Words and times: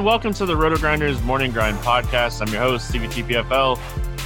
Everyone, 0.00 0.12
welcome 0.14 0.32
to 0.32 0.46
the 0.46 0.56
Roto 0.56 0.78
Grinders 0.78 1.22
Morning 1.24 1.52
Grind 1.52 1.76
Podcast. 1.80 2.40
I'm 2.40 2.50
your 2.50 2.62
host, 2.62 2.88
Stevie 2.88 3.08
TPFL. 3.08 3.78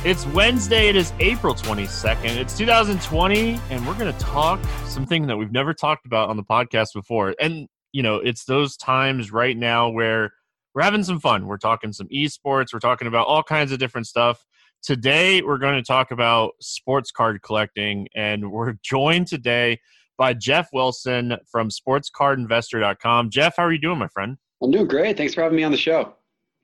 It's 0.05 0.25
Wednesday, 0.29 0.87
it 0.87 0.95
is 0.95 1.13
April 1.19 1.53
22nd. 1.53 2.37
It's 2.37 2.57
2020, 2.57 3.59
and 3.71 3.85
we're 3.85 3.99
gonna 3.99 4.13
talk 4.21 4.61
something 4.87 5.27
that 5.27 5.37
we've 5.37 5.51
never 5.51 5.75
talked 5.75 6.07
about 6.07 6.29
on 6.29 6.37
the 6.37 6.45
podcast 6.45 6.95
before. 6.95 7.35
And 7.41 7.67
you 7.91 8.05
know, 8.05 8.19
it's 8.19 8.45
those 8.45 8.77
times 8.77 9.33
right 9.33 9.57
now 9.57 9.89
where 9.89 10.33
we're 10.77 10.83
having 10.83 11.03
some 11.03 11.19
fun. 11.19 11.49
We're 11.49 11.59
talking 11.59 11.93
some 11.93 12.07
esports, 12.07 12.73
we're 12.73 12.79
talking 12.79 13.09
about 13.09 13.27
all 13.27 13.43
kinds 13.43 13.73
of 13.73 13.81
different 13.81 14.07
stuff. 14.07 14.47
Today 14.81 15.43
we're 15.43 15.59
going 15.59 15.75
to 15.75 15.83
talk 15.83 16.13
about 16.13 16.53
sports 16.61 17.11
card 17.11 17.43
collecting, 17.43 18.07
and 18.15 18.53
we're 18.53 18.75
joined 18.85 19.27
today 19.27 19.81
by 20.17 20.35
Jeff 20.35 20.69
Wilson 20.73 21.37
from 21.51 21.69
sportscardinvestor.com. 21.69 23.31
Jeff, 23.31 23.57
how 23.57 23.65
are 23.65 23.73
you 23.73 23.81
doing, 23.81 23.99
my 23.99 24.07
friend? 24.07 24.37
I'm 24.65 24.71
doing 24.71 24.89
great. 24.89 25.17
Thanks 25.17 25.35
for 25.35 25.43
having 25.43 25.57
me 25.57 25.63
on 25.63 25.73
the 25.73 25.79
show. 25.79 26.15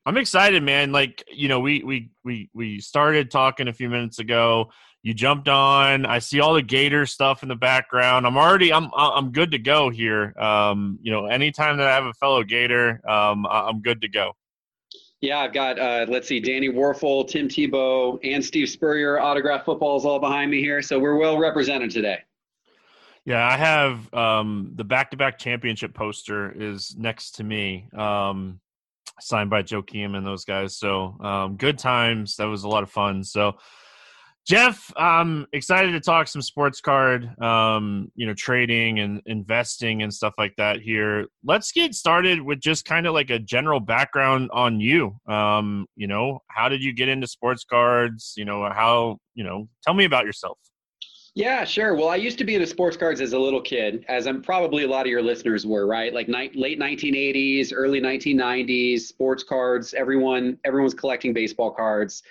I'm 0.06 0.16
excited, 0.16 0.62
man. 0.62 0.92
Like, 0.92 1.22
you 1.30 1.48
know, 1.48 1.60
we 1.60 1.82
we 1.84 2.10
we 2.24 2.48
we 2.54 2.80
started 2.80 3.30
talking 3.30 3.68
a 3.68 3.72
few 3.72 3.90
minutes 3.90 4.18
ago. 4.18 4.70
You 5.02 5.14
jumped 5.14 5.48
on. 5.48 6.06
I 6.06 6.18
see 6.18 6.40
all 6.40 6.54
the 6.54 6.62
Gator 6.62 7.06
stuff 7.06 7.42
in 7.42 7.48
the 7.48 7.56
background. 7.56 8.26
I'm 8.26 8.36
already 8.36 8.72
I'm 8.72 8.90
I'm 8.94 9.32
good 9.32 9.50
to 9.50 9.58
go 9.58 9.90
here. 9.90 10.34
Um, 10.38 10.98
you 11.02 11.12
know, 11.12 11.26
anytime 11.26 11.76
that 11.76 11.86
I 11.86 11.94
have 11.94 12.06
a 12.06 12.14
fellow 12.14 12.42
Gator, 12.42 13.00
um, 13.08 13.46
I'm 13.46 13.82
good 13.82 14.00
to 14.00 14.08
go. 14.08 14.32
Yeah, 15.20 15.40
I've 15.40 15.52
got 15.52 15.78
uh, 15.78 16.06
let's 16.08 16.26
see, 16.28 16.40
Danny 16.40 16.70
Wuerffel, 16.70 17.28
Tim 17.28 17.48
Tebow, 17.48 18.18
and 18.24 18.42
Steve 18.42 18.70
Spurrier 18.70 19.20
autograph 19.20 19.66
footballs 19.66 20.06
all 20.06 20.18
behind 20.18 20.50
me 20.50 20.60
here, 20.60 20.80
so 20.80 20.98
we're 20.98 21.16
well 21.16 21.38
represented 21.38 21.90
today. 21.90 22.20
Yeah, 23.26 23.46
I 23.46 23.56
have 23.56 24.12
um, 24.14 24.72
the 24.74 24.84
back-to-back 24.84 25.38
championship 25.38 25.94
poster 25.94 26.50
is 26.50 26.96
next 26.96 27.32
to 27.32 27.44
me, 27.44 27.88
um, 27.96 28.60
signed 29.20 29.50
by 29.50 29.62
Joakim 29.62 30.16
and 30.16 30.26
those 30.26 30.44
guys. 30.44 30.76
So 30.76 31.16
um, 31.20 31.56
good 31.56 31.78
times. 31.78 32.36
That 32.36 32.46
was 32.46 32.64
a 32.64 32.68
lot 32.68 32.82
of 32.82 32.90
fun. 32.90 33.22
So 33.22 33.58
Jeff, 34.46 34.90
I'm 34.96 35.46
excited 35.52 35.92
to 35.92 36.00
talk 36.00 36.26
some 36.26 36.40
sports 36.40 36.80
card, 36.80 37.30
um, 37.42 38.10
you 38.16 38.26
know, 38.26 38.32
trading 38.32 38.98
and 38.98 39.20
investing 39.26 40.02
and 40.02 40.12
stuff 40.12 40.32
like 40.38 40.56
that 40.56 40.80
here. 40.80 41.26
Let's 41.44 41.72
get 41.72 41.94
started 41.94 42.40
with 42.40 42.58
just 42.58 42.86
kind 42.86 43.06
of 43.06 43.12
like 43.12 43.28
a 43.28 43.38
general 43.38 43.80
background 43.80 44.50
on 44.52 44.80
you. 44.80 45.14
Um, 45.28 45.86
you 45.94 46.06
know, 46.06 46.40
how 46.48 46.70
did 46.70 46.82
you 46.82 46.94
get 46.94 47.08
into 47.08 47.26
sports 47.26 47.64
cards? 47.64 48.32
You 48.36 48.46
know, 48.46 48.64
how, 48.64 49.18
you 49.34 49.44
know, 49.44 49.68
tell 49.84 49.94
me 49.94 50.06
about 50.06 50.24
yourself. 50.24 50.58
Yeah, 51.34 51.64
sure. 51.64 51.94
Well, 51.94 52.08
I 52.08 52.16
used 52.16 52.38
to 52.38 52.44
be 52.44 52.54
into 52.54 52.66
sports 52.66 52.96
cards 52.96 53.20
as 53.20 53.32
a 53.34 53.38
little 53.38 53.60
kid, 53.60 54.04
as 54.08 54.26
I'm 54.26 54.42
probably 54.42 54.82
a 54.82 54.88
lot 54.88 55.02
of 55.02 55.06
your 55.06 55.22
listeners 55.22 55.64
were, 55.64 55.86
right? 55.86 56.12
Like 56.12 56.28
ni- 56.28 56.50
late 56.54 56.78
1980s, 56.80 57.72
early 57.72 58.00
1990s, 58.00 59.02
sports 59.02 59.44
cards. 59.44 59.94
Everyone, 59.94 60.58
everyone's 60.64 60.94
collecting 60.94 61.32
baseball 61.32 61.70
cards, 61.70 62.24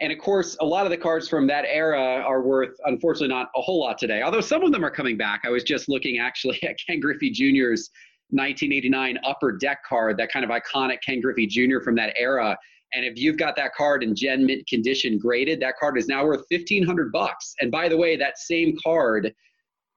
and 0.00 0.12
of 0.12 0.18
course, 0.18 0.56
a 0.60 0.64
lot 0.64 0.86
of 0.86 0.90
the 0.90 0.96
cards 0.96 1.28
from 1.28 1.46
that 1.48 1.64
era 1.66 2.00
are 2.00 2.42
worth, 2.42 2.76
unfortunately, 2.84 3.28
not 3.28 3.48
a 3.56 3.60
whole 3.62 3.80
lot 3.80 3.98
today. 3.98 4.22
Although 4.22 4.42
some 4.42 4.62
of 4.62 4.70
them 4.70 4.84
are 4.84 4.90
coming 4.90 5.16
back. 5.16 5.42
I 5.44 5.50
was 5.50 5.64
just 5.64 5.88
looking 5.88 6.18
actually 6.18 6.62
at 6.68 6.76
Ken 6.86 7.00
Griffey 7.00 7.30
Jr.'s 7.30 7.90
1989 8.30 9.18
Upper 9.24 9.52
Deck 9.52 9.78
card, 9.84 10.16
that 10.18 10.30
kind 10.30 10.44
of 10.44 10.50
iconic 10.50 10.98
Ken 11.04 11.20
Griffey 11.20 11.46
Jr. 11.46 11.80
from 11.82 11.94
that 11.96 12.12
era 12.16 12.56
and 12.94 13.04
if 13.04 13.18
you've 13.18 13.36
got 13.36 13.56
that 13.56 13.74
card 13.74 14.02
in 14.02 14.14
gem 14.14 14.46
mint 14.46 14.66
condition 14.66 15.18
graded, 15.18 15.60
that 15.60 15.74
card 15.78 15.98
is 15.98 16.08
now 16.08 16.24
worth 16.24 16.44
fifteen 16.48 16.84
hundred 16.84 17.12
bucks. 17.12 17.54
And 17.60 17.70
by 17.70 17.88
the 17.88 17.96
way, 17.96 18.16
that 18.16 18.38
same 18.38 18.76
card 18.82 19.34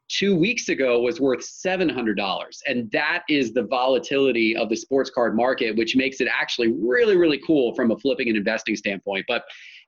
two 0.10 0.36
weeks 0.36 0.70
ago 0.70 1.00
was 1.02 1.22
worth 1.22 1.44
seven 1.44 1.88
hundred 1.88 2.18
dollars. 2.18 2.62
And 2.68 2.92
that 2.92 3.24
is 3.30 3.54
the 3.54 3.64
volatility 3.64 4.56
of 4.56 4.70
the 4.70 4.76
sports 4.76 5.10
card 5.10 5.36
market, 5.36 5.76
which 5.78 5.96
makes 5.96 6.20
it 6.20 6.28
actually 6.28 6.74
really, 6.82 7.16
really 7.16 7.40
cool 7.46 7.76
from 7.76 7.92
a 7.92 7.98
flipping 7.98 8.28
and 8.28 8.38
investing 8.38 8.76
standpoint. 8.76 9.26
But 9.28 9.44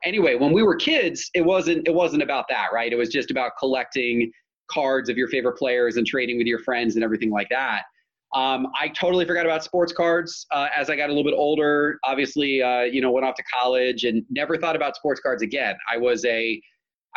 anyway, 0.05 0.35
when 0.35 0.53
we 0.53 0.63
were 0.63 0.75
kids, 0.75 1.29
it 1.33 1.41
wasn't 1.41 1.87
it 1.87 1.93
wasn't 1.93 2.23
about 2.23 2.45
that, 2.49 2.67
right? 2.71 2.93
It 2.93 2.97
was 2.97 3.09
just 3.09 3.31
about 3.31 3.53
collecting 3.57 4.31
cards 4.69 5.09
of 5.09 5.17
your 5.17 5.27
favorite 5.27 5.57
players 5.57 5.97
and 5.97 6.07
trading 6.07 6.37
with 6.37 6.47
your 6.47 6.59
friends 6.59 6.95
and 6.95 7.03
everything 7.03 7.31
like 7.31 7.49
that. 7.49 7.81
Um, 8.33 8.67
I 8.79 8.87
totally 8.87 9.25
forgot 9.25 9.45
about 9.45 9.63
sports 9.63 9.91
cards 9.91 10.45
uh, 10.51 10.67
as 10.75 10.89
I 10.89 10.95
got 10.95 11.09
a 11.09 11.13
little 11.13 11.29
bit 11.29 11.37
older. 11.37 11.99
Obviously, 12.05 12.61
uh, 12.61 12.81
you 12.81 13.01
know, 13.01 13.11
went 13.11 13.25
off 13.25 13.35
to 13.35 13.43
college 13.43 14.05
and 14.05 14.23
never 14.29 14.57
thought 14.57 14.75
about 14.75 14.95
sports 14.95 15.19
cards 15.19 15.43
again. 15.43 15.75
I 15.91 15.97
was 15.97 16.23
a 16.25 16.61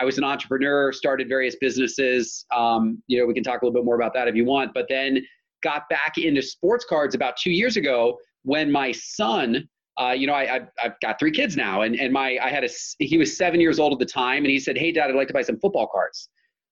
I 0.01 0.05
was 0.05 0.19
an 0.19 0.25
entrepreneur, 0.25 0.93
started 0.93 1.29
various 1.29 1.55
businesses. 1.61 2.47
Um, 2.53 3.01
you 3.07 3.19
know, 3.19 3.27
we 3.27 3.35
can 3.35 3.45
talk 3.45 3.63
a 3.63 3.65
little 3.65 3.79
bit 3.79 3.85
more 3.85 3.95
about 3.95 4.13
that 4.15 4.27
if 4.27 4.35
you 4.35 4.45
want. 4.45 4.75
But 4.75 4.87
then 4.89 5.25
got 5.63 5.89
back 5.89 6.19
into 6.19 6.43
sports 6.43 6.85
cards 6.85 7.15
about 7.15 7.37
two 7.37 7.53
years 7.53 7.77
ago 7.77 8.19
when 8.43 8.71
my 8.71 8.93
son. 8.93 9.69
Uh, 9.97 10.11
you 10.11 10.27
know, 10.27 10.33
I, 10.33 10.57
I've, 10.57 10.69
I've 10.83 11.01
got 11.01 11.21
three 11.21 11.31
kids 11.31 11.57
now, 11.57 11.83
and, 11.83 11.95
and 11.95 12.13
my 12.13 12.37
I 12.43 12.51
had 12.51 12.65
a 12.65 12.69
he 12.99 13.17
was 13.17 13.37
seven 13.37 13.61
years 13.61 13.79
old 13.79 13.93
at 13.93 14.01
the 14.01 14.13
time, 14.13 14.39
and 14.39 14.51
he 14.51 14.59
said, 14.59 14.77
"Hey, 14.77 14.91
Dad, 14.91 15.09
I'd 15.09 15.15
like 15.15 15.29
to 15.29 15.33
buy 15.33 15.43
some 15.43 15.61
football 15.61 15.87
cards." 15.87 16.29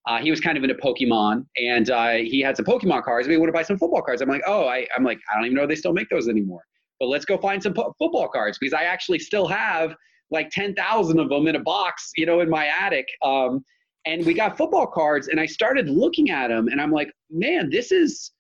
Uh, 0.06 0.18
he 0.18 0.30
was 0.30 0.40
kind 0.40 0.58
of 0.58 0.64
into 0.64 0.74
Pokemon, 0.74 1.46
and 1.56 1.90
uh, 1.90 2.12
he 2.12 2.40
had 2.40 2.56
some 2.56 2.66
Pokemon 2.66 3.04
cards. 3.04 3.28
We 3.28 3.37
want 3.37 3.49
to 3.49 3.52
buy 3.52 3.62
some 3.62 3.78
football 3.78 4.02
cards. 4.02 4.20
I'm 4.20 4.28
like, 4.28 4.43
oh, 4.46 4.66
I, 4.66 4.87
am 4.96 5.04
like, 5.04 5.20
I 5.31 5.37
don't 5.37 5.44
even 5.44 5.56
know 5.56 5.62
if 5.62 5.69
they 5.69 5.76
still 5.76 5.93
make 5.93 6.08
those 6.08 6.28
anymore. 6.28 6.62
But 6.99 7.06
let's 7.06 7.25
go 7.25 7.38
find 7.38 7.62
some 7.62 7.72
po- 7.72 7.94
football 7.99 8.28
cards 8.28 8.58
because 8.58 8.72
I 8.72 8.84
actually 8.84 9.20
still 9.20 9.46
have 9.46 9.94
like 10.31 10.50
10,000 10.50 11.20
of 11.20 11.28
them 11.28 11.46
in 11.46 11.56
a 11.56 11.60
box, 11.60 12.10
you 12.16 12.26
know, 12.26 12.40
in 12.40 12.50
my 12.50 12.66
attic. 12.66 13.06
Um, 13.22 13.64
and 14.04 14.26
we 14.26 14.34
got 14.34 14.58
football 14.58 14.88
cards, 14.88 15.28
and 15.28 15.38
I 15.38 15.46
started 15.46 15.88
looking 15.88 16.31
at 16.31 16.49
them, 16.49 16.66
and 16.66 16.81
I'm 16.81 16.90
like, 16.90 17.12
man, 17.31 17.70
this 17.70 17.93
is 17.93 18.32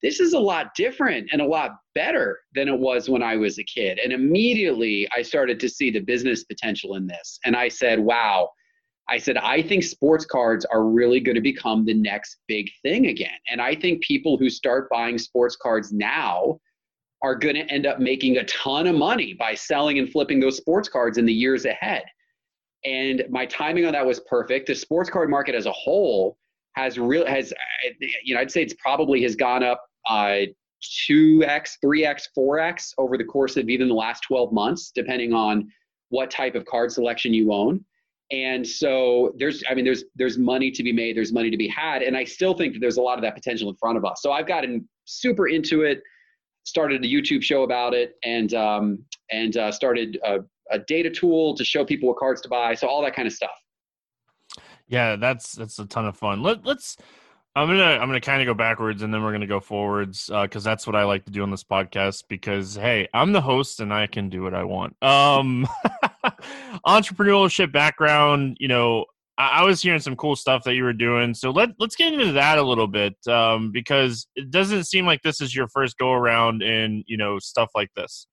this 0.00 0.20
is 0.20 0.32
a 0.32 0.38
lot 0.38 0.68
different 0.76 1.28
and 1.32 1.40
a 1.40 1.44
lot 1.44 1.72
better 1.96 2.38
than 2.54 2.68
it 2.68 2.78
was 2.78 3.08
when 3.08 3.20
I 3.20 3.36
was 3.36 3.58
a 3.58 3.64
kid. 3.64 3.98
And 3.98 4.12
immediately 4.12 5.08
I 5.12 5.22
started 5.22 5.58
to 5.58 5.68
see 5.68 5.90
the 5.90 5.98
business 5.98 6.44
potential 6.44 6.94
in 6.94 7.06
this, 7.06 7.40
and 7.46 7.56
I 7.56 7.68
said, 7.68 7.98
wow 7.98 8.50
I 9.08 9.18
said, 9.18 9.38
I 9.38 9.62
think 9.62 9.84
sports 9.84 10.24
cards 10.24 10.64
are 10.66 10.84
really 10.84 11.20
going 11.20 11.34
to 11.34 11.40
become 11.40 11.84
the 11.84 11.94
next 11.94 12.38
big 12.46 12.70
thing 12.82 13.06
again. 13.06 13.38
And 13.50 13.60
I 13.60 13.74
think 13.74 14.02
people 14.02 14.36
who 14.36 14.50
start 14.50 14.90
buying 14.90 15.18
sports 15.18 15.56
cards 15.56 15.92
now 15.92 16.60
are 17.22 17.34
going 17.34 17.54
to 17.54 17.62
end 17.72 17.86
up 17.86 17.98
making 17.98 18.36
a 18.36 18.44
ton 18.44 18.86
of 18.86 18.94
money 18.94 19.34
by 19.34 19.54
selling 19.54 19.98
and 19.98 20.10
flipping 20.10 20.40
those 20.40 20.56
sports 20.56 20.88
cards 20.88 21.18
in 21.18 21.26
the 21.26 21.32
years 21.32 21.64
ahead. 21.64 22.04
And 22.84 23.24
my 23.30 23.46
timing 23.46 23.86
on 23.86 23.92
that 23.92 24.06
was 24.06 24.20
perfect. 24.20 24.66
The 24.66 24.74
sports 24.74 25.10
card 25.10 25.30
market 25.30 25.54
as 25.54 25.66
a 25.66 25.72
whole 25.72 26.36
has 26.76 26.98
real 26.98 27.26
has 27.26 27.52
you 28.22 28.34
know 28.34 28.40
I'd 28.40 28.52
say 28.52 28.62
it's 28.62 28.74
probably 28.74 29.22
has 29.22 29.34
gone 29.34 29.64
up 29.64 29.84
uh, 30.08 30.42
2x, 31.10 31.78
3x, 31.84 32.22
4x 32.38 32.92
over 32.98 33.18
the 33.18 33.24
course 33.24 33.56
of 33.56 33.68
even 33.68 33.88
the 33.88 33.94
last 33.94 34.20
12 34.20 34.52
months, 34.52 34.92
depending 34.94 35.32
on 35.32 35.68
what 36.10 36.30
type 36.30 36.54
of 36.54 36.64
card 36.66 36.92
selection 36.92 37.34
you 37.34 37.52
own. 37.52 37.84
And 38.30 38.66
so 38.66 39.34
there's, 39.38 39.62
I 39.70 39.74
mean, 39.74 39.84
there's 39.84 40.04
there's 40.14 40.36
money 40.36 40.70
to 40.70 40.82
be 40.82 40.92
made, 40.92 41.16
there's 41.16 41.32
money 41.32 41.50
to 41.50 41.56
be 41.56 41.68
had, 41.68 42.02
and 42.02 42.16
I 42.16 42.24
still 42.24 42.52
think 42.54 42.74
that 42.74 42.80
there's 42.80 42.98
a 42.98 43.02
lot 43.02 43.16
of 43.16 43.22
that 43.22 43.34
potential 43.34 43.70
in 43.70 43.76
front 43.76 43.96
of 43.96 44.04
us. 44.04 44.20
So 44.22 44.32
I've 44.32 44.46
gotten 44.46 44.86
super 45.06 45.48
into 45.48 45.82
it, 45.82 46.02
started 46.64 47.02
a 47.04 47.08
YouTube 47.08 47.42
show 47.42 47.62
about 47.62 47.94
it, 47.94 48.16
and 48.24 48.52
um, 48.52 48.98
and 49.30 49.56
uh, 49.56 49.72
started 49.72 50.18
a, 50.24 50.40
a 50.70 50.78
data 50.80 51.10
tool 51.10 51.56
to 51.56 51.64
show 51.64 51.86
people 51.86 52.08
what 52.08 52.18
cards 52.18 52.42
to 52.42 52.48
buy. 52.48 52.74
So 52.74 52.86
all 52.86 53.02
that 53.02 53.16
kind 53.16 53.26
of 53.26 53.32
stuff. 53.32 53.50
Yeah, 54.88 55.16
that's 55.16 55.52
that's 55.52 55.78
a 55.78 55.86
ton 55.86 56.06
of 56.06 56.16
fun. 56.16 56.42
Let, 56.42 56.66
let's 56.66 56.98
I'm 57.58 57.66
gonna 57.66 57.82
I'm 57.82 58.08
gonna 58.08 58.20
kind 58.20 58.40
of 58.40 58.46
go 58.46 58.54
backwards 58.54 59.02
and 59.02 59.12
then 59.12 59.22
we're 59.22 59.32
gonna 59.32 59.46
go 59.46 59.60
forwards 59.60 60.26
because 60.26 60.66
uh, 60.66 60.70
that's 60.70 60.86
what 60.86 60.94
I 60.94 61.04
like 61.04 61.24
to 61.24 61.30
do 61.30 61.42
on 61.42 61.50
this 61.50 61.64
podcast. 61.64 62.24
Because 62.28 62.74
hey, 62.74 63.08
I'm 63.12 63.32
the 63.32 63.40
host 63.40 63.80
and 63.80 63.92
I 63.92 64.06
can 64.06 64.28
do 64.28 64.42
what 64.42 64.54
I 64.54 64.64
want. 64.64 65.00
Um, 65.02 65.66
entrepreneurship 66.86 67.72
background, 67.72 68.56
you 68.60 68.68
know, 68.68 69.04
I, 69.36 69.60
I, 69.60 69.64
was 69.64 69.82
hearing 69.82 70.00
some 70.00 70.16
cool 70.16 70.36
stuff 70.36 70.64
that 70.64 70.74
you 70.74 70.84
were 70.84 70.92
doing. 70.92 71.34
So 71.34 71.50
let 71.50 71.70
let's 71.78 71.96
get 71.96 72.12
into 72.12 72.32
that 72.32 72.58
a 72.58 72.62
little 72.62 72.86
bit 72.86 73.14
um, 73.28 73.70
because 73.72 74.26
it 74.36 74.50
doesn't 74.50 74.84
seem 74.84 75.06
like 75.06 75.22
this 75.22 75.40
is 75.40 75.54
your 75.54 75.68
first 75.68 75.96
go 75.98 76.12
around 76.12 76.62
in 76.62 77.04
you 77.06 77.16
know 77.16 77.38
stuff 77.38 77.70
like 77.74 77.90
this. 77.94 78.26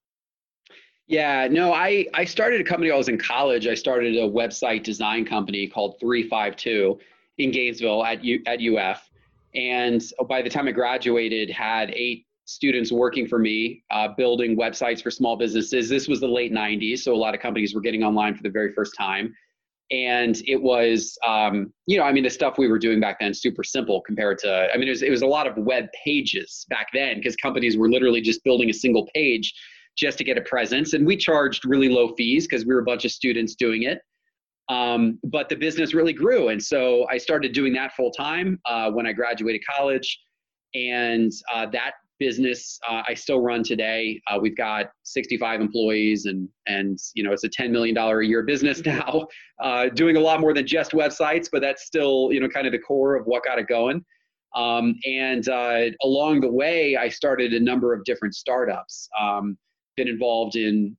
Yeah, 1.06 1.46
no, 1.48 1.72
I 1.72 2.06
I 2.14 2.24
started 2.24 2.60
a 2.60 2.64
company. 2.64 2.90
I 2.90 2.96
was 2.96 3.08
in 3.08 3.18
college. 3.18 3.66
I 3.66 3.74
started 3.74 4.16
a 4.16 4.28
website 4.28 4.82
design 4.82 5.24
company 5.24 5.68
called 5.68 5.98
Three 6.00 6.28
Five 6.28 6.56
Two 6.56 6.98
in 7.38 7.50
Gainesville 7.50 8.04
at 8.04 8.24
U, 8.24 8.42
at 8.46 8.60
UF 8.60 9.08
and 9.56 10.02
by 10.28 10.42
the 10.42 10.50
time 10.50 10.68
I 10.68 10.72
graduated, 10.72 11.50
had 11.50 11.90
eight 11.92 12.25
students 12.46 12.92
working 12.92 13.26
for 13.26 13.38
me, 13.38 13.82
uh, 13.90 14.08
building 14.16 14.56
websites 14.56 15.02
for 15.02 15.10
small 15.10 15.36
businesses. 15.36 15.88
This 15.88 16.08
was 16.08 16.20
the 16.20 16.28
late 16.28 16.52
90s, 16.52 17.00
so 17.00 17.14
a 17.14 17.16
lot 17.16 17.34
of 17.34 17.40
companies 17.40 17.74
were 17.74 17.80
getting 17.80 18.02
online 18.02 18.34
for 18.34 18.42
the 18.42 18.50
very 18.50 18.72
first 18.72 18.94
time. 18.96 19.34
And 19.90 20.36
it 20.46 20.60
was, 20.60 21.16
um, 21.26 21.72
you 21.86 21.96
know, 21.96 22.04
I 22.04 22.12
mean, 22.12 22.24
the 22.24 22.30
stuff 22.30 22.58
we 22.58 22.66
were 22.68 22.78
doing 22.78 23.00
back 23.00 23.18
then 23.20 23.34
super 23.34 23.62
simple 23.62 24.00
compared 24.00 24.38
to, 24.38 24.68
I 24.72 24.76
mean, 24.76 24.88
it 24.88 24.92
was, 24.92 25.02
it 25.02 25.10
was 25.10 25.22
a 25.22 25.26
lot 25.26 25.46
of 25.46 25.56
web 25.56 25.86
pages 26.04 26.66
back 26.70 26.88
then 26.92 27.16
because 27.16 27.36
companies 27.36 27.76
were 27.76 27.88
literally 27.88 28.20
just 28.20 28.42
building 28.42 28.70
a 28.70 28.72
single 28.72 29.08
page 29.14 29.52
just 29.96 30.18
to 30.18 30.24
get 30.24 30.38
a 30.38 30.40
presence. 30.42 30.92
And 30.92 31.06
we 31.06 31.16
charged 31.16 31.64
really 31.64 31.88
low 31.88 32.14
fees 32.16 32.46
because 32.46 32.64
we 32.64 32.74
were 32.74 32.80
a 32.80 32.84
bunch 32.84 33.04
of 33.04 33.12
students 33.12 33.54
doing 33.54 33.84
it. 33.84 34.00
Um, 34.68 35.20
but 35.22 35.48
the 35.48 35.54
business 35.54 35.94
really 35.94 36.12
grew. 36.12 36.48
And 36.48 36.62
so 36.62 37.06
I 37.08 37.18
started 37.18 37.52
doing 37.52 37.72
that 37.74 37.94
full 37.94 38.10
time 38.10 38.60
uh, 38.66 38.90
when 38.90 39.06
I 39.06 39.12
graduated 39.12 39.62
college. 39.68 40.18
And 40.74 41.32
uh, 41.54 41.66
that 41.66 41.92
business 42.18 42.78
uh, 42.88 43.02
I 43.06 43.14
still 43.14 43.40
run 43.40 43.62
today. 43.62 44.20
Uh, 44.26 44.38
we've 44.40 44.56
got 44.56 44.86
65 45.04 45.60
employees 45.60 46.26
and, 46.26 46.48
and, 46.66 46.98
you 47.14 47.22
know, 47.22 47.32
it's 47.32 47.44
a 47.44 47.48
$10 47.48 47.70
million 47.70 47.96
a 47.96 48.22
year 48.22 48.42
business 48.42 48.80
now, 48.84 49.26
uh, 49.62 49.88
doing 49.88 50.16
a 50.16 50.20
lot 50.20 50.40
more 50.40 50.54
than 50.54 50.66
just 50.66 50.92
websites, 50.92 51.48
but 51.50 51.60
that's 51.60 51.84
still, 51.84 52.30
you 52.32 52.40
know, 52.40 52.48
kind 52.48 52.66
of 52.66 52.72
the 52.72 52.78
core 52.78 53.16
of 53.16 53.26
what 53.26 53.44
got 53.44 53.58
it 53.58 53.66
going. 53.66 54.04
Um, 54.54 54.94
and 55.04 55.48
uh, 55.48 55.90
along 56.02 56.40
the 56.40 56.50
way, 56.50 56.96
I 56.96 57.08
started 57.08 57.52
a 57.52 57.60
number 57.60 57.92
of 57.92 58.04
different 58.04 58.34
startups. 58.34 59.08
Um, 59.20 59.58
been 59.96 60.08
involved 60.08 60.56
in 60.56 60.96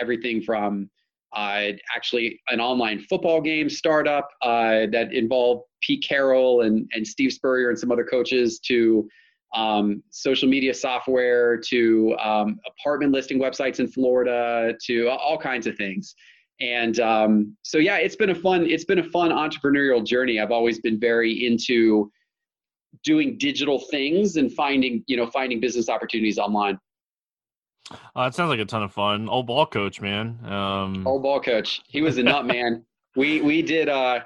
everything 0.00 0.42
from 0.42 0.90
uh, 1.34 1.72
actually 1.94 2.40
an 2.48 2.60
online 2.60 3.00
football 3.08 3.40
game 3.40 3.68
startup 3.68 4.28
uh, 4.42 4.86
that 4.92 5.08
involved 5.12 5.64
Pete 5.80 6.04
Carroll 6.06 6.62
and, 6.62 6.88
and 6.92 7.06
Steve 7.06 7.32
Spurrier 7.32 7.70
and 7.70 7.78
some 7.78 7.90
other 7.90 8.04
coaches 8.04 8.60
to 8.60 9.08
um, 9.54 10.02
social 10.10 10.48
media 10.48 10.74
software 10.74 11.58
to 11.58 12.16
um, 12.18 12.58
apartment 12.66 13.12
listing 13.12 13.38
websites 13.38 13.80
in 13.80 13.88
Florida 13.88 14.74
to 14.86 15.08
all 15.08 15.38
kinds 15.38 15.66
of 15.66 15.76
things. 15.76 16.14
And 16.60 17.00
um, 17.00 17.56
so, 17.62 17.78
yeah, 17.78 17.96
it's 17.96 18.16
been 18.16 18.30
a 18.30 18.34
fun, 18.34 18.66
it's 18.68 18.84
been 18.84 19.00
a 19.00 19.10
fun 19.10 19.30
entrepreneurial 19.30 20.04
journey. 20.04 20.38
I've 20.40 20.52
always 20.52 20.80
been 20.80 20.98
very 20.98 21.46
into 21.46 22.10
doing 23.04 23.36
digital 23.38 23.80
things 23.90 24.36
and 24.36 24.52
finding, 24.52 25.02
you 25.06 25.16
know, 25.16 25.26
finding 25.26 25.60
business 25.60 25.88
opportunities 25.88 26.38
online. 26.38 26.78
Uh, 27.90 28.22
it 28.22 28.34
sounds 28.34 28.48
like 28.48 28.60
a 28.60 28.64
ton 28.64 28.82
of 28.82 28.92
fun. 28.92 29.28
Old 29.28 29.46
ball 29.46 29.66
coach, 29.66 30.00
man. 30.00 30.38
Um... 30.44 31.06
Old 31.06 31.22
ball 31.22 31.40
coach. 31.40 31.80
He 31.88 32.00
was 32.00 32.16
a 32.18 32.22
nut 32.22 32.46
man. 32.46 32.84
We 33.16 33.40
we 33.40 33.60
did. 33.60 33.88
Uh, 33.88 34.20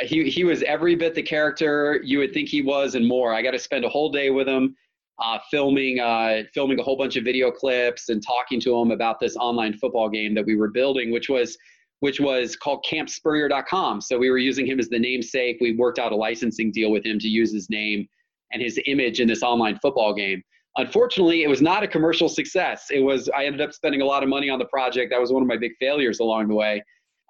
he 0.00 0.28
he 0.28 0.44
was 0.44 0.62
every 0.62 0.94
bit 0.94 1.14
the 1.14 1.22
character 1.22 2.00
you 2.02 2.18
would 2.18 2.32
think 2.32 2.48
he 2.48 2.62
was 2.62 2.94
and 2.94 3.06
more. 3.06 3.32
I 3.32 3.42
got 3.42 3.52
to 3.52 3.58
spend 3.58 3.84
a 3.84 3.88
whole 3.88 4.10
day 4.10 4.30
with 4.30 4.48
him, 4.48 4.74
uh, 5.22 5.38
filming 5.50 6.00
uh, 6.00 6.42
filming 6.52 6.78
a 6.80 6.82
whole 6.82 6.96
bunch 6.96 7.16
of 7.16 7.24
video 7.24 7.50
clips 7.50 8.08
and 8.08 8.22
talking 8.24 8.60
to 8.60 8.76
him 8.76 8.90
about 8.90 9.20
this 9.20 9.36
online 9.36 9.74
football 9.74 10.08
game 10.08 10.34
that 10.34 10.44
we 10.44 10.56
were 10.56 10.68
building, 10.68 11.12
which 11.12 11.28
was 11.28 11.56
which 12.00 12.20
was 12.20 12.56
called 12.56 12.84
campspurrier.com. 12.90 14.00
So 14.00 14.18
we 14.18 14.30
were 14.30 14.38
using 14.38 14.66
him 14.66 14.78
as 14.78 14.88
the 14.88 14.98
namesake. 14.98 15.58
We 15.60 15.76
worked 15.76 15.98
out 15.98 16.12
a 16.12 16.16
licensing 16.16 16.70
deal 16.70 16.90
with 16.90 17.06
him 17.06 17.18
to 17.20 17.28
use 17.28 17.52
his 17.52 17.70
name 17.70 18.06
and 18.52 18.60
his 18.60 18.78
image 18.86 19.20
in 19.20 19.28
this 19.28 19.42
online 19.42 19.78
football 19.80 20.12
game. 20.12 20.42
Unfortunately, 20.76 21.44
it 21.44 21.48
was 21.48 21.62
not 21.62 21.84
a 21.84 21.88
commercial 21.88 22.28
success. 22.28 22.88
It 22.90 23.00
was 23.00 23.30
I 23.30 23.44
ended 23.44 23.60
up 23.60 23.72
spending 23.72 24.02
a 24.02 24.04
lot 24.04 24.24
of 24.24 24.28
money 24.28 24.50
on 24.50 24.58
the 24.58 24.64
project. 24.66 25.10
That 25.10 25.20
was 25.20 25.32
one 25.32 25.42
of 25.42 25.48
my 25.48 25.56
big 25.56 25.72
failures 25.78 26.18
along 26.18 26.48
the 26.48 26.54
way. 26.54 26.82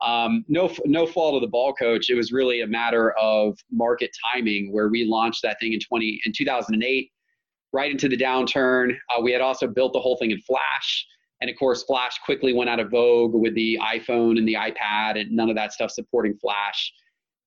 Um, 0.03 0.45
no, 0.49 0.71
no 0.85 1.07
fault 1.07 1.37
of 1.37 1.41
the 1.41 1.49
ball 1.49 1.73
coach. 1.73 2.11
It 2.11 2.15
was 2.15 2.33
really 2.33 2.61
a 2.63 2.67
matter 2.67 3.13
of 3.13 3.59
market 3.71 4.11
timing, 4.33 4.73
where 4.73 4.89
we 4.89 5.05
launched 5.05 5.43
that 5.43 5.59
thing 5.61 5.73
in 5.73 5.81
20 5.81 6.21
in 6.25 6.33
2008, 6.33 7.11
right 7.73 7.91
into 7.91 8.09
the 8.09 8.17
downturn. 8.17 8.97
Uh, 9.17 9.23
we 9.23 9.33
had 9.33 9.41
also 9.41 9.67
built 9.67 9.93
the 9.93 10.01
whole 10.01 10.17
thing 10.17 10.31
in 10.31 10.41
Flash, 10.41 11.07
and 11.41 11.51
of 11.51 11.57
course, 11.59 11.83
Flash 11.85 12.19
quickly 12.25 12.53
went 12.53 12.71
out 12.71 12.81
of 12.81 12.91
vogue 12.91 13.35
with 13.35 13.55
the 13.55 13.79
iPhone 13.83 14.39
and 14.39 14.49
the 14.49 14.55
iPad, 14.55 15.21
and 15.21 15.31
none 15.31 15.49
of 15.51 15.57
that 15.57 15.73
stuff 15.73 15.91
supporting 15.91 16.35
Flash. 16.37 16.93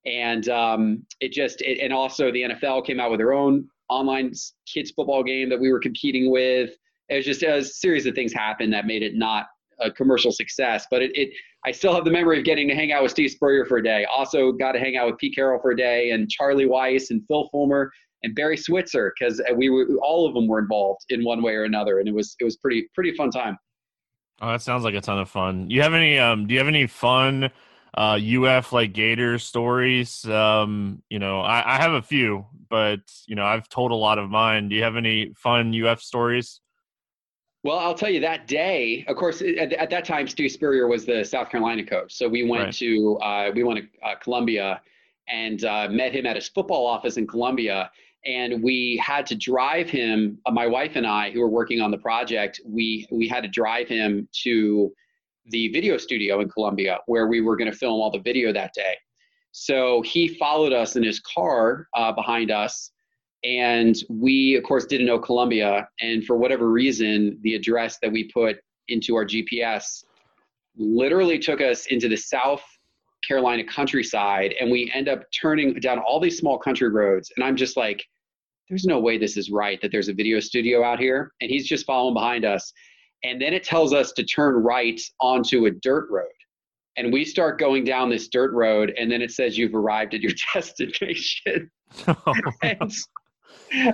And 0.05 0.47
um, 0.49 1.03
it 1.19 1.33
just, 1.33 1.61
it, 1.61 1.79
and 1.79 1.91
also 1.91 2.31
the 2.31 2.43
NFL 2.43 2.85
came 2.85 2.99
out 2.99 3.11
with 3.11 3.19
their 3.19 3.33
own 3.33 3.67
online 3.89 4.31
kids 4.71 4.91
football 4.91 5.23
game 5.23 5.49
that 5.49 5.59
we 5.59 5.71
were 5.71 5.79
competing 5.79 6.31
with. 6.31 6.71
It 7.09 7.15
was 7.15 7.25
just 7.25 7.43
a 7.43 7.63
series 7.63 8.05
of 8.05 8.15
things 8.15 8.33
happened 8.33 8.73
that 8.73 8.85
made 8.85 9.03
it 9.03 9.15
not 9.15 9.47
a 9.79 9.91
commercial 9.91 10.31
success. 10.31 10.87
But 10.89 11.01
it, 11.01 11.11
it 11.15 11.29
I 11.65 11.71
still 11.71 11.93
have 11.93 12.05
the 12.05 12.11
memory 12.11 12.39
of 12.39 12.45
getting 12.45 12.67
to 12.69 12.75
hang 12.75 12.91
out 12.91 13.03
with 13.03 13.11
Steve 13.11 13.31
Spurrier 13.31 13.65
for 13.65 13.77
a 13.77 13.83
day. 13.83 14.05
Also 14.15 14.51
got 14.51 14.73
to 14.73 14.79
hang 14.79 14.95
out 14.95 15.07
with 15.07 15.17
Pete 15.17 15.35
Carroll 15.35 15.59
for 15.61 15.71
a 15.71 15.77
day 15.77 16.11
and 16.11 16.29
Charlie 16.29 16.65
Weis 16.65 17.09
and 17.09 17.21
Phil 17.27 17.49
Fulmer 17.51 17.91
and 18.23 18.35
Barry 18.35 18.57
Switzer 18.57 19.13
because 19.19 19.41
we 19.55 19.69
were 19.69 19.85
all 20.01 20.27
of 20.27 20.33
them 20.33 20.47
were 20.47 20.59
involved 20.59 21.05
in 21.09 21.23
one 21.23 21.41
way 21.41 21.53
or 21.53 21.63
another, 21.63 21.99
and 21.99 22.07
it 22.07 22.13
was 22.13 22.35
it 22.39 22.43
was 22.43 22.57
pretty 22.57 22.87
pretty 22.93 23.13
fun 23.15 23.31
time. 23.31 23.57
Oh, 24.41 24.51
that 24.51 24.61
sounds 24.61 24.83
like 24.83 24.93
a 24.93 25.01
ton 25.01 25.19
of 25.19 25.29
fun. 25.29 25.69
You 25.69 25.81
have 25.81 25.93
any 25.93 26.17
um? 26.17 26.47
Do 26.47 26.53
you 26.53 26.59
have 26.59 26.67
any 26.67 26.87
fun? 26.87 27.51
uh, 27.97 28.19
UF 28.21 28.71
like 28.73 28.93
Gator 28.93 29.39
stories. 29.39 30.23
Um, 30.25 31.01
you 31.09 31.17
know, 31.17 31.41
I, 31.41 31.75
I 31.75 31.81
have 31.81 31.93
a 31.93 32.01
few, 32.01 32.45
but 32.69 32.99
you 33.25 33.35
know, 33.35 33.43
I've 33.43 33.67
told 33.67 33.91
a 33.91 33.95
lot 33.95 34.19
of 34.19 34.29
mine. 34.29 34.69
Do 34.69 34.75
you 34.75 34.83
have 34.83 34.95
any 34.95 35.33
fun 35.35 35.73
UF 35.73 36.01
stories? 36.01 36.61
Well, 37.67 37.79
I'll 37.79 37.93
tell 37.93 38.09
you 38.09 38.21
that 38.21 38.47
day. 38.47 39.03
Of 39.09 39.17
course, 39.17 39.41
at, 39.41 39.73
at 39.73 39.89
that 39.89 40.05
time, 40.05 40.25
Steve 40.29 40.53
Spurrier 40.53 40.87
was 40.87 41.05
the 41.05 41.25
South 41.25 41.49
Carolina 41.49 41.85
coach. 41.85 42.13
So 42.13 42.25
we 42.29 42.43
went 42.43 42.63
right. 42.63 42.73
to 42.75 43.17
uh, 43.17 43.51
we 43.53 43.63
went 43.63 43.81
to 43.81 44.07
uh, 44.07 44.15
Columbia 44.15 44.81
and 45.27 45.65
uh, 45.65 45.89
met 45.91 46.13
him 46.13 46.25
at 46.25 46.37
his 46.37 46.47
football 46.47 46.87
office 46.87 47.17
in 47.17 47.27
Columbia. 47.27 47.91
And 48.23 48.63
we 48.63 48.95
had 49.05 49.25
to 49.25 49.35
drive 49.35 49.89
him. 49.89 50.37
Uh, 50.45 50.51
my 50.51 50.65
wife 50.65 50.93
and 50.95 51.05
I, 51.05 51.29
who 51.29 51.41
were 51.41 51.49
working 51.49 51.81
on 51.81 51.91
the 51.91 51.97
project, 51.97 52.61
we 52.65 53.05
we 53.11 53.27
had 53.27 53.43
to 53.43 53.49
drive 53.49 53.89
him 53.89 54.29
to 54.43 54.93
the 55.47 55.67
video 55.67 55.97
studio 55.97 56.39
in 56.39 56.47
Columbia 56.47 56.99
where 57.07 57.27
we 57.27 57.41
were 57.41 57.57
going 57.57 57.69
to 57.69 57.77
film 57.77 57.99
all 57.99 58.11
the 58.11 58.19
video 58.19 58.53
that 58.53 58.73
day. 58.75 58.95
So 59.51 60.01
he 60.03 60.29
followed 60.29 60.71
us 60.71 60.95
in 60.95 61.03
his 61.03 61.19
car 61.19 61.89
uh, 61.93 62.13
behind 62.13 62.49
us. 62.49 62.91
And 63.47 63.95
we, 64.09 64.55
of 64.55 64.63
course, 64.63 64.85
didn't 64.85 65.07
know 65.07 65.19
Columbia. 65.19 65.87
And 66.01 66.25
for 66.25 66.35
whatever 66.35 66.69
reason, 66.69 67.39
the 67.41 67.55
address 67.55 67.97
that 68.01 68.11
we 68.11 68.29
put 68.31 68.57
into 68.89 69.15
our 69.15 69.25
GPS 69.25 70.03
literally 70.75 71.39
took 71.39 71.61
us 71.61 71.85
into 71.87 72.09
the 72.09 72.17
South 72.17 72.63
Carolina 73.27 73.63
countryside. 73.63 74.53
And 74.59 74.69
we 74.69 74.91
end 74.93 75.07
up 75.07 75.23
turning 75.31 75.73
down 75.75 75.99
all 75.99 76.19
these 76.19 76.37
small 76.37 76.59
country 76.59 76.89
roads. 76.89 77.31
And 77.35 77.43
I'm 77.43 77.55
just 77.55 77.77
like, 77.77 78.03
there's 78.69 78.85
no 78.85 78.99
way 78.99 79.17
this 79.17 79.37
is 79.37 79.49
right 79.49 79.81
that 79.81 79.91
there's 79.91 80.09
a 80.09 80.13
video 80.13 80.41
studio 80.41 80.83
out 80.83 80.99
here. 80.99 81.31
And 81.39 81.49
he's 81.49 81.65
just 81.65 81.85
following 81.85 82.13
behind 82.13 82.43
us 82.43 82.73
and 83.23 83.41
then 83.41 83.53
it 83.53 83.63
tells 83.63 83.93
us 83.93 84.11
to 84.13 84.23
turn 84.23 84.55
right 84.55 84.99
onto 85.19 85.65
a 85.65 85.71
dirt 85.71 86.07
road 86.09 86.25
and 86.97 87.13
we 87.13 87.23
start 87.23 87.59
going 87.59 87.83
down 87.83 88.09
this 88.09 88.27
dirt 88.27 88.51
road 88.53 88.93
and 88.97 89.11
then 89.11 89.21
it 89.21 89.31
says 89.31 89.57
you've 89.57 89.75
arrived 89.75 90.13
at 90.13 90.21
your 90.21 90.33
destination 90.53 91.69
oh. 92.07 92.33
and, 92.63 92.93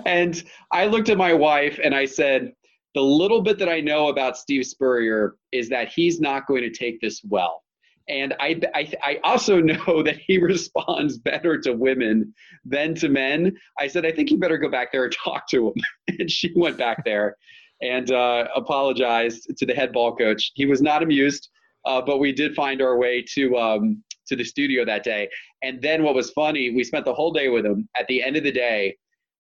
and 0.05 0.43
i 0.71 0.85
looked 0.85 1.09
at 1.09 1.17
my 1.17 1.33
wife 1.33 1.79
and 1.83 1.95
i 1.95 2.05
said 2.05 2.51
the 2.95 3.01
little 3.01 3.41
bit 3.41 3.57
that 3.57 3.69
i 3.69 3.79
know 3.79 4.07
about 4.09 4.37
steve 4.37 4.65
spurrier 4.65 5.35
is 5.51 5.69
that 5.69 5.89
he's 5.89 6.19
not 6.19 6.47
going 6.47 6.61
to 6.61 6.69
take 6.69 6.99
this 7.01 7.21
well 7.29 7.63
And 8.07 8.33
I, 8.39 8.59
I, 8.75 8.93
I 9.01 9.19
also 9.23 9.59
know 9.71 10.03
that 10.03 10.17
he 10.27 10.37
responds 10.37 11.17
better 11.17 11.57
to 11.61 11.73
women 11.73 12.33
than 12.65 12.95
to 12.95 13.09
men. 13.09 13.55
I 13.79 13.87
said, 13.87 14.05
I 14.05 14.11
think 14.11 14.29
you 14.29 14.37
better 14.37 14.57
go 14.57 14.69
back 14.69 14.91
there 14.91 15.05
and 15.05 15.13
talk 15.23 15.47
to 15.49 15.67
him. 15.67 15.73
and 16.19 16.29
she 16.29 16.51
went 16.55 16.77
back 16.77 17.05
there 17.05 17.37
and 17.81 18.11
uh, 18.11 18.47
apologized 18.55 19.55
to 19.57 19.65
the 19.65 19.73
head 19.73 19.91
ball 19.93 20.15
coach. 20.15 20.51
He 20.55 20.65
was 20.65 20.81
not 20.81 21.03
amused, 21.03 21.49
uh, 21.85 22.01
but 22.01 22.19
we 22.19 22.31
did 22.31 22.55
find 22.55 22.81
our 22.81 22.97
way 22.97 23.23
to 23.35 23.57
um, 23.57 24.03
to 24.27 24.35
the 24.37 24.43
studio 24.43 24.85
that 24.85 25.03
day. 25.03 25.27
And 25.63 25.81
then 25.81 26.01
what 26.03 26.15
was 26.15 26.31
funny, 26.31 26.73
we 26.73 26.83
spent 26.85 27.03
the 27.03 27.13
whole 27.13 27.33
day 27.33 27.49
with 27.49 27.65
him. 27.65 27.89
At 27.99 28.07
the 28.07 28.23
end 28.23 28.37
of 28.37 28.43
the 28.43 28.53
day, 28.53 28.95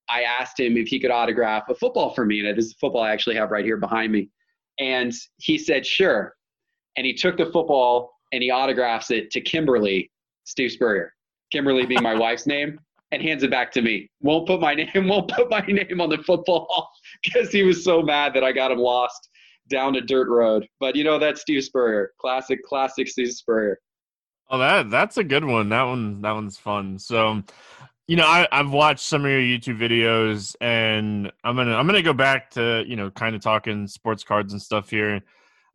I 0.09 0.23
asked 0.23 0.59
him 0.59 0.77
if 0.77 0.87
he 0.87 0.99
could 0.99 1.11
autograph 1.11 1.69
a 1.69 1.75
football 1.75 2.13
for 2.13 2.25
me. 2.25 2.39
And 2.39 2.57
this 2.57 2.65
is 2.65 2.73
football 2.73 3.01
I 3.01 3.11
actually 3.11 3.35
have 3.35 3.51
right 3.51 3.65
here 3.65 3.77
behind 3.77 4.11
me. 4.11 4.29
And 4.79 5.13
he 5.37 5.57
said, 5.57 5.85
sure. 5.85 6.35
And 6.97 7.05
he 7.05 7.13
took 7.13 7.37
the 7.37 7.45
football 7.45 8.13
and 8.31 8.43
he 8.43 8.51
autographs 8.51 9.11
it 9.11 9.31
to 9.31 9.41
Kimberly, 9.41 10.11
Steve 10.43 10.71
Spurrier. 10.71 11.13
Kimberly 11.51 11.85
being 11.85 12.03
my 12.03 12.15
wife's 12.19 12.47
name, 12.47 12.79
and 13.13 13.21
hands 13.21 13.43
it 13.43 13.51
back 13.51 13.71
to 13.71 13.81
me. 13.81 14.09
Won't 14.21 14.47
put 14.47 14.59
my 14.59 14.73
name, 14.93 15.07
won't 15.07 15.31
put 15.31 15.49
my 15.49 15.61
name 15.61 16.01
on 16.01 16.09
the 16.09 16.17
football 16.17 16.91
because 17.23 17.51
he 17.51 17.63
was 17.63 17.83
so 17.83 18.01
mad 18.01 18.33
that 18.33 18.43
I 18.43 18.51
got 18.51 18.71
him 18.71 18.79
lost 18.79 19.29
down 19.69 19.95
a 19.95 20.01
dirt 20.01 20.27
road. 20.27 20.67
But 20.79 20.95
you 20.95 21.03
know, 21.03 21.19
that's 21.19 21.41
Steve 21.41 21.63
Spurrier. 21.63 22.11
Classic, 22.19 22.61
classic 22.63 23.07
Steve 23.07 23.31
Spurrier. 23.31 23.79
Oh, 24.49 24.57
that 24.57 24.89
that's 24.89 25.17
a 25.17 25.23
good 25.23 25.45
one. 25.45 25.69
That 25.69 25.83
one 25.83 26.21
that 26.21 26.31
one's 26.31 26.57
fun. 26.57 26.99
So, 26.99 27.43
you 28.07 28.17
know, 28.17 28.25
I, 28.25 28.47
I've 28.51 28.71
watched 28.71 29.05
some 29.05 29.23
of 29.23 29.31
your 29.31 29.39
YouTube 29.39 29.79
videos, 29.79 30.55
and 30.59 31.31
I'm 31.43 31.55
gonna 31.55 31.75
I'm 31.75 31.85
gonna 31.85 32.01
go 32.01 32.13
back 32.13 32.51
to 32.51 32.83
you 32.85 32.95
know 32.95 33.09
kind 33.11 33.35
of 33.35 33.41
talking 33.41 33.87
sports 33.87 34.23
cards 34.23 34.51
and 34.53 34.61
stuff 34.61 34.89
here. 34.89 35.21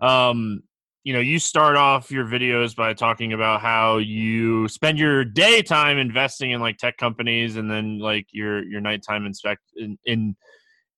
Um, 0.00 0.62
you 1.04 1.14
know, 1.14 1.20
you 1.20 1.38
start 1.38 1.76
off 1.76 2.10
your 2.10 2.26
videos 2.26 2.76
by 2.76 2.92
talking 2.92 3.32
about 3.32 3.62
how 3.62 3.96
you 3.96 4.68
spend 4.68 4.98
your 4.98 5.24
daytime 5.24 5.96
investing 5.96 6.50
in 6.50 6.60
like 6.60 6.76
tech 6.76 6.98
companies, 6.98 7.56
and 7.56 7.70
then 7.70 7.98
like 7.98 8.26
your 8.30 8.62
your 8.62 8.82
nighttime 8.82 9.24
inspect 9.24 9.62
in, 9.76 9.98
in 10.04 10.36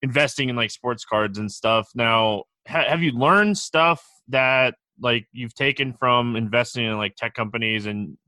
investing 0.03 0.49
in 0.49 0.57
like 0.57 0.73
sports 0.73 1.05
cards 1.05 1.39
and 1.39 1.51
stuff. 1.51 1.89
Now, 1.95 2.45
ha- 2.67 2.89
have 2.89 3.03
you 3.03 3.13
learned 3.13 3.57
stuff 3.57 4.05
that 4.29 4.75
like 5.01 5.29
you've 5.33 5.55
taken 5.55 5.93
from 5.93 6.35
investing 6.35 6.87
in 6.87 6.99
like 6.99 7.15
tech 7.15 7.35
companies 7.35 7.87
and 7.87 8.19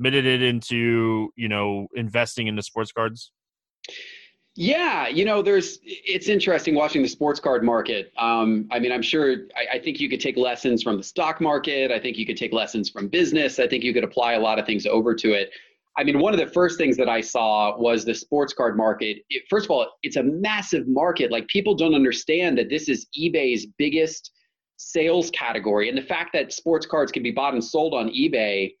transmitted 0.00 0.26
it 0.26 0.42
into 0.42 1.32
you 1.36 1.48
know 1.48 1.86
investing 1.94 2.46
into 2.46 2.62
sports 2.62 2.92
cards? 2.92 3.32
Yeah 4.56 5.08
you 5.08 5.24
know 5.24 5.42
there's 5.42 5.78
it's 5.82 6.28
interesting 6.28 6.74
watching 6.74 7.02
the 7.02 7.08
sports 7.08 7.40
card 7.40 7.62
market. 7.64 8.12
Um, 8.18 8.66
i 8.70 8.78
mean 8.78 8.92
i'm 8.92 9.02
sure 9.02 9.46
I, 9.56 9.76
I, 9.76 9.78
think 9.78 10.00
you 10.00 10.08
could 10.08 10.20
take 10.20 10.36
lessons 10.36 10.82
from 10.82 10.96
the 10.96 11.02
stock 11.02 11.40
market. 11.40 11.90
I 11.90 12.00
think 12.00 12.16
you 12.16 12.26
could 12.26 12.36
take 12.36 12.52
lessons 12.52 12.90
from 12.90 13.08
business. 13.08 13.58
I 13.58 13.66
think 13.66 13.84
you 13.84 13.94
could 13.94 14.04
apply 14.04 14.34
a 14.34 14.40
lot 14.40 14.58
of 14.58 14.66
things 14.66 14.86
over 14.86 15.14
to 15.14 15.32
it. 15.32 15.50
I 15.96 16.04
mean 16.04 16.18
one 16.18 16.32
of 16.34 16.40
the 16.40 16.52
first 16.52 16.78
things 16.78 16.96
that 16.96 17.08
i 17.08 17.20
saw 17.20 17.78
was 17.78 18.04
the 18.04 18.14
sports 18.14 18.52
card 18.52 18.76
market. 18.76 19.18
It, 19.28 19.44
first 19.48 19.66
of 19.66 19.70
all 19.70 19.86
it's 20.02 20.16
a 20.16 20.22
massive 20.22 20.88
market. 20.88 21.30
Like 21.30 21.46
people 21.48 21.74
don't 21.74 21.94
understand 21.94 22.58
that 22.58 22.68
this 22.68 22.88
is 22.88 23.06
ebay's 23.18 23.66
biggest 23.78 24.32
sales 24.76 25.30
category. 25.30 25.90
And 25.90 25.96
the 25.96 26.02
fact 26.14 26.30
that 26.32 26.52
sports 26.52 26.86
cards 26.86 27.12
can 27.12 27.22
be 27.22 27.30
bought 27.30 27.52
and 27.52 27.62
sold 27.62 27.92
on 27.94 28.08
eBay 28.08 28.72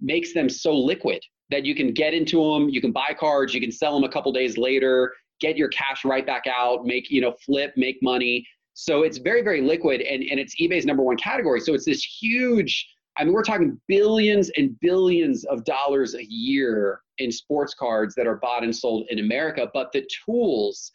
makes 0.00 0.32
them 0.32 0.48
so 0.48 0.74
liquid 0.74 1.22
that 1.50 1.64
you 1.64 1.74
can 1.74 1.92
get 1.92 2.14
into 2.14 2.42
them, 2.42 2.68
you 2.68 2.80
can 2.80 2.92
buy 2.92 3.14
cards, 3.18 3.54
you 3.54 3.60
can 3.60 3.72
sell 3.72 3.94
them 3.94 4.04
a 4.04 4.08
couple 4.08 4.32
days 4.32 4.56
later, 4.56 5.12
get 5.40 5.56
your 5.56 5.68
cash 5.68 6.04
right 6.04 6.26
back 6.26 6.44
out, 6.46 6.84
make, 6.84 7.10
you 7.10 7.20
know, 7.20 7.34
flip, 7.44 7.72
make 7.76 7.98
money. 8.02 8.46
So 8.72 9.02
it's 9.02 9.18
very, 9.18 9.42
very 9.42 9.60
liquid 9.60 10.00
and, 10.00 10.22
and 10.24 10.40
it's 10.40 10.60
eBay's 10.60 10.86
number 10.86 11.02
one 11.02 11.16
category. 11.16 11.60
So 11.60 11.74
it's 11.74 11.84
this 11.84 12.02
huge, 12.02 12.88
I 13.18 13.24
mean, 13.24 13.32
we're 13.32 13.42
talking 13.42 13.80
billions 13.88 14.50
and 14.56 14.78
billions 14.80 15.44
of 15.44 15.64
dollars 15.64 16.14
a 16.14 16.24
year 16.24 17.00
in 17.18 17.30
sports 17.30 17.74
cards 17.74 18.14
that 18.16 18.26
are 18.26 18.36
bought 18.36 18.64
and 18.64 18.74
sold 18.74 19.06
in 19.10 19.20
America. 19.20 19.68
But 19.72 19.92
the 19.92 20.06
tools 20.24 20.90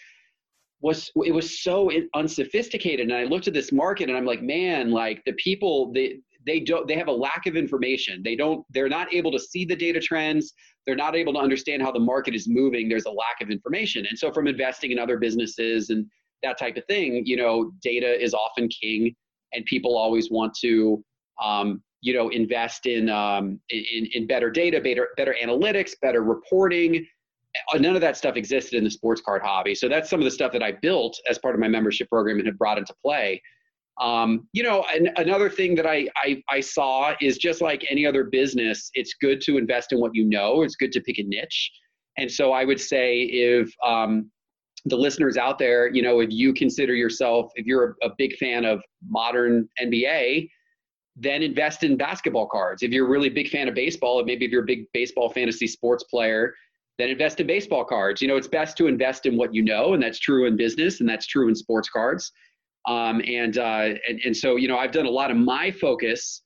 was 0.82 1.12
it 1.26 1.34
was 1.34 1.62
so 1.62 1.92
unsophisticated 2.16 3.02
and 3.02 3.14
i 3.14 3.24
looked 3.24 3.48
at 3.48 3.54
this 3.54 3.72
market 3.72 4.08
and 4.08 4.18
i'm 4.18 4.26
like 4.26 4.42
man 4.42 4.92
like 4.92 5.24
the 5.26 5.34
people 5.34 5.92
they 5.94 6.20
they 6.50 6.60
don't 6.60 6.88
they 6.88 6.96
have 6.96 7.08
a 7.08 7.12
lack 7.12 7.46
of 7.46 7.56
information. 7.56 8.22
They 8.24 8.36
don't 8.36 8.66
they're 8.72 8.90
not 8.90 9.14
able 9.14 9.32
to 9.32 9.40
see 9.40 9.66
the 9.66 9.76
data 9.76 10.00
trends. 10.00 10.54
They're 10.86 10.96
not 10.96 11.16
able 11.16 11.34
to 11.34 11.40
understand 11.40 11.84
how 11.84 11.92
the 11.92 12.00
market 12.00 12.34
is 12.34 12.48
moving. 12.48 12.90
There's 12.90 13.06
a 13.06 13.12
lack 13.12 13.42
of 13.42 13.52
information. 13.52 14.06
And 14.10 14.18
so 14.18 14.32
from 14.32 14.48
investing 14.48 14.92
in 14.92 14.98
other 14.98 15.18
businesses 15.18 15.92
and 15.92 16.08
that 16.42 16.58
type 16.58 16.78
of 16.78 16.86
thing 16.86 17.24
you 17.26 17.38
know 17.38 17.72
data 17.84 18.22
is 18.22 18.34
often 18.34 18.68
king 18.70 19.14
and 19.54 19.66
people 19.66 19.98
always 19.98 20.32
want 20.32 20.54
to 20.62 21.04
um, 21.42 21.84
you 22.02 22.14
know 22.14 22.30
invest 22.30 22.86
in, 22.86 23.10
um, 23.10 23.60
in 23.70 24.08
in 24.14 24.28
better 24.28 24.50
data 24.50 24.82
better 24.82 25.10
better 25.18 25.36
analytics 25.42 25.92
better 26.02 26.24
reporting. 26.24 27.06
Uh, 27.74 27.80
none 27.80 27.96
of 27.96 28.02
that 28.02 28.16
stuff 28.16 28.36
existed 28.36 28.78
in 28.78 28.84
the 28.84 28.92
sports 28.92 29.22
card 29.22 29.42
hobby. 29.42 29.74
So 29.74 29.90
that's 29.90 30.08
some 30.10 30.20
of 30.20 30.24
the 30.24 30.32
stuff 30.32 30.52
that 30.52 30.62
I 30.62 30.72
built 30.72 31.20
as 31.28 31.40
part 31.40 31.56
of 31.56 31.60
my 31.60 31.68
membership 31.68 32.08
program 32.08 32.38
and 32.38 32.46
have 32.46 32.60
brought 32.60 32.78
into 32.78 32.94
play. 33.04 33.42
Um, 34.00 34.48
you 34.54 34.64
know, 34.64 34.86
an, 34.94 35.10
another 35.18 35.50
thing 35.50 35.76
that 35.76 35.86
I, 35.86 36.08
I, 36.24 36.42
I 36.50 36.60
saw 36.62 37.14
is 37.22 37.38
just 37.38 37.62
like 37.62 37.86
any 37.90 38.06
other 38.06 38.24
business, 38.24 38.90
it's 38.94 39.14
good 39.22 39.42
to 39.42 39.58
invest 39.58 39.92
in 39.92 40.00
what 40.00 40.12
you 40.14 40.24
know. 40.24 40.62
It's 40.62 40.76
good 40.76 40.92
to 40.94 41.02
pick 41.02 41.20
a 41.20 41.24
niche. 41.24 41.72
And 42.18 42.32
so 42.32 42.52
I 42.52 42.66
would 42.66 42.80
say 42.80 43.22
if 43.24 43.72
um, 43.86 44.30
the 44.86 44.96
listeners 44.96 45.38
out 45.38 45.60
there, 45.60 45.90
you 45.94 46.02
know, 46.02 46.20
if 46.22 46.32
you 46.32 46.54
consider 46.54 46.96
yourself, 46.96 47.52
if 47.56 47.66
you're 47.66 47.98
a, 48.02 48.08
a 48.08 48.10
big 48.18 48.36
fan 48.38 48.66
of 48.66 48.82
modern 49.10 49.68
NBA, 49.82 50.50
then 51.16 51.44
invest 51.44 51.84
in 51.84 51.98
basketball 51.98 52.48
cards. 52.48 52.82
If 52.82 52.92
you're 52.92 53.06
a 53.06 53.10
really 53.10 53.30
big 53.30 53.50
fan 53.50 53.68
of 53.68 53.76
baseball, 53.76 54.24
maybe 54.24 54.46
if 54.46 54.52
you're 54.52 54.64
a 54.64 54.66
big 54.66 54.86
baseball 54.94 55.30
fantasy 55.30 55.68
sports 55.68 56.06
player, 56.06 56.54
then 56.98 57.10
invest 57.10 57.40
in 57.40 57.48
baseball 57.48 57.84
cards. 57.84 58.22
You 58.22 58.28
know, 58.28 58.38
it's 58.38 58.48
best 58.48 58.78
to 58.78 58.88
invest 58.88 59.26
in 59.26 59.38
what 59.38 59.54
you 59.54 59.64
know, 59.64 59.94
and 59.94 60.02
that's 60.02 60.20
true 60.20 60.46
in 60.46 60.56
business, 60.56 61.00
and 61.02 61.10
that's 61.10 61.28
true 61.28 61.50
in 61.50 61.56
sports 61.56 61.90
cards. 61.90 62.32
Um, 62.86 63.22
and, 63.26 63.58
uh, 63.58 63.90
and 64.08 64.22
and 64.26 64.36
so 64.36 64.56
you 64.56 64.68
know, 64.68 64.78
I've 64.78 64.92
done 64.92 65.06
a 65.06 65.12
lot 65.12 65.32
of 65.32 65.38
my 65.38 65.72
focus 65.72 66.44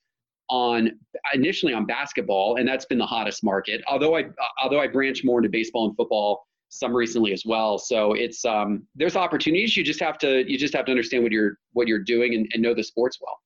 on 0.50 0.92
initially 1.34 1.74
on 1.74 1.86
basketball, 1.86 2.58
and 2.58 2.68
that's 2.68 2.86
been 2.86 2.98
the 2.98 3.06
hottest 3.06 3.44
market. 3.44 3.82
Although 3.88 4.18
I 4.18 4.26
although 4.62 4.80
I 4.80 4.88
branch 4.88 5.24
more 5.24 5.40
into 5.40 5.50
baseball 5.50 5.88
and 5.88 5.96
football 5.96 6.46
some 6.70 6.94
recently 6.94 7.34
as 7.34 7.44
well. 7.46 7.78
So 7.78 8.14
it's 8.14 8.44
um, 8.46 8.84
there's 8.96 9.16
opportunities. 9.16 9.78
You 9.78 9.84
just 9.84 10.00
have 10.00 10.18
to 10.20 10.50
you 10.50 10.58
just 10.58 10.74
have 10.74 10.86
to 10.86 10.92
understand 10.92 11.24
what 11.24 11.32
you're 11.32 11.58
what 11.74 11.88
you're 11.88 12.00
doing 12.00 12.34
and, 12.34 12.50
and 12.54 12.62
know 12.62 12.74
the 12.74 12.84
sports 12.84 13.20
well. 13.22 13.40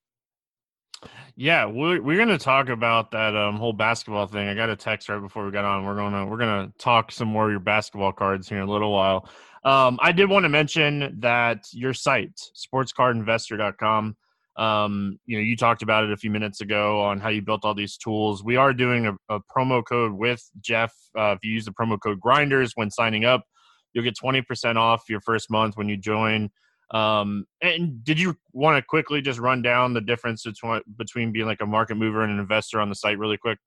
Yeah, 1.35 1.65
we're 1.65 2.01
we're 2.01 2.17
gonna 2.17 2.39
talk 2.39 2.69
about 2.69 3.11
that 3.11 3.35
um, 3.35 3.57
whole 3.57 3.73
basketball 3.73 4.27
thing. 4.27 4.47
I 4.47 4.55
got 4.55 4.69
a 4.69 4.75
text 4.75 5.09
right 5.09 5.21
before 5.21 5.45
we 5.45 5.51
got 5.51 5.65
on. 5.65 5.85
We're 5.85 5.95
gonna 5.95 6.25
we're 6.25 6.37
gonna 6.37 6.71
talk 6.79 7.11
some 7.11 7.27
more 7.27 7.45
of 7.45 7.51
your 7.51 7.59
basketball 7.59 8.11
cards 8.11 8.49
here 8.49 8.57
in 8.57 8.67
a 8.67 8.71
little 8.71 8.91
while. 8.91 9.29
Um, 9.67 9.99
I 10.01 10.13
did 10.13 10.29
want 10.29 10.43
to 10.45 10.49
mention 10.49 11.17
that 11.19 11.65
your 11.73 11.93
site, 11.93 12.39
sportscardinvestor.com, 12.55 14.15
um, 14.55 15.19
you 15.25 15.37
know, 15.37 15.43
you 15.43 15.57
talked 15.57 15.81
about 15.81 16.05
it 16.05 16.11
a 16.13 16.15
few 16.15 16.31
minutes 16.31 16.61
ago 16.61 17.01
on 17.01 17.19
how 17.19 17.27
you 17.27 17.41
built 17.41 17.65
all 17.65 17.73
these 17.75 17.97
tools. 17.97 18.45
We 18.45 18.55
are 18.55 18.71
doing 18.71 19.07
a, 19.07 19.13
a 19.27 19.41
promo 19.53 19.83
code 19.85 20.13
with 20.13 20.41
Jeff. 20.61 20.93
Uh, 21.19 21.35
if 21.35 21.43
you 21.43 21.51
use 21.51 21.65
the 21.65 21.73
promo 21.73 21.99
code 22.01 22.21
Grinders 22.21 22.71
when 22.75 22.89
signing 22.89 23.25
up, 23.25 23.43
you'll 23.91 24.05
get 24.05 24.15
20% 24.15 24.77
off 24.77 25.03
your 25.09 25.19
first 25.19 25.51
month 25.51 25.75
when 25.75 25.89
you 25.89 25.97
join. 25.97 26.49
Um, 26.91 27.45
and 27.61 28.01
did 28.05 28.21
you 28.21 28.37
want 28.53 28.77
to 28.77 28.87
quickly 28.87 29.21
just 29.21 29.37
run 29.37 29.61
down 29.61 29.93
the 29.93 29.99
difference 29.99 30.43
between 30.43 30.79
between 30.97 31.33
being 31.33 31.45
like 31.45 31.59
a 31.59 31.65
market 31.65 31.95
mover 31.95 32.23
and 32.23 32.31
an 32.31 32.39
investor 32.39 32.79
on 32.79 32.87
the 32.87 32.95
site 32.95 33.19
really 33.19 33.37
quick? 33.37 33.57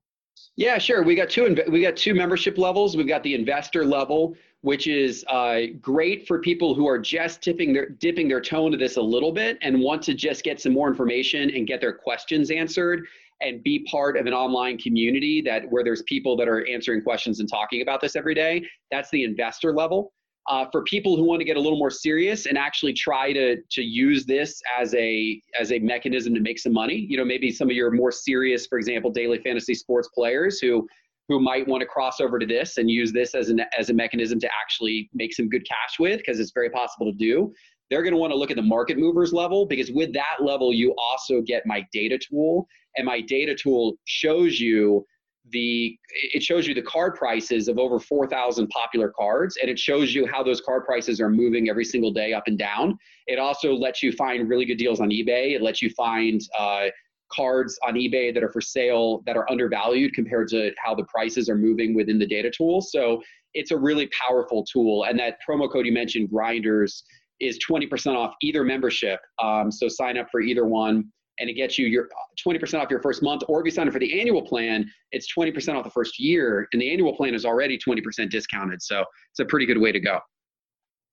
Yeah, 0.55 0.77
sure. 0.77 1.03
We 1.03 1.15
got 1.15 1.29
two. 1.29 1.55
We 1.69 1.81
got 1.81 1.95
two 1.95 2.13
membership 2.13 2.57
levels. 2.57 2.97
We've 2.97 3.07
got 3.07 3.23
the 3.23 3.35
investor 3.35 3.85
level, 3.85 4.35
which 4.61 4.87
is 4.87 5.25
uh, 5.27 5.61
great 5.81 6.27
for 6.27 6.39
people 6.39 6.75
who 6.75 6.87
are 6.87 6.99
just 6.99 7.41
tipping 7.41 7.73
their 7.73 7.89
dipping 7.89 8.27
their 8.27 8.41
toe 8.41 8.65
into 8.65 8.77
this 8.77 8.97
a 8.97 9.01
little 9.01 9.31
bit 9.31 9.57
and 9.61 9.79
want 9.79 10.01
to 10.03 10.13
just 10.13 10.43
get 10.43 10.61
some 10.61 10.73
more 10.73 10.87
information 10.87 11.49
and 11.51 11.67
get 11.67 11.81
their 11.81 11.93
questions 11.93 12.51
answered 12.51 13.05
and 13.41 13.63
be 13.63 13.85
part 13.89 14.17
of 14.17 14.27
an 14.27 14.33
online 14.33 14.77
community 14.77 15.41
that 15.41 15.63
where 15.69 15.83
there's 15.83 16.03
people 16.03 16.37
that 16.37 16.47
are 16.47 16.65
answering 16.67 17.01
questions 17.01 17.39
and 17.39 17.49
talking 17.49 17.81
about 17.81 17.99
this 17.99 18.15
every 18.15 18.35
day. 18.35 18.63
That's 18.91 19.09
the 19.09 19.23
investor 19.23 19.73
level 19.73 20.13
uh, 20.47 20.65
for 20.71 20.83
people 20.83 21.15
who 21.15 21.23
want 21.23 21.39
to 21.39 21.45
get 21.45 21.57
a 21.57 21.59
little 21.59 21.77
more 21.77 21.89
serious 21.89 22.45
and 22.45 22.57
actually 22.57 22.93
try 22.93 23.31
to 23.33 23.57
to 23.71 23.81
use 23.81 24.25
this 24.25 24.61
as 24.79 24.93
a 24.95 25.41
as 25.59 25.71
a 25.71 25.79
mechanism 25.79 26.33
to 26.33 26.39
make 26.39 26.59
some 26.59 26.73
money 26.73 26.95
you 26.95 27.17
know 27.17 27.25
maybe 27.25 27.51
some 27.51 27.69
of 27.69 27.75
your 27.75 27.91
more 27.91 28.11
serious 28.11 28.65
for 28.65 28.77
example 28.77 29.11
daily 29.11 29.37
fantasy 29.39 29.73
sports 29.73 30.09
players 30.13 30.59
who 30.59 30.87
who 31.31 31.39
might 31.39 31.67
want 31.67 31.81
to 31.81 31.87
cross 31.87 32.19
over 32.19 32.37
to 32.37 32.45
this 32.45 32.77
and 32.77 32.89
use 32.89 33.13
this 33.13 33.33
as 33.33 33.49
an 33.49 33.61
as 33.77 33.89
a 33.89 33.93
mechanism 33.93 34.39
to 34.39 34.49
actually 34.61 35.09
make 35.13 35.33
some 35.33 35.47
good 35.47 35.65
cash 35.67 35.99
with 35.99 36.17
because 36.17 36.39
it's 36.39 36.51
very 36.51 36.69
possible 36.69 37.05
to 37.05 37.17
do. 37.17 37.53
They're 37.89 38.03
going 38.03 38.13
to 38.13 38.19
want 38.19 38.31
to 38.31 38.37
look 38.37 38.51
at 38.51 38.57
the 38.57 38.63
market 38.63 38.97
movers 38.97 39.33
level 39.33 39.65
because 39.65 39.91
with 39.91 40.13
that 40.13 40.37
level 40.41 40.73
you 40.73 40.93
also 40.97 41.41
get 41.41 41.65
my 41.65 41.85
data 41.93 42.17
tool 42.17 42.67
and 42.97 43.05
my 43.05 43.21
data 43.21 43.55
tool 43.55 43.95
shows 44.05 44.59
you 44.59 45.05
the 45.51 45.97
it 46.13 46.43
shows 46.43 46.67
you 46.67 46.73
the 46.73 46.81
card 46.81 47.15
prices 47.15 47.67
of 47.67 47.79
over 47.79 47.99
4000 47.99 48.67
popular 48.67 49.11
cards 49.17 49.57
and 49.59 49.69
it 49.69 49.79
shows 49.79 50.13
you 50.13 50.27
how 50.27 50.43
those 50.43 50.61
card 50.61 50.85
prices 50.85 51.19
are 51.19 51.29
moving 51.29 51.69
every 51.69 51.85
single 51.85 52.11
day 52.11 52.33
up 52.33 52.43
and 52.47 52.57
down. 52.57 52.97
It 53.27 53.39
also 53.39 53.73
lets 53.73 54.03
you 54.03 54.11
find 54.11 54.47
really 54.49 54.65
good 54.65 54.77
deals 54.77 54.99
on 54.99 55.09
ebay. 55.09 55.55
It 55.55 55.61
lets 55.61 55.81
you 55.81 55.89
find 55.91 56.41
uh, 56.57 56.87
cards 57.31 57.77
on 57.87 57.95
eBay 57.95 58.33
that 58.33 58.43
are 58.43 58.51
for 58.51 58.61
sale 58.61 59.21
that 59.25 59.37
are 59.37 59.49
undervalued 59.49 60.13
compared 60.13 60.47
to 60.49 60.71
how 60.83 60.95
the 60.95 61.05
prices 61.05 61.49
are 61.49 61.55
moving 61.55 61.93
within 61.95 62.19
the 62.19 62.27
data 62.27 62.51
tool. 62.55 62.81
So 62.81 63.21
it's 63.53 63.71
a 63.71 63.77
really 63.77 64.09
powerful 64.27 64.65
tool. 64.65 65.05
And 65.05 65.19
that 65.19 65.37
promo 65.47 65.71
code 65.71 65.85
you 65.85 65.91
mentioned, 65.91 66.29
Grinders, 66.29 67.03
is 67.39 67.59
20% 67.67 68.15
off 68.15 68.33
either 68.41 68.63
membership. 68.63 69.19
Um, 69.41 69.71
so 69.71 69.87
sign 69.87 70.17
up 70.17 70.27
for 70.31 70.41
either 70.41 70.65
one 70.65 71.11
and 71.39 71.49
it 71.49 71.53
gets 71.53 71.77
you 71.77 71.87
your 71.87 72.07
20% 72.47 72.79
off 72.79 72.89
your 72.89 73.01
first 73.01 73.23
month. 73.23 73.41
Or 73.47 73.59
if 73.59 73.65
you 73.65 73.71
sign 73.71 73.87
up 73.87 73.93
for 73.93 73.99
the 73.99 74.19
annual 74.19 74.43
plan, 74.43 74.85
it's 75.11 75.27
20% 75.35 75.75
off 75.75 75.83
the 75.83 75.89
first 75.89 76.19
year. 76.19 76.67
And 76.71 76.81
the 76.81 76.91
annual 76.91 77.15
plan 77.15 77.33
is 77.33 77.45
already 77.45 77.77
20% 77.77 78.29
discounted. 78.29 78.81
So 78.81 79.03
it's 79.31 79.39
a 79.39 79.45
pretty 79.45 79.65
good 79.65 79.79
way 79.79 79.91
to 79.91 79.99
go. 79.99 80.19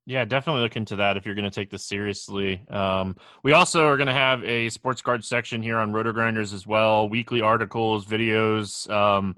Yeah, 0.09 0.25
definitely 0.25 0.63
look 0.63 0.77
into 0.77 0.97
that 0.97 1.19
if 1.19 1.27
you're 1.27 1.35
going 1.35 1.45
to 1.45 1.55
take 1.55 1.69
this 1.69 1.85
seriously. 1.85 2.67
Um, 2.71 3.15
we 3.43 3.53
also 3.53 3.87
are 3.87 3.99
going 3.99 4.07
to 4.07 4.15
have 4.15 4.43
a 4.43 4.71
sports 4.71 5.03
card 5.03 5.23
section 5.23 5.63
here 5.63 5.77
on 5.77 5.93
Roto 5.93 6.13
Grinders 6.13 6.55
as 6.55 6.67
well, 6.67 7.11
weekly 7.11 7.43
articles, 7.43 8.07
videos. 8.07 8.89
Um, 8.89 9.37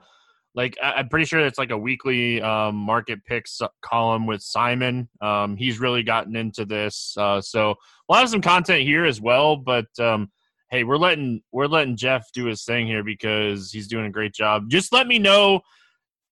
like 0.54 0.78
I, 0.80 1.00
am 1.00 1.08
pretty 1.08 1.24
sure 1.24 1.40
it's 1.40 1.58
like 1.58 1.72
a 1.72 1.76
weekly 1.76 2.40
um, 2.40 2.76
market 2.76 3.24
picks 3.24 3.60
column 3.80 4.28
with 4.28 4.42
Simon. 4.42 5.08
Um, 5.20 5.56
he's 5.56 5.80
really 5.80 6.04
gotten 6.04 6.36
into 6.36 6.64
this, 6.64 7.16
uh, 7.18 7.40
so 7.40 7.74
we'll 8.08 8.20
have 8.20 8.28
some 8.28 8.40
content 8.40 8.82
here 8.82 9.04
as 9.04 9.20
well. 9.20 9.56
But 9.56 9.88
um, 9.98 10.30
hey, 10.70 10.84
we're 10.84 10.98
letting 10.98 11.42
we're 11.50 11.66
letting 11.66 11.96
Jeff 11.96 12.30
do 12.32 12.44
his 12.44 12.62
thing 12.62 12.86
here 12.86 13.02
because 13.02 13.72
he's 13.72 13.88
doing 13.88 14.06
a 14.06 14.10
great 14.10 14.34
job. 14.34 14.70
Just 14.70 14.92
let 14.92 15.08
me 15.08 15.18
know 15.18 15.62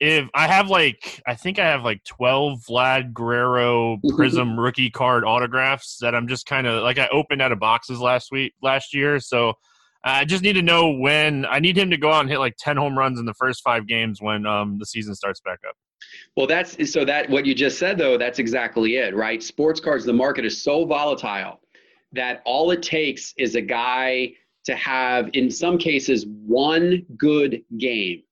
if 0.01 0.29
I 0.35 0.47
have 0.47 0.69
like 0.69 1.23
I 1.27 1.35
think 1.35 1.59
I 1.59 1.67
have 1.67 1.83
like 1.83 2.03
twelve 2.05 2.61
Vlad 2.69 3.13
Guerrero 3.13 3.97
Prizm 4.05 4.57
rookie 4.57 4.91
card 4.91 5.25
autographs 5.25 5.99
that 6.01 6.15
I'm 6.15 6.29
just 6.29 6.47
kind 6.47 6.67
of 6.67 6.83
like 6.83 6.99
I 6.99 7.09
opened 7.09 7.43
out 7.43 7.53
of 7.53 7.59
boxes 7.59 8.01
last 8.01 8.31
week 8.31 8.55
last 8.63 8.95
year. 8.95 9.21
So 9.21 9.55
I 10.05 10.25
just 10.25 10.43
need 10.43 10.53
to 10.55 10.63
know 10.63 10.91
when 10.91 11.45
I 11.47 11.59
need 11.59 11.77
him 11.77 11.91
to 11.91 11.97
go 11.97 12.13
out 12.13 12.21
and 12.21 12.31
hit 12.31 12.39
like 12.39 12.57
ten 12.59 12.77
home 12.77 12.97
runs 12.97 13.19
in 13.19 13.27
the 13.27 13.35
first 13.35 13.63
five 13.63 13.87
games 13.87 14.23
when 14.23 14.47
um, 14.47 14.79
the 14.79 14.87
season 14.87 15.15
starts 15.15 15.41
back 15.41 15.59
up. 15.69 15.75
Well, 16.37 16.47
that's 16.47 16.91
so 16.93 17.05
that 17.05 17.29
what 17.29 17.47
you 17.47 17.55
just 17.55 17.79
said 17.79 17.99
though. 17.99 18.17
That's 18.17 18.39
exactly 18.39 18.97
it, 18.97 19.15
right? 19.15 19.43
Sports 19.43 19.81
cards, 19.81 20.05
the 20.05 20.13
market 20.13 20.45
is 20.45 20.63
so 20.63 20.85
volatile 20.85 21.61
that 22.13 22.43
all 22.45 22.71
it 22.71 22.83
takes 22.83 23.35
is 23.37 23.55
a 23.55 23.61
guy 23.61 24.33
to 24.65 24.77
have, 24.77 25.31
in 25.33 25.51
some 25.51 25.79
cases, 25.79 26.27
one 26.27 27.05
good 27.17 27.63
game, 27.79 28.23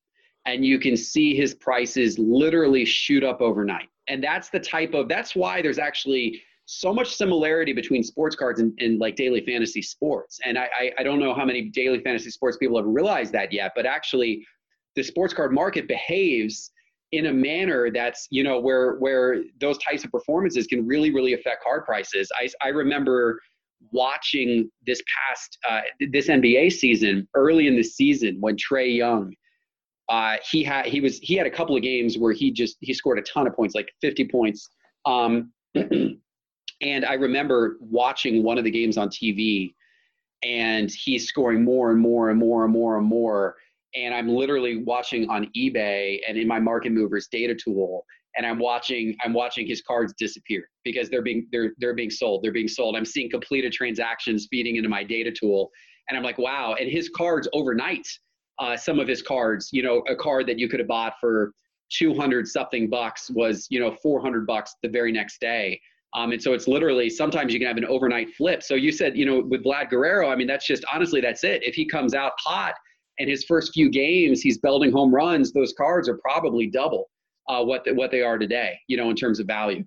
and 0.46 0.64
you 0.64 0.78
can 0.78 0.96
see 0.96 1.36
his 1.36 1.54
prices 1.54 2.18
literally 2.18 2.84
shoot 2.84 3.22
up 3.22 3.40
overnight. 3.40 3.88
And 4.08 4.22
that's 4.22 4.48
the 4.48 4.60
type 4.60 4.94
of, 4.94 5.08
that's 5.08 5.34
why 5.34 5.60
there's 5.60 5.78
actually 5.78 6.40
so 6.66 6.94
much 6.94 7.14
similarity 7.14 7.72
between 7.72 8.02
sports 8.02 8.34
cards 8.34 8.60
and, 8.60 8.72
and 8.78 8.98
like 8.98 9.16
daily 9.16 9.40
fantasy 9.44 9.82
sports. 9.82 10.38
And 10.44 10.56
I, 10.56 10.68
I, 10.78 10.90
I 10.98 11.02
don't 11.02 11.20
know 11.20 11.34
how 11.34 11.44
many 11.44 11.62
daily 11.62 12.00
fantasy 12.00 12.30
sports 12.30 12.56
people 12.56 12.76
have 12.76 12.86
realized 12.86 13.32
that 13.32 13.52
yet, 13.52 13.72
but 13.76 13.86
actually, 13.86 14.44
the 14.94 15.02
sports 15.02 15.34
card 15.34 15.52
market 15.52 15.86
behaves 15.86 16.72
in 17.12 17.26
a 17.26 17.32
manner 17.32 17.90
that's 17.90 18.26
you 18.30 18.42
know 18.42 18.58
where 18.58 18.96
where 18.96 19.44
those 19.60 19.78
types 19.78 20.04
of 20.04 20.10
performances 20.10 20.66
can 20.66 20.84
really 20.84 21.14
really 21.14 21.34
affect 21.34 21.62
card 21.62 21.84
prices 21.84 22.28
i, 22.40 22.48
I 22.64 22.70
remember 22.70 23.38
watching 23.92 24.70
this 24.86 25.02
past 25.28 25.58
uh, 25.68 25.80
this 26.10 26.28
NBA 26.28 26.72
season 26.72 27.28
early 27.34 27.66
in 27.66 27.76
the 27.76 27.82
season 27.82 28.36
when 28.40 28.56
Trae 28.56 28.96
Young 28.96 29.32
uh, 30.08 30.36
he 30.48 30.62
had 30.62 30.86
he 30.86 31.00
was 31.00 31.18
he 31.18 31.34
had 31.34 31.46
a 31.46 31.50
couple 31.50 31.76
of 31.76 31.82
games 31.82 32.16
where 32.18 32.32
he 32.32 32.50
just 32.50 32.76
he 32.80 32.94
scored 32.94 33.18
a 33.18 33.22
ton 33.22 33.46
of 33.46 33.54
points 33.54 33.75
like 33.75 33.88
50 34.00 34.28
points 34.28 34.68
um, 35.04 35.52
and 35.75 37.04
I 37.04 37.14
remember 37.14 37.76
watching 37.80 38.42
one 38.42 38.58
of 38.58 38.64
the 38.64 38.70
games 38.70 38.98
on 38.98 39.08
TV 39.08 39.75
and 40.42 40.90
he's 40.90 41.26
scoring 41.26 41.64
more 41.64 41.90
and 41.90 42.00
more 42.00 42.30
and 42.30 42.38
more 42.38 42.64
and 42.64 42.72
more 42.72 42.98
and 42.98 43.06
more 43.06 43.56
and 43.94 44.14
I'm 44.14 44.28
literally 44.28 44.82
watching 44.84 45.28
on 45.30 45.50
eBay 45.56 46.20
and 46.28 46.36
in 46.36 46.46
my 46.46 46.60
market 46.60 46.92
movers 46.92 47.28
data 47.30 47.54
tool 47.54 48.04
and 48.36 48.46
I'm 48.46 48.58
watching 48.58 49.16
I'm 49.25 49.32
watching 49.32 49.66
his 49.66 49.82
cards 49.82 50.14
disappear 50.18 50.68
because 50.84 51.08
they're 51.08 51.22
being 51.22 51.48
they're 51.50 51.72
they're 51.78 51.94
being 51.94 52.10
sold. 52.10 52.42
They're 52.42 52.52
being 52.52 52.68
sold. 52.68 52.96
I'm 52.96 53.04
seeing 53.04 53.30
completed 53.30 53.73
transactions 53.73 54.47
feeding 54.50 54.76
into 54.76 54.88
my 54.88 55.02
data 55.02 55.32
tool, 55.32 55.71
and 56.08 56.16
I'm 56.16 56.23
like, 56.23 56.38
wow. 56.38 56.76
And 56.78 56.90
his 56.90 57.08
cards 57.08 57.49
overnight, 57.52 58.06
uh, 58.58 58.76
some 58.76 58.99
of 58.99 59.08
his 59.08 59.23
cards, 59.23 59.71
you 59.73 59.82
know, 59.82 59.99
a 60.08 60.16
card 60.16 60.47
that 60.47 60.58
you 60.58 60.69
could 60.69 60.80
have 60.80 60.88
bought 60.88 61.14
for 61.21 61.52
200 61.90 62.49
something 62.49 62.88
bucks 62.90 63.30
was 63.30 63.66
you 63.71 63.78
know 63.78 63.95
400 64.02 64.47
bucks 64.47 64.75
the 64.82 64.88
very 64.88 65.12
next 65.12 65.40
day. 65.40 65.80
Um, 66.14 66.32
and 66.32 66.42
so 66.42 66.54
it's 66.54 66.66
literally 66.66 67.10
sometimes 67.10 67.52
you 67.52 67.60
can 67.60 67.69
have 67.69 67.76
an 67.76 67.84
overnight 67.84 68.34
flip. 68.34 68.62
So 68.62 68.75
you 68.75 68.90
said, 68.90 69.16
you 69.19 69.26
know, 69.26 69.40
with 69.40 69.64
Vlad 69.64 69.90
Guerrero, 69.90 70.30
I 70.30 70.36
mean, 70.36 70.47
that's 70.47 70.66
just 70.66 70.84
honestly, 70.92 71.21
that's 71.21 71.45
it. 71.45 71.62
If 71.62 71.75
he 71.75 71.84
comes 71.84 72.14
out 72.14 72.32
hot 72.38 72.75
and 73.19 73.28
his 73.28 73.45
first 73.45 73.75
few 73.75 73.90
games, 73.90 74.40
he's 74.40 74.58
belting 74.58 74.92
home 74.92 75.14
runs, 75.14 75.52
those 75.52 75.75
cards 75.76 76.08
are 76.08 76.19
probably 76.19 76.69
double 76.69 77.10
uh, 77.49 77.62
what 77.62 77.84
the, 77.84 77.92
what 77.92 78.10
they 78.10 78.23
are 78.23 78.38
today. 78.38 78.78
You 78.88 78.97
know, 78.97 79.10
in 79.10 79.16
terms 79.16 79.40
of 79.40 79.47
value. 79.47 79.84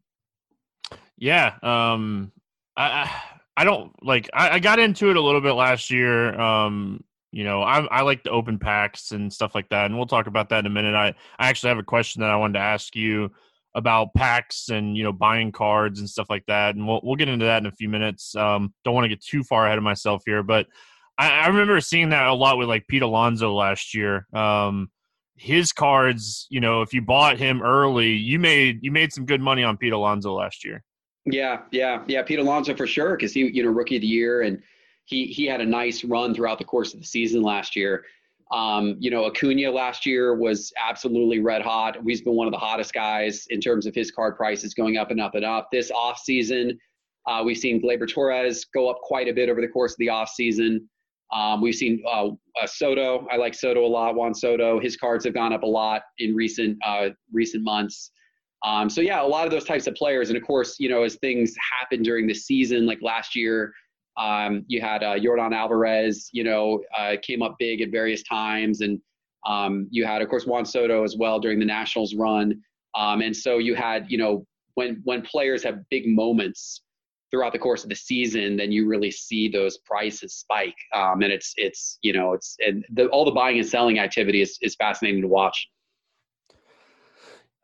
Yeah, 1.17 1.55
um, 1.63 2.32
I 2.77 3.12
I 3.58 3.63
don't 3.63 3.91
like. 4.05 4.29
I, 4.34 4.51
I 4.51 4.60
got 4.60 4.79
into 4.79 5.10
it 5.10 5.17
a 5.17 5.21
little 5.21 5.41
bit 5.41 5.53
last 5.53 5.89
year. 5.89 6.39
Um, 6.39 7.03
you 7.31 7.43
know, 7.43 7.61
I 7.61 7.81
I 7.85 8.01
like 8.01 8.23
the 8.23 8.31
open 8.31 8.57
packs 8.59 9.11
and 9.11 9.31
stuff 9.31 9.53
like 9.55 9.69
that, 9.69 9.85
and 9.85 9.97
we'll 9.97 10.07
talk 10.07 10.27
about 10.27 10.49
that 10.49 10.59
in 10.59 10.65
a 10.65 10.69
minute. 10.69 10.95
I 10.95 11.13
I 11.37 11.49
actually 11.49 11.69
have 11.69 11.77
a 11.77 11.83
question 11.83 12.21
that 12.21 12.29
I 12.29 12.35
wanted 12.35 12.53
to 12.53 12.59
ask 12.59 12.95
you 12.95 13.31
about 13.75 14.13
packs 14.15 14.69
and 14.69 14.97
you 14.97 15.03
know 15.03 15.13
buying 15.13 15.51
cards 15.51 15.99
and 15.99 16.09
stuff 16.09 16.29
like 16.29 16.45
that, 16.47 16.75
and 16.75 16.87
we'll 16.87 17.01
we'll 17.03 17.15
get 17.15 17.29
into 17.29 17.45
that 17.45 17.61
in 17.61 17.67
a 17.67 17.71
few 17.71 17.89
minutes. 17.89 18.35
Um, 18.35 18.73
don't 18.83 18.95
want 18.95 19.05
to 19.05 19.09
get 19.09 19.23
too 19.23 19.43
far 19.43 19.65
ahead 19.65 19.77
of 19.77 19.83
myself 19.83 20.23
here, 20.25 20.43
but 20.43 20.67
I, 21.19 21.41
I 21.41 21.47
remember 21.47 21.79
seeing 21.81 22.09
that 22.09 22.27
a 22.27 22.33
lot 22.33 22.57
with 22.57 22.67
like 22.69 22.87
Pete 22.87 23.03
Alonso 23.03 23.53
last 23.53 23.93
year. 23.93 24.25
Um, 24.33 24.89
his 25.35 25.71
cards, 25.71 26.47
you 26.49 26.59
know, 26.59 26.81
if 26.81 26.93
you 26.93 27.01
bought 27.01 27.37
him 27.37 27.61
early, 27.61 28.13
you 28.13 28.39
made 28.39 28.79
you 28.81 28.91
made 28.91 29.13
some 29.13 29.25
good 29.25 29.41
money 29.41 29.63
on 29.63 29.77
Pete 29.77 29.93
Alonso 29.93 30.33
last 30.33 30.65
year. 30.65 30.83
Yeah, 31.25 31.61
yeah, 31.71 32.03
yeah, 32.07 32.23
Pete 32.23 32.39
Alonso 32.39 32.73
for 32.75 32.87
sure 32.87 33.15
because 33.15 33.33
he, 33.33 33.41
you 33.41 33.63
know, 33.63 33.69
rookie 33.69 33.97
of 33.97 34.01
the 34.01 34.07
year 34.07 34.41
and 34.41 34.61
he 35.10 35.26
he 35.26 35.45
had 35.45 35.60
a 35.60 35.65
nice 35.65 36.04
run 36.04 36.36
throughout 36.36 36.60
the 36.60 36.63
course 36.63 36.93
of 36.93 37.00
the 37.00 37.06
season 37.06 37.41
last 37.41 37.76
year. 37.76 38.06
Um, 38.52 38.95
you 39.00 39.12
know, 39.12 39.26
Acuna 39.26 39.72
last 39.72 40.06
year 40.06 40.36
was 40.36 40.72
absolutely 40.84 41.39
red 41.39 41.62
hot. 41.62 41.98
He's 42.06 42.22
been 42.22 42.36
one 42.36 42.48
of 42.48 42.54
the 42.54 42.60
hottest 42.60 42.93
guys 42.93 43.45
in 43.50 43.60
terms 43.60 43.86
of 43.86 43.93
his 43.93 44.12
card 44.12 44.38
prices 44.38 44.74
going 44.74 44.98
up 44.98 45.12
and 45.12 45.19
up 45.19 45.36
and 45.36 45.45
up. 45.45 45.69
This 45.72 45.91
off 45.91 46.19
season, 46.19 46.80
uh, 47.28 47.43
we've 47.43 47.58
seen 47.58 47.82
Gleyber 47.82 48.12
Torres 48.12 48.65
go 48.74 48.89
up 48.89 49.00
quite 49.04 49.28
a 49.28 49.34
bit 49.34 49.50
over 49.50 49.62
the 49.62 49.67
course 49.67 49.93
of 49.93 49.98
the 49.98 50.10
off 50.10 50.30
season. 50.30 50.88
Um, 51.32 51.62
we've 51.62 51.76
seen 51.76 52.04
uh, 52.08 52.30
uh, 52.30 52.67
Soto. 52.67 53.28
I 53.32 53.38
like 53.38 53.54
Soto 53.54 53.86
a 53.86 53.88
lot. 53.88 54.15
Juan 54.15 54.34
Soto. 54.34 54.80
His 54.80 54.95
cards 54.98 55.26
have 55.26 55.34
gone 55.34 55.54
up 55.54 55.63
a 55.63 55.67
lot 55.67 56.04
in 56.19 56.36
recent 56.36 56.78
uh, 56.86 57.10
recent 57.32 57.63
months. 57.63 58.12
Um, 58.63 58.89
so 58.89 59.02
yeah, 59.02 59.22
a 59.22 59.26
lot 59.26 59.45
of 59.45 59.52
those 59.52 59.63
types 59.63 59.88
of 59.88 59.95
players. 59.95 60.30
And 60.30 60.38
of 60.38 60.43
course, 60.43 60.76
you 60.80 60.89
know, 60.89 61.04
as 61.04 61.15
things 61.15 61.56
happen 61.80 62.04
during 62.04 62.28
the 62.28 62.34
season, 62.34 62.86
like 62.86 63.00
last 63.02 63.36
year, 63.36 63.74
um, 64.19 64.65
you 64.67 64.82
had 64.82 65.01
uh, 65.01 65.15
Yordan 65.15 65.55
Alvarez. 65.55 66.29
You 66.32 66.43
know, 66.43 66.84
uh, 66.95 67.15
came 67.21 67.41
up 67.41 67.55
big 67.58 67.82
at 67.82 67.89
various 67.89 68.21
times, 68.23 68.82
and 68.82 68.99
um, 69.47 69.88
you 69.89 70.05
had, 70.05 70.21
of 70.21 70.29
course, 70.29 70.45
Juan 70.45 70.65
Soto 70.65 71.03
as 71.03 71.15
well 71.17 71.39
during 71.39 71.60
the 71.60 71.65
Nationals 71.65 72.13
run. 72.13 72.62
Um, 72.95 73.21
and 73.21 73.36
so 73.36 73.58
you 73.58 73.75
had, 73.75 74.05
you 74.10 74.17
know, 74.17 74.45
when 74.75 75.01
when 75.03 75.21
players 75.21 75.63
have 75.63 75.79
big 75.89 76.03
moments 76.08 76.82
throughout 77.32 77.53
the 77.53 77.60
course 77.60 77.84
of 77.84 77.89
the 77.89 77.95
season, 77.95 78.58
then 78.58 78.71
you 78.71 78.88
really 78.88 79.12
see 79.12 79.47
those 79.47 79.77
prices 79.79 80.36
spike. 80.36 80.75
Um, 80.93 81.21
and 81.21 81.32
it's 81.32 81.53
it's 81.58 81.99
you 82.01 82.13
know 82.13 82.34
it's 82.34 82.58
and 82.60 82.86
the, 82.91 83.08
all 83.08 83.25
the 83.25 83.32
buying 83.32 83.58
and 83.58 83.67
selling 83.67 83.99
activity 83.99 84.41
is 84.41 84.58
is 84.62 84.75
fascinating 84.75 85.21
to 85.21 85.27
watch. 85.27 85.67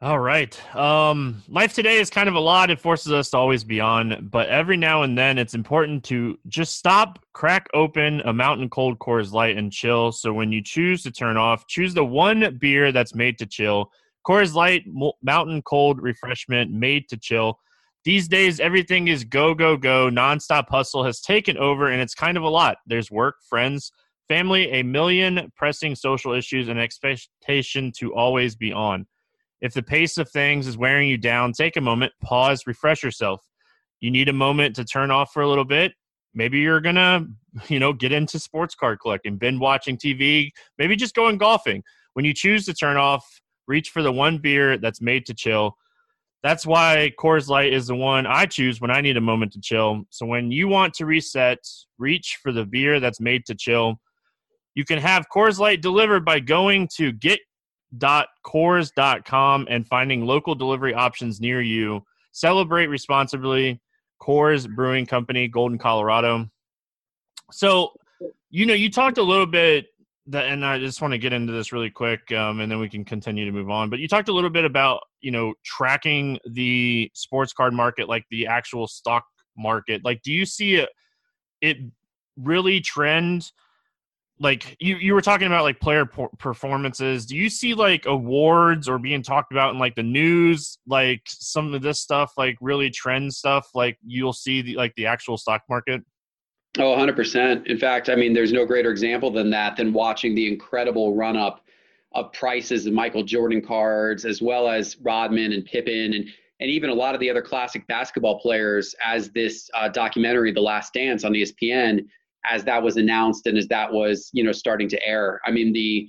All 0.06 0.20
right. 0.20 0.76
Um, 0.76 1.42
life 1.50 1.74
today 1.74 1.98
is 1.98 2.12
kind 2.12 2.30
of 2.30 2.36
a 2.36 2.40
lot. 2.40 2.70
It 2.70 2.80
forces 2.80 3.12
us 3.12 3.32
to 3.32 3.38
always 3.38 3.64
be 3.64 3.80
on, 3.80 4.30
but 4.32 4.48
every 4.50 4.78
now 4.78 5.02
and 5.02 5.18
then 5.18 5.40
it's 5.40 5.56
important 5.56 6.04
to 6.04 6.38
just 6.48 6.76
stop, 6.76 7.26
crack 7.34 7.66
open 7.74 8.22
a 8.24 8.32
mountain 8.32 8.70
cold 8.70 9.00
Coors 9.00 9.32
Light 9.32 9.58
and 9.58 9.72
chill. 9.72 10.12
So 10.12 10.32
when 10.32 10.52
you 10.52 10.62
choose 10.62 11.02
to 11.02 11.12
turn 11.12 11.38
off, 11.38 11.66
choose 11.66 11.96
the 11.96 12.06
one 12.06 12.56
beer 12.62 12.92
that's 12.92 13.16
made 13.16 13.40
to 13.40 13.48
chill. 13.48 13.90
Coors 14.28 14.54
Light 14.54 14.84
Mountain 15.24 15.64
Cold 15.64 16.00
Refreshment 16.00 16.70
made 16.70 17.10
to 17.10 17.18
chill. 17.18 17.58
These 18.04 18.28
days, 18.28 18.60
everything 18.60 19.08
is 19.08 19.24
go, 19.24 19.56
go, 19.56 19.76
go. 19.76 20.12
Nonstop 20.12 20.70
hustle 20.70 21.04
has 21.04 21.20
taken 21.20 21.58
over, 21.58 21.88
and 21.88 22.00
it's 22.00 22.14
kind 22.14 22.38
of 22.38 22.44
a 22.44 22.48
lot. 22.48 22.78
There's 22.86 23.10
work, 23.10 23.38
friends, 23.50 23.92
family, 24.28 24.70
a 24.70 24.84
million 24.84 25.52
pressing 25.58 25.96
social 25.96 26.32
issues, 26.34 26.68
and 26.68 26.80
expectation 26.80 27.92
to 27.98 28.14
always 28.14 28.56
be 28.56 28.72
on. 28.72 29.08
If 29.66 29.74
the 29.74 29.84
pace 29.84 30.18
of 30.18 30.30
things 30.30 30.68
is 30.68 30.78
wearing 30.78 31.10
you 31.10 31.18
down, 31.18 31.52
take 31.52 31.76
a 31.76 31.82
moment, 31.82 32.14
pause, 32.22 32.68
refresh 32.68 33.02
yourself. 33.02 33.42
You 34.00 34.12
need 34.12 34.30
a 34.30 34.34
moment 34.34 34.76
to 34.76 34.86
turn 34.86 35.10
off 35.10 35.34
for 35.34 35.42
a 35.42 35.50
little 35.50 35.66
bit. 35.66 35.94
Maybe 36.36 36.60
you're 36.60 36.82
gonna, 36.82 37.26
you 37.68 37.80
know, 37.80 37.92
get 37.92 38.12
into 38.12 38.38
sports 38.38 38.76
card 38.76 39.00
collecting, 39.02 39.38
binge 39.38 39.60
watching 39.60 39.98
TV, 39.98 40.52
maybe 40.78 40.96
just 40.96 41.16
going 41.16 41.40
golfing. 41.40 41.84
When 42.14 42.26
you 42.26 42.34
choose 42.34 42.66
to 42.66 42.74
turn 42.74 42.98
off, 42.98 43.26
reach 43.68 43.90
for 43.90 44.04
the 44.04 44.12
one 44.12 44.38
beer 44.38 44.78
that's 44.78 45.02
made 45.02 45.26
to 45.26 45.34
chill 45.34 45.76
that's 46.46 46.64
why 46.64 47.12
Coors 47.20 47.48
Light 47.48 47.74
is 47.74 47.88
the 47.88 47.96
one 47.96 48.28
I 48.28 48.46
choose 48.46 48.80
when 48.80 48.92
I 48.92 49.02
need 49.02 49.18
a 49.18 49.22
moment 49.22 49.52
to 49.54 49.60
chill. 49.60 50.04
So 50.12 50.28
when 50.28 50.52
you 50.52 50.68
want 50.68 50.94
to 50.94 51.08
reset, 51.08 51.58
reach 51.98 52.38
for 52.44 52.52
the 52.52 52.64
beer 52.64 53.00
that's 53.00 53.20
made 53.20 53.48
to 53.48 53.56
chill. 53.56 54.00
You 54.76 54.86
can 54.86 55.00
have 55.00 55.26
Coors 55.34 55.58
Light 55.58 55.82
delivered 55.82 56.24
by 56.24 56.40
going 56.40 56.88
to 56.98 57.12
get.coors.com 57.98 59.68
and 59.70 59.88
finding 59.88 60.26
local 60.26 60.56
delivery 60.56 60.94
options 60.94 61.40
near 61.40 61.62
you. 61.62 62.04
Celebrate 62.32 62.88
responsibly. 62.88 63.80
Coors 64.22 64.70
Brewing 64.70 65.06
Company, 65.06 65.48
Golden, 65.48 65.78
Colorado. 65.78 66.50
So, 67.52 67.92
you 68.50 68.66
know, 68.66 68.74
you 68.74 68.90
talked 68.90 69.18
a 69.18 69.24
little 69.24 69.46
bit 69.46 69.88
that, 70.28 70.46
and 70.46 70.66
I 70.66 70.80
just 70.80 71.02
want 71.02 71.12
to 71.12 71.18
get 71.18 71.34
into 71.34 71.54
this 71.54 71.72
really 71.72 71.90
quick, 71.90 72.32
um, 72.32 72.60
and 72.60 72.72
then 72.72 72.80
we 72.80 72.90
can 72.90 73.06
continue 73.06 73.46
to 73.46 73.52
move 73.52 73.70
on. 73.70 73.90
But 73.90 74.00
you 74.00 74.08
talked 74.08 74.30
a 74.30 74.34
little 74.34 74.50
bit 74.50 74.66
about, 74.66 75.02
you 75.22 75.32
know, 75.32 75.54
tracking 75.64 76.40
the 76.50 77.12
sports 77.14 77.54
card 77.54 77.74
market, 77.74 78.10
like 78.10 78.26
the 78.32 78.48
actual 78.48 78.88
stock 78.88 79.26
market. 79.58 80.04
Like, 80.04 80.22
do 80.24 80.32
you 80.32 80.46
see 80.46 80.76
it, 80.76 80.90
it 81.62 81.78
really 82.38 82.82
trend? 82.82 83.52
Like 84.40 84.76
you, 84.80 84.98
you 84.98 85.14
were 85.14 85.22
talking 85.22 85.48
about 85.48 85.64
like 85.64 85.80
player 85.80 86.06
performances. 86.06 87.26
Do 87.26 87.38
you 87.38 87.50
see 87.50 87.74
like 87.74 88.06
awards 88.06 88.90
or 88.90 89.00
being 89.00 89.24
talked 89.24 89.52
about 89.52 89.74
in 89.74 89.80
like 89.80 89.96
the 89.96 90.04
news, 90.04 90.78
like 90.86 91.22
some 91.26 91.74
of 91.74 91.82
this 91.82 92.02
stuff, 92.02 92.34
like 92.38 92.58
really 92.60 92.90
trend 92.90 93.34
stuff, 93.34 93.70
like 93.74 93.98
you'll 94.06 94.34
see 94.34 94.62
the, 94.62 94.76
like 94.76 94.94
the 94.96 95.06
actual 95.06 95.38
stock 95.38 95.62
market? 95.70 96.02
Oh, 96.78 96.96
100%. 96.96 97.68
In 97.68 97.78
fact, 97.78 98.10
I 98.10 98.16
mean, 98.16 98.34
there's 98.34 98.52
no 98.52 98.66
greater 98.66 98.92
example 98.92 99.32
than 99.32 99.50
that 99.52 99.78
than 99.78 99.94
watching 99.94 100.36
the 100.36 100.52
incredible 100.52 101.16
run 101.16 101.38
up 101.38 101.62
of 102.14 102.32
prices 102.34 102.86
of 102.86 102.94
Michael 102.94 103.24
Jordan 103.24 103.62
cards, 103.62 104.26
as 104.26 104.42
well 104.42 104.68
as 104.68 104.98
Rodman 105.00 105.54
and 105.54 105.66
Pippen, 105.66 106.14
and, 106.14 106.26
and 106.60 106.70
even 106.70 106.90
a 106.90 106.94
lot 106.94 107.14
of 107.14 107.22
the 107.22 107.30
other 107.30 107.42
classic 107.42 107.86
basketball 107.88 108.40
players 108.40 108.96
as 109.06 109.30
this 109.30 109.70
uh, 109.74 109.90
documentary, 109.90 110.52
The 110.52 110.62
Last 110.62 110.94
Dance 110.94 111.24
on 111.24 111.34
ESPN, 111.34 112.06
as 112.50 112.64
that 112.66 112.82
was 112.82 112.98
announced 112.98 113.48
and 113.48 113.58
as 113.58 113.68
that 113.68 113.92
was, 113.92 114.30
you 114.34 114.44
know, 114.44 114.52
starting 114.52 114.88
to 114.90 115.08
air. 115.08 115.40
I 115.46 115.52
mean, 115.52 115.74
the 115.74 116.08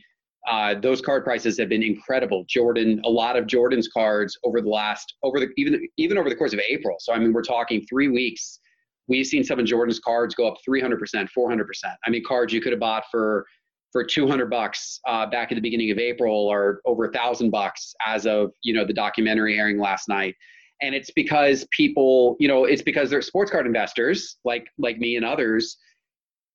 uh, 0.49 0.75
those 0.79 1.01
card 1.01 1.25
prices 1.25 1.59
have 1.59 1.69
been 1.69 1.83
incredible. 1.83 2.45
Jordan, 2.49 3.01
a 3.05 3.11
lot 3.11 3.37
of 3.37 3.49
Jordan's 3.49 3.89
cards 3.89 4.39
over 4.45 4.61
the 4.61 4.69
last, 4.69 5.15
over 5.25 5.41
the 5.41 5.49
even 5.57 5.87
even 5.97 6.19
over 6.19 6.29
the 6.29 6.37
course 6.37 6.53
of 6.53 6.61
April. 6.61 6.97
So 7.01 7.13
I 7.13 7.19
mean, 7.19 7.33
we're 7.33 7.43
talking 7.43 7.85
three 7.89 8.09
weeks 8.09 8.61
we've 9.09 9.27
seen 9.27 9.45
some 9.45 9.59
of 9.59 9.67
Jordan's 9.67 10.01
cards 10.01 10.35
go 10.35 10.49
up 10.49 10.57
300%, 10.69 10.99
400%. 11.37 11.65
I 12.05 12.11
mean, 12.11 12.23
cards 12.27 12.53
you 12.53 12.61
could 12.61 12.73
have 12.73 12.81
bought 12.81 13.05
for 13.11 13.47
for 13.93 14.05
200 14.05 14.51
bucks 14.51 15.01
uh, 15.07 15.25
back 15.27 15.53
at 15.53 15.55
the 15.55 15.61
beginning 15.61 15.91
of 15.91 15.99
April 15.99 16.51
are 16.51 16.81
over 16.85 17.07
a 17.07 17.13
thousand 17.13 17.51
bucks 17.51 17.95
as 18.05 18.27
of 18.27 18.51
you 18.63 18.75
know 18.75 18.85
the 18.85 18.93
documentary 18.93 19.59
airing 19.59 19.79
last 19.79 20.09
night. 20.09 20.35
And 20.83 20.95
it's 20.95 21.11
because 21.13 21.67
people, 21.71 22.37
you 22.39 22.49
know, 22.49 22.65
it's 22.65 22.83
because 22.83 23.09
they're 23.09 23.23
sports 23.23 23.51
card 23.51 23.67
investors 23.67 24.37
like 24.45 24.67
like 24.79 24.99
me 24.99 25.17
and 25.17 25.25
others 25.25 25.79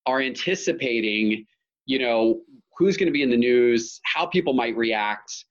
are 0.05 0.21
anticipating, 0.21 1.45
you 1.85 1.99
know, 1.99 2.41
who's 2.77 2.97
going 2.97 3.07
to 3.07 3.13
be 3.13 3.23
in 3.23 3.29
the 3.29 3.37
news, 3.37 3.99
how 4.03 4.25
people 4.25 4.53
might 4.53 4.75
react, 4.75 5.45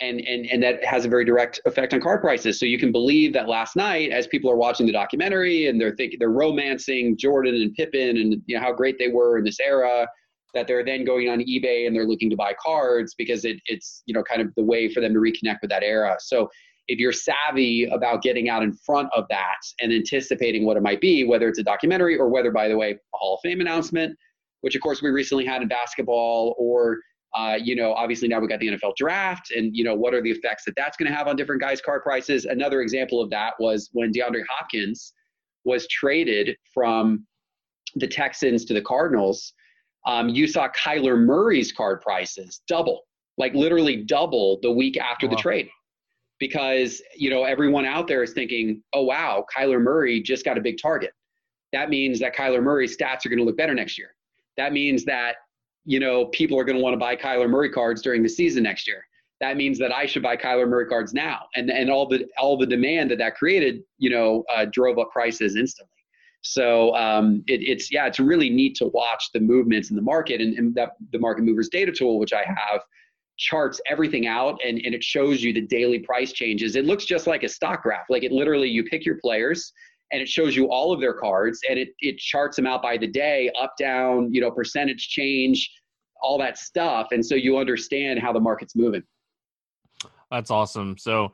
and 0.00 0.20
and 0.20 0.46
and 0.46 0.62
that 0.62 0.84
has 0.84 1.04
a 1.04 1.08
very 1.08 1.24
direct 1.24 1.60
effect 1.66 1.94
on 1.94 2.00
car 2.00 2.18
prices. 2.18 2.58
So 2.58 2.66
you 2.66 2.78
can 2.78 2.92
believe 2.92 3.32
that 3.32 3.48
last 3.48 3.76
night, 3.76 4.10
as 4.10 4.26
people 4.26 4.50
are 4.50 4.56
watching 4.56 4.86
the 4.86 4.92
documentary 4.92 5.68
and 5.68 5.80
they're 5.80 5.94
thinking 5.94 6.18
they're 6.18 6.30
romancing 6.30 7.16
Jordan 7.16 7.54
and 7.54 7.72
Pippen 7.74 8.16
and 8.16 8.42
you 8.46 8.56
know 8.56 8.60
how 8.60 8.72
great 8.72 8.98
they 8.98 9.08
were 9.08 9.38
in 9.38 9.44
this 9.44 9.60
era, 9.60 10.08
that 10.52 10.66
they're 10.66 10.84
then 10.84 11.04
going 11.04 11.28
on 11.28 11.40
eBay 11.40 11.86
and 11.86 11.94
they're 11.94 12.06
looking 12.06 12.30
to 12.30 12.36
buy 12.36 12.54
cards 12.62 13.14
because 13.14 13.44
it, 13.44 13.60
it's 13.66 14.02
you 14.06 14.14
know 14.14 14.22
kind 14.22 14.40
of 14.40 14.54
the 14.56 14.64
way 14.64 14.92
for 14.92 15.00
them 15.00 15.12
to 15.14 15.20
reconnect 15.20 15.58
with 15.62 15.70
that 15.70 15.82
era. 15.82 16.16
So 16.18 16.50
if 16.88 16.98
you're 16.98 17.12
savvy 17.12 17.84
about 17.86 18.22
getting 18.22 18.48
out 18.48 18.62
in 18.62 18.72
front 18.72 19.08
of 19.16 19.24
that 19.30 19.58
and 19.80 19.92
anticipating 19.92 20.64
what 20.66 20.76
it 20.76 20.82
might 20.82 21.00
be, 21.00 21.24
whether 21.24 21.48
it's 21.48 21.58
a 21.58 21.62
documentary 21.62 22.18
or 22.18 22.28
whether, 22.28 22.50
by 22.50 22.68
the 22.68 22.76
way, 22.76 22.92
a 22.92 23.16
Hall 23.16 23.36
of 23.36 23.40
Fame 23.42 23.60
announcement, 23.60 24.16
which 24.60 24.74
of 24.74 24.82
course 24.82 25.02
we 25.02 25.10
recently 25.10 25.44
had 25.44 25.62
in 25.62 25.68
basketball, 25.68 26.54
or 26.58 26.98
uh, 27.34 27.58
you 27.60 27.74
know, 27.74 27.92
obviously 27.92 28.28
now 28.28 28.38
we 28.38 28.46
got 28.46 28.60
the 28.60 28.68
NFL 28.68 28.94
draft, 28.96 29.50
and 29.50 29.74
you 29.74 29.82
know, 29.82 29.94
what 29.94 30.14
are 30.14 30.22
the 30.22 30.30
effects 30.30 30.64
that 30.64 30.74
that's 30.76 30.96
going 30.96 31.10
to 31.10 31.16
have 31.16 31.26
on 31.26 31.36
different 31.36 31.60
guys' 31.60 31.80
card 31.80 32.02
prices? 32.02 32.44
Another 32.44 32.80
example 32.80 33.20
of 33.20 33.28
that 33.30 33.54
was 33.58 33.90
when 33.92 34.12
DeAndre 34.12 34.42
Hopkins 34.48 35.12
was 35.64 35.88
traded 35.88 36.56
from 36.72 37.26
the 37.96 38.06
Texans 38.06 38.64
to 38.66 38.74
the 38.74 38.82
Cardinals. 38.82 39.52
Um, 40.06 40.28
you 40.28 40.46
saw 40.46 40.68
Kyler 40.68 41.18
Murray's 41.18 41.72
card 41.72 42.02
prices 42.02 42.60
double, 42.68 43.02
like 43.36 43.54
literally 43.54 44.04
double 44.04 44.58
the 44.62 44.70
week 44.70 44.96
after 44.96 45.26
wow. 45.26 45.34
the 45.34 45.36
trade, 45.36 45.68
because 46.38 47.00
you 47.16 47.30
know 47.30 47.44
everyone 47.44 47.84
out 47.84 48.06
there 48.06 48.22
is 48.22 48.32
thinking, 48.32 48.82
"Oh 48.92 49.04
wow, 49.04 49.44
Kyler 49.54 49.80
Murray 49.80 50.20
just 50.20 50.44
got 50.44 50.58
a 50.58 50.60
big 50.60 50.78
target." 50.80 51.12
That 51.72 51.90
means 51.90 52.20
that 52.20 52.36
Kyler 52.36 52.62
Murray's 52.62 52.96
stats 52.96 53.26
are 53.26 53.28
going 53.28 53.38
to 53.38 53.44
look 53.44 53.56
better 53.56 53.74
next 53.74 53.98
year. 53.98 54.14
That 54.56 54.72
means 54.72 55.04
that 55.06 55.36
you 55.84 56.00
know, 56.00 56.26
people 56.26 56.58
are 56.58 56.64
going 56.64 56.76
to 56.76 56.82
want 56.82 56.94
to 56.94 56.98
buy 56.98 57.16
Kyler 57.16 57.48
Murray 57.48 57.70
cards 57.70 58.02
during 58.02 58.22
the 58.22 58.28
season 58.28 58.62
next 58.62 58.86
year. 58.86 59.06
That 59.40 59.56
means 59.56 59.78
that 59.78 59.92
I 59.92 60.06
should 60.06 60.22
buy 60.22 60.36
Kyler 60.36 60.68
Murray 60.68 60.86
cards 60.86 61.12
now, 61.12 61.46
and 61.56 61.70
and 61.70 61.90
all 61.90 62.06
the 62.06 62.26
all 62.38 62.56
the 62.56 62.66
demand 62.66 63.10
that 63.10 63.18
that 63.18 63.34
created, 63.34 63.82
you 63.98 64.08
know, 64.08 64.44
uh, 64.54 64.66
drove 64.72 64.98
up 64.98 65.10
prices 65.12 65.56
instantly. 65.56 65.90
So 66.40 66.94
um, 66.94 67.42
it, 67.46 67.60
it's 67.62 67.92
yeah, 67.92 68.06
it's 68.06 68.20
really 68.20 68.48
neat 68.48 68.76
to 68.76 68.86
watch 68.86 69.30
the 69.34 69.40
movements 69.40 69.90
in 69.90 69.96
the 69.96 70.02
market, 70.02 70.40
and, 70.40 70.56
and 70.56 70.74
that 70.76 70.92
the 71.12 71.18
market 71.18 71.42
movers 71.42 71.68
data 71.68 71.92
tool, 71.92 72.18
which 72.18 72.32
I 72.32 72.44
have, 72.44 72.80
charts 73.36 73.80
everything 73.88 74.26
out 74.26 74.58
and, 74.64 74.80
and 74.84 74.94
it 74.94 75.02
shows 75.02 75.42
you 75.42 75.52
the 75.52 75.60
daily 75.60 75.98
price 75.98 76.32
changes. 76.32 76.76
It 76.76 76.84
looks 76.84 77.04
just 77.04 77.26
like 77.26 77.42
a 77.42 77.48
stock 77.48 77.82
graph. 77.82 78.06
Like 78.08 78.22
it 78.22 78.32
literally, 78.32 78.68
you 78.68 78.84
pick 78.84 79.04
your 79.04 79.18
players 79.22 79.72
and 80.12 80.22
it 80.22 80.28
shows 80.28 80.54
you 80.54 80.70
all 80.70 80.92
of 80.92 81.00
their 81.00 81.14
cards 81.14 81.60
and 81.68 81.78
it, 81.78 81.88
it 82.00 82.18
charts 82.18 82.56
them 82.56 82.66
out 82.66 82.82
by 82.82 82.96
the 82.96 83.06
day, 83.06 83.50
up, 83.60 83.74
down, 83.78 84.32
you 84.32 84.40
know, 84.40 84.50
percentage 84.50 85.08
change, 85.08 85.68
all 86.22 86.38
that 86.38 86.58
stuff. 86.58 87.08
And 87.10 87.24
so 87.24 87.34
you 87.34 87.58
understand 87.58 88.20
how 88.20 88.32
the 88.32 88.40
market's 88.40 88.76
moving. 88.76 89.02
That's 90.30 90.50
awesome. 90.50 90.96
So 90.98 91.32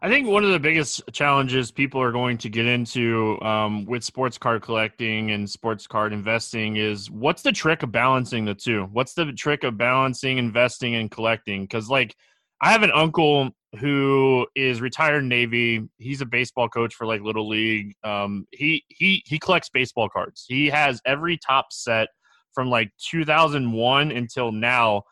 I 0.00 0.08
think 0.08 0.28
one 0.28 0.44
of 0.44 0.52
the 0.52 0.60
biggest 0.60 1.02
challenges 1.12 1.72
people 1.72 2.00
are 2.00 2.12
going 2.12 2.38
to 2.38 2.48
get 2.48 2.66
into 2.66 3.40
um, 3.42 3.84
with 3.84 4.04
sports 4.04 4.38
card 4.38 4.62
collecting 4.62 5.32
and 5.32 5.48
sports 5.48 5.88
card 5.88 6.12
investing 6.12 6.76
is 6.76 7.10
what's 7.10 7.42
the 7.42 7.50
trick 7.50 7.82
of 7.82 7.90
balancing 7.90 8.44
the 8.44 8.54
two? 8.54 8.84
What's 8.92 9.14
the 9.14 9.32
trick 9.32 9.64
of 9.64 9.76
balancing 9.76 10.38
investing 10.38 10.94
and 10.94 11.10
collecting? 11.10 11.64
Because, 11.64 11.90
like, 11.90 12.14
I 12.62 12.70
have 12.70 12.84
an 12.84 12.92
uncle 12.94 13.50
who 13.80 14.46
is 14.54 14.80
retired 14.80 15.24
Navy. 15.24 15.88
He's 15.98 16.20
a 16.20 16.26
baseball 16.26 16.68
coach 16.68 16.94
for 16.94 17.06
like 17.06 17.20
Little 17.20 17.48
League. 17.48 17.94
Um, 18.04 18.46
he 18.52 18.84
he 18.88 19.22
he 19.26 19.38
collects 19.38 19.68
baseball 19.68 20.08
cards. 20.08 20.44
He 20.48 20.66
has 20.68 21.00
every 21.06 21.38
top 21.38 21.72
set 21.72 22.08
from 22.54 22.70
like 22.70 22.90
2001 23.10 24.10
until 24.12 24.52
now, 24.52 25.02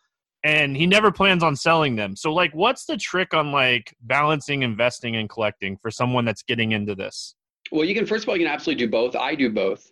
and 0.47 0.77
he 0.77 0.87
never 0.87 1.11
plans 1.11 1.43
on 1.43 1.57
selling 1.57 1.97
them. 1.97 2.15
So 2.15 2.33
like, 2.33 2.55
what's 2.55 2.85
the 2.85 2.97
trick 2.97 3.35
on 3.35 3.51
like 3.51 3.95
balancing 4.03 4.63
investing 4.63 5.17
and 5.17 5.29
collecting 5.29 5.77
for 5.77 5.91
someone 5.91 6.25
that's 6.25 6.43
getting 6.43 6.71
into 6.71 6.95
this? 6.95 7.35
Well, 7.73 7.85
you 7.85 7.97
can 7.97 8.07
first 8.07 8.25
of 8.25 8.29
all 8.29 8.37
you 8.37 8.45
can 8.45 8.53
absolutely 8.53 8.85
do 8.85 8.91
both. 8.91 9.17
I 9.17 9.35
do 9.35 9.51
both. 9.51 9.91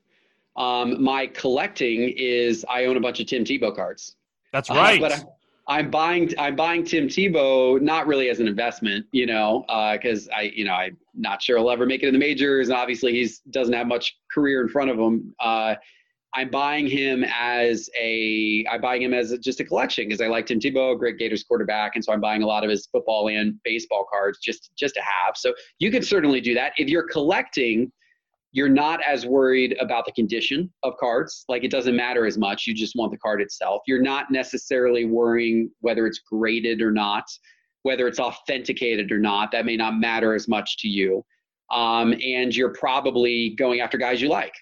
Um, 0.57 1.03
my 1.03 1.27
collecting 1.27 2.15
is 2.17 2.65
I 2.71 2.85
own 2.85 2.97
a 2.97 3.01
bunch 3.01 3.19
of 3.19 3.27
Tim 3.27 3.45
Tebow 3.45 3.75
cards. 3.75 4.15
That's 4.53 4.71
right. 4.71 5.03
Uh, 5.03 5.09
but 5.09 5.25
I'm 5.67 5.91
buying 5.91 6.33
I'm 6.39 6.55
buying 6.55 6.85
Tim 6.85 7.09
Tebow 7.09 7.81
not 7.81 8.07
really 8.07 8.29
as 8.29 8.39
an 8.39 8.47
investment, 8.47 9.07
you 9.11 9.27
know, 9.27 9.65
because 9.93 10.29
uh, 10.29 10.37
I 10.37 10.53
you 10.55 10.65
know 10.65 10.75
I'm 10.75 10.97
not 11.15 11.43
sure 11.43 11.59
he'll 11.59 11.71
ever 11.71 11.85
make 11.85 12.05
it 12.05 12.07
in 12.07 12.13
the 12.13 12.21
majors, 12.21 12.69
and 12.69 12.79
obviously 12.79 13.13
he's 13.13 13.41
doesn't 13.51 13.75
have 13.75 13.89
much 13.89 14.17
career 14.33 14.63
in 14.63 14.69
front 14.69 14.91
of 14.91 14.99
him. 14.99 15.35
Uh, 15.41 15.75
I'm 16.35 16.51
buying 16.51 16.87
him 16.87 17.25
as 17.25 17.89
a 17.99 18.65
I'm 18.71 18.81
buying 18.81 19.03
him 19.03 19.15
as 19.15 19.31
a, 19.31 19.39
just 19.39 19.61
a 19.61 19.65
collection 19.65 20.09
because 20.09 20.21
I 20.21 20.27
like 20.27 20.47
Tim 20.47 20.59
Tebow, 20.59 20.99
great 20.99 21.19
Gators 21.19 21.45
quarterback, 21.45 21.93
and 21.95 22.05
so 22.05 22.13
I'm 22.13 22.21
buying 22.21 22.43
a 22.43 22.47
lot 22.47 22.65
of 22.65 22.71
his 22.71 22.87
football 22.87 23.29
and 23.29 23.55
baseball 23.65 24.07
cards 24.13 24.39
just 24.39 24.71
just 24.77 24.95
to 24.95 25.01
have. 25.01 25.37
So 25.37 25.55
you 25.79 25.91
could 25.91 26.05
certainly 26.05 26.41
do 26.41 26.55
that 26.55 26.73
if 26.77 26.89
you're 26.89 27.07
collecting 27.07 27.93
you're 28.55 28.69
not 28.69 29.01
as 29.03 29.27
worried 29.27 29.77
about 29.81 30.07
the 30.07 30.13
condition 30.13 30.73
of 30.85 30.97
cards. 30.99 31.45
Like 31.49 31.65
it 31.65 31.73
doesn't 31.73 31.97
matter 31.97 32.25
as 32.25 32.39
much. 32.39 32.69
You 32.69 32.73
just 32.73 32.95
want 32.95 33.11
the 33.11 33.19
card 33.19 33.43
itself. 33.43 33.83
You're 33.85 34.01
not 34.01 34.31
necessarily 34.31 35.05
worrying 35.05 35.71
whether 35.81 36.07
it's 36.07 36.21
graded 36.21 36.81
or 36.81 36.93
not, 36.93 37.25
whether 37.83 38.07
it's 38.07 38.21
authenticated 38.21 39.11
or 39.11 39.19
not. 39.19 39.51
That 39.51 39.67
may 39.67 39.77
not 39.77 39.99
matter 39.99 40.35
as 40.35 40.47
much 40.47 40.79
to 40.79 40.89
you. 40.89 41.25
Um, 41.73 42.15
and 42.25 42.55
you're 42.55 42.73
probably 42.73 43.57
going 43.59 43.81
after 43.81 43.99
guys 43.99 44.23
you 44.23 44.29
like. 44.29 44.55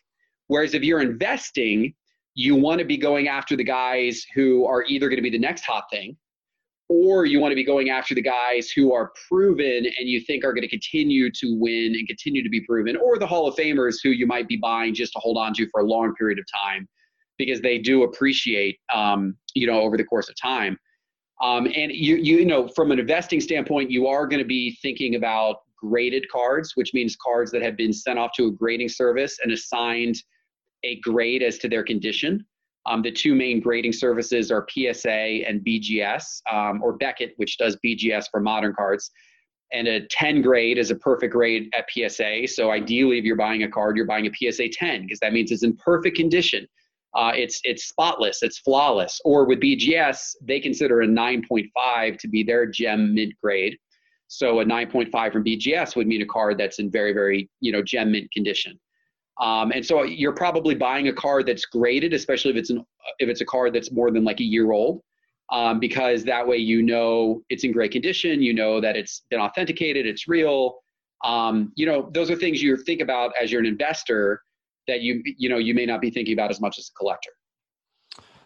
Whereas 0.53 0.75
if 0.75 0.83
you're 0.83 1.01
investing, 1.01 1.95
you 2.35 2.55
want 2.55 2.79
to 2.81 2.85
be 2.85 2.99
going 2.99 3.27
after 3.27 3.57
the 3.57 3.65
guys 3.65 4.23
who 4.35 4.67
are 4.67 4.85
either 4.85 5.09
going 5.09 5.17
to 5.17 5.23
be 5.23 5.31
the 5.31 5.38
next 5.38 5.65
hot 5.65 5.85
thing 5.91 6.15
or 6.91 7.25
you 7.25 7.41
want 7.41 7.53
to 7.53 7.57
be 7.57 7.65
going 7.65 7.88
after 7.88 8.15
the 8.15 8.21
guys 8.21 8.71
who 8.71 8.93
are 8.93 9.12
proven 9.27 9.87
and 9.87 10.09
you 10.11 10.21
think 10.21 10.45
are 10.45 10.53
going 10.53 10.61
to 10.61 10.69
continue 10.69 11.31
to 11.31 11.57
win 11.59 11.95
and 11.99 12.07
continue 12.07 12.43
to 12.43 12.51
be 12.51 12.61
proven, 12.61 12.97
or 12.97 13.19
the 13.19 13.27
Hall 13.27 13.49
of 13.49 13.55
Famers 13.57 13.97
who 14.05 14.11
you 14.11 14.27
might 14.27 14.47
be 14.47 14.59
buying 14.59 14.93
just 14.93 15.15
to 15.15 15.19
hold 15.21 15.38
on 15.38 15.55
to 15.55 15.67
for 15.71 15.81
a 15.81 15.85
long 15.85 16.15
period 16.17 16.38
of 16.38 16.45
time 16.53 16.87
because 17.38 17.62
they 17.62 17.79
do 17.79 18.03
appreciate, 18.03 18.79
um, 18.93 19.35
you 19.55 19.67
know, 19.67 19.81
over 19.81 19.97
the 19.97 20.05
course 20.05 20.29
of 20.29 20.37
time. 20.37 20.77
Um, 21.41 21.67
and 21.75 21.93
you, 21.93 22.17
you 22.17 22.45
know, 22.45 22.69
from 22.69 22.91
an 22.93 22.99
investing 22.99 23.41
standpoint, 23.41 23.91
you 23.91 24.07
are 24.07 24.27
going 24.27 24.43
to 24.43 24.47
be 24.47 24.77
thinking 24.83 25.15
about 25.15 25.61
graded 25.79 26.29
cards, 26.31 26.73
which 26.77 26.93
means 26.93 27.17
cards 27.17 27.51
that 27.53 27.62
have 27.62 27.79
been 27.79 27.95
sent 27.95 28.19
off 28.19 28.33
to 28.37 28.49
a 28.49 28.51
grading 28.51 28.91
service 28.91 29.38
and 29.43 29.51
assigned 29.51 30.23
a 30.85 31.01
grade 31.01 31.42
as 31.42 31.59
to 31.59 31.68
their 31.68 31.85
condition. 31.85 32.45
Um, 32.87 33.03
the 33.03 33.12
two 33.12 33.35
main 33.35 33.61
grading 33.61 33.92
services 33.92 34.51
are 34.51 34.66
PSA 34.68 35.11
and 35.11 35.64
BGS, 35.64 36.42
um, 36.51 36.83
or 36.83 36.95
Beckett, 36.95 37.35
which 37.37 37.59
does 37.59 37.77
BGS 37.85 38.27
for 38.31 38.40
modern 38.40 38.75
cards. 38.75 39.11
And 39.73 39.87
a 39.88 40.07
10 40.09 40.42
grade 40.42 40.79
is 40.79 40.90
a 40.90 40.97
perfect 40.97 41.33
grade 41.33 41.73
at 41.77 41.87
PSA. 41.90 42.47
So 42.49 42.71
ideally, 42.71 43.18
if 43.18 43.25
you're 43.25 43.37
buying 43.37 43.62
a 43.62 43.71
card, 43.71 43.97
you're 43.97 44.07
buying 44.07 44.27
a 44.27 44.31
PSA 44.53 44.68
10 44.71 45.03
because 45.03 45.21
that 45.21 45.33
means 45.33 45.51
it's 45.51 45.62
in 45.62 45.77
perfect 45.77 46.16
condition. 46.16 46.66
Uh, 47.14 47.33
it's 47.35 47.61
it's 47.64 47.85
spotless, 47.85 48.42
it's 48.42 48.59
flawless. 48.59 49.21
Or 49.25 49.45
with 49.47 49.61
BGS, 49.61 50.37
they 50.42 50.61
consider 50.61 51.03
a 51.03 51.07
9.5 51.07 52.18
to 52.18 52.29
be 52.29 52.42
their 52.42 52.66
gem 52.66 53.14
mint 53.14 53.35
grade. 53.42 53.77
So 54.29 54.61
a 54.61 54.64
9.5 54.64 55.33
from 55.33 55.45
BGS 55.45 55.95
would 55.95 56.07
mean 56.07 56.23
a 56.23 56.27
card 56.27 56.57
that's 56.59 56.79
in 56.79 56.90
very 56.90 57.12
very 57.12 57.51
you 57.61 57.71
know 57.71 57.83
gem 57.83 58.12
mint 58.12 58.31
condition. 58.33 58.79
Um, 59.40 59.73
and 59.73 59.85
so 59.85 60.03
you're 60.03 60.35
probably 60.35 60.75
buying 60.75 61.09
a 61.09 61.12
car 61.12 61.42
that's 61.42 61.64
graded, 61.64 62.12
especially 62.12 62.51
if 62.51 62.57
it's 62.57 62.71
an 62.71 62.85
if 63.18 63.29
it's 63.29 63.40
a 63.40 63.45
car 63.45 63.71
that's 63.71 63.90
more 63.90 64.11
than 64.11 64.25
like 64.25 64.40
a 64.40 64.45
year 64.45 64.73
old, 64.73 65.01
um, 65.51 65.81
because 65.81 66.25
that 66.25 66.47
way 66.47 66.59
you 66.59 66.83
know 66.83 67.42
it's 67.49 67.64
in 67.64 67.73
great 67.73 67.92
condition. 67.92 68.42
You 68.42 68.55
know 68.55 68.81
that 68.81 68.97
it's 68.97 69.23
been 69.31 69.40
authenticated, 69.40 70.07
it's 70.07 70.29
real. 70.29 70.81
Um, 71.25 71.73
you 71.77 71.87
know 71.87 72.11
those 72.12 72.31
are 72.31 72.37
things 72.37 72.62
you 72.62 72.77
think 72.77 73.01
about 73.01 73.33
as 73.40 73.51
you're 73.51 73.61
an 73.61 73.66
investor 73.66 74.42
that 74.87 75.01
you 75.01 75.23
you 75.25 75.49
know 75.49 75.59
you 75.59 75.75
may 75.75 75.87
not 75.87 76.01
be 76.01 76.11
thinking 76.11 76.35
about 76.35 76.51
as 76.51 76.61
much 76.61 76.79
as 76.79 76.90
a 76.95 76.99
collector. 76.99 77.31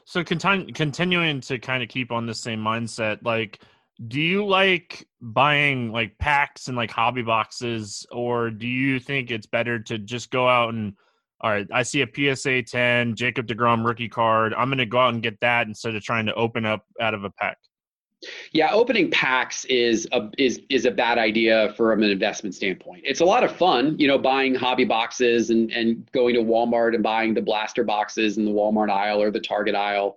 So 0.05 0.23
continu- 0.23 0.73
continuing 0.73 1.41
to 1.43 1.59
kind 1.59 1.83
of 1.83 1.89
keep 1.89 2.13
on 2.13 2.27
the 2.27 2.35
same 2.35 2.61
mindset, 2.61 3.19
like 3.25 3.61
do 4.09 4.21
you 4.21 4.45
like 4.45 5.07
buying 5.21 5.91
like 5.91 6.19
packs 6.19 6.69
and 6.69 6.77
like 6.77 6.91
hobby 6.91 7.23
boxes? 7.23 8.07
Or 8.13 8.51
do 8.51 8.67
you 8.67 9.01
think 9.01 9.31
it's 9.31 9.47
better 9.47 9.79
to 9.85 9.99
just 9.99 10.31
go 10.31 10.49
out 10.49 10.75
and 10.75 10.95
all 11.41 11.51
right 11.51 11.67
i 11.73 11.83
see 11.83 12.03
a 12.03 12.35
psa 12.35 12.63
10 12.63 13.15
jacob 13.15 13.47
deGrom 13.47 13.85
rookie 13.85 14.09
card. 14.09 14.55
I'm 14.55 14.69
going 14.69 14.79
to 14.79 14.87
go 14.87 14.99
out 14.99 15.15
and 15.15 15.23
get 15.23 15.39
that 15.41 15.67
instead 15.67 15.95
of 15.95 16.03
trying 16.03 16.27
to 16.27 16.35
open 16.35 16.65
up 16.65 16.85
out 17.01 17.15
of 17.15 17.25
a 17.25 17.31
pack 17.31 17.59
yeah 18.53 18.73
opening 18.73 19.11
packs 19.11 19.65
is 19.67 20.09
a 20.13 20.31
is 20.39 20.61
is 20.71 20.87
a 20.87 20.91
bad 20.91 21.19
idea 21.19 21.75
from 21.77 22.03
an 22.03 22.11
investment 22.11 22.55
standpoint. 22.55 23.03
It's 23.05 23.21
a 23.21 23.25
lot 23.25 23.45
of 23.45 23.55
fun 23.55 23.99
you 23.99 24.09
know 24.09 24.19
buying 24.19 24.55
hobby 24.55 24.85
boxes 24.85 25.51
and 25.51 25.71
and 25.71 26.11
going 26.13 26.35
to 26.35 26.41
walmart 26.41 26.95
and 26.95 27.03
buying 27.03 27.35
the 27.35 27.43
blaster 27.43 27.85
boxes 27.85 28.39
in 28.39 28.47
the 28.47 28.51
walmart 28.51 28.91
aisle 28.91 29.21
or 29.21 29.31
the 29.31 29.41
target 29.41 29.75
aisle 29.75 30.17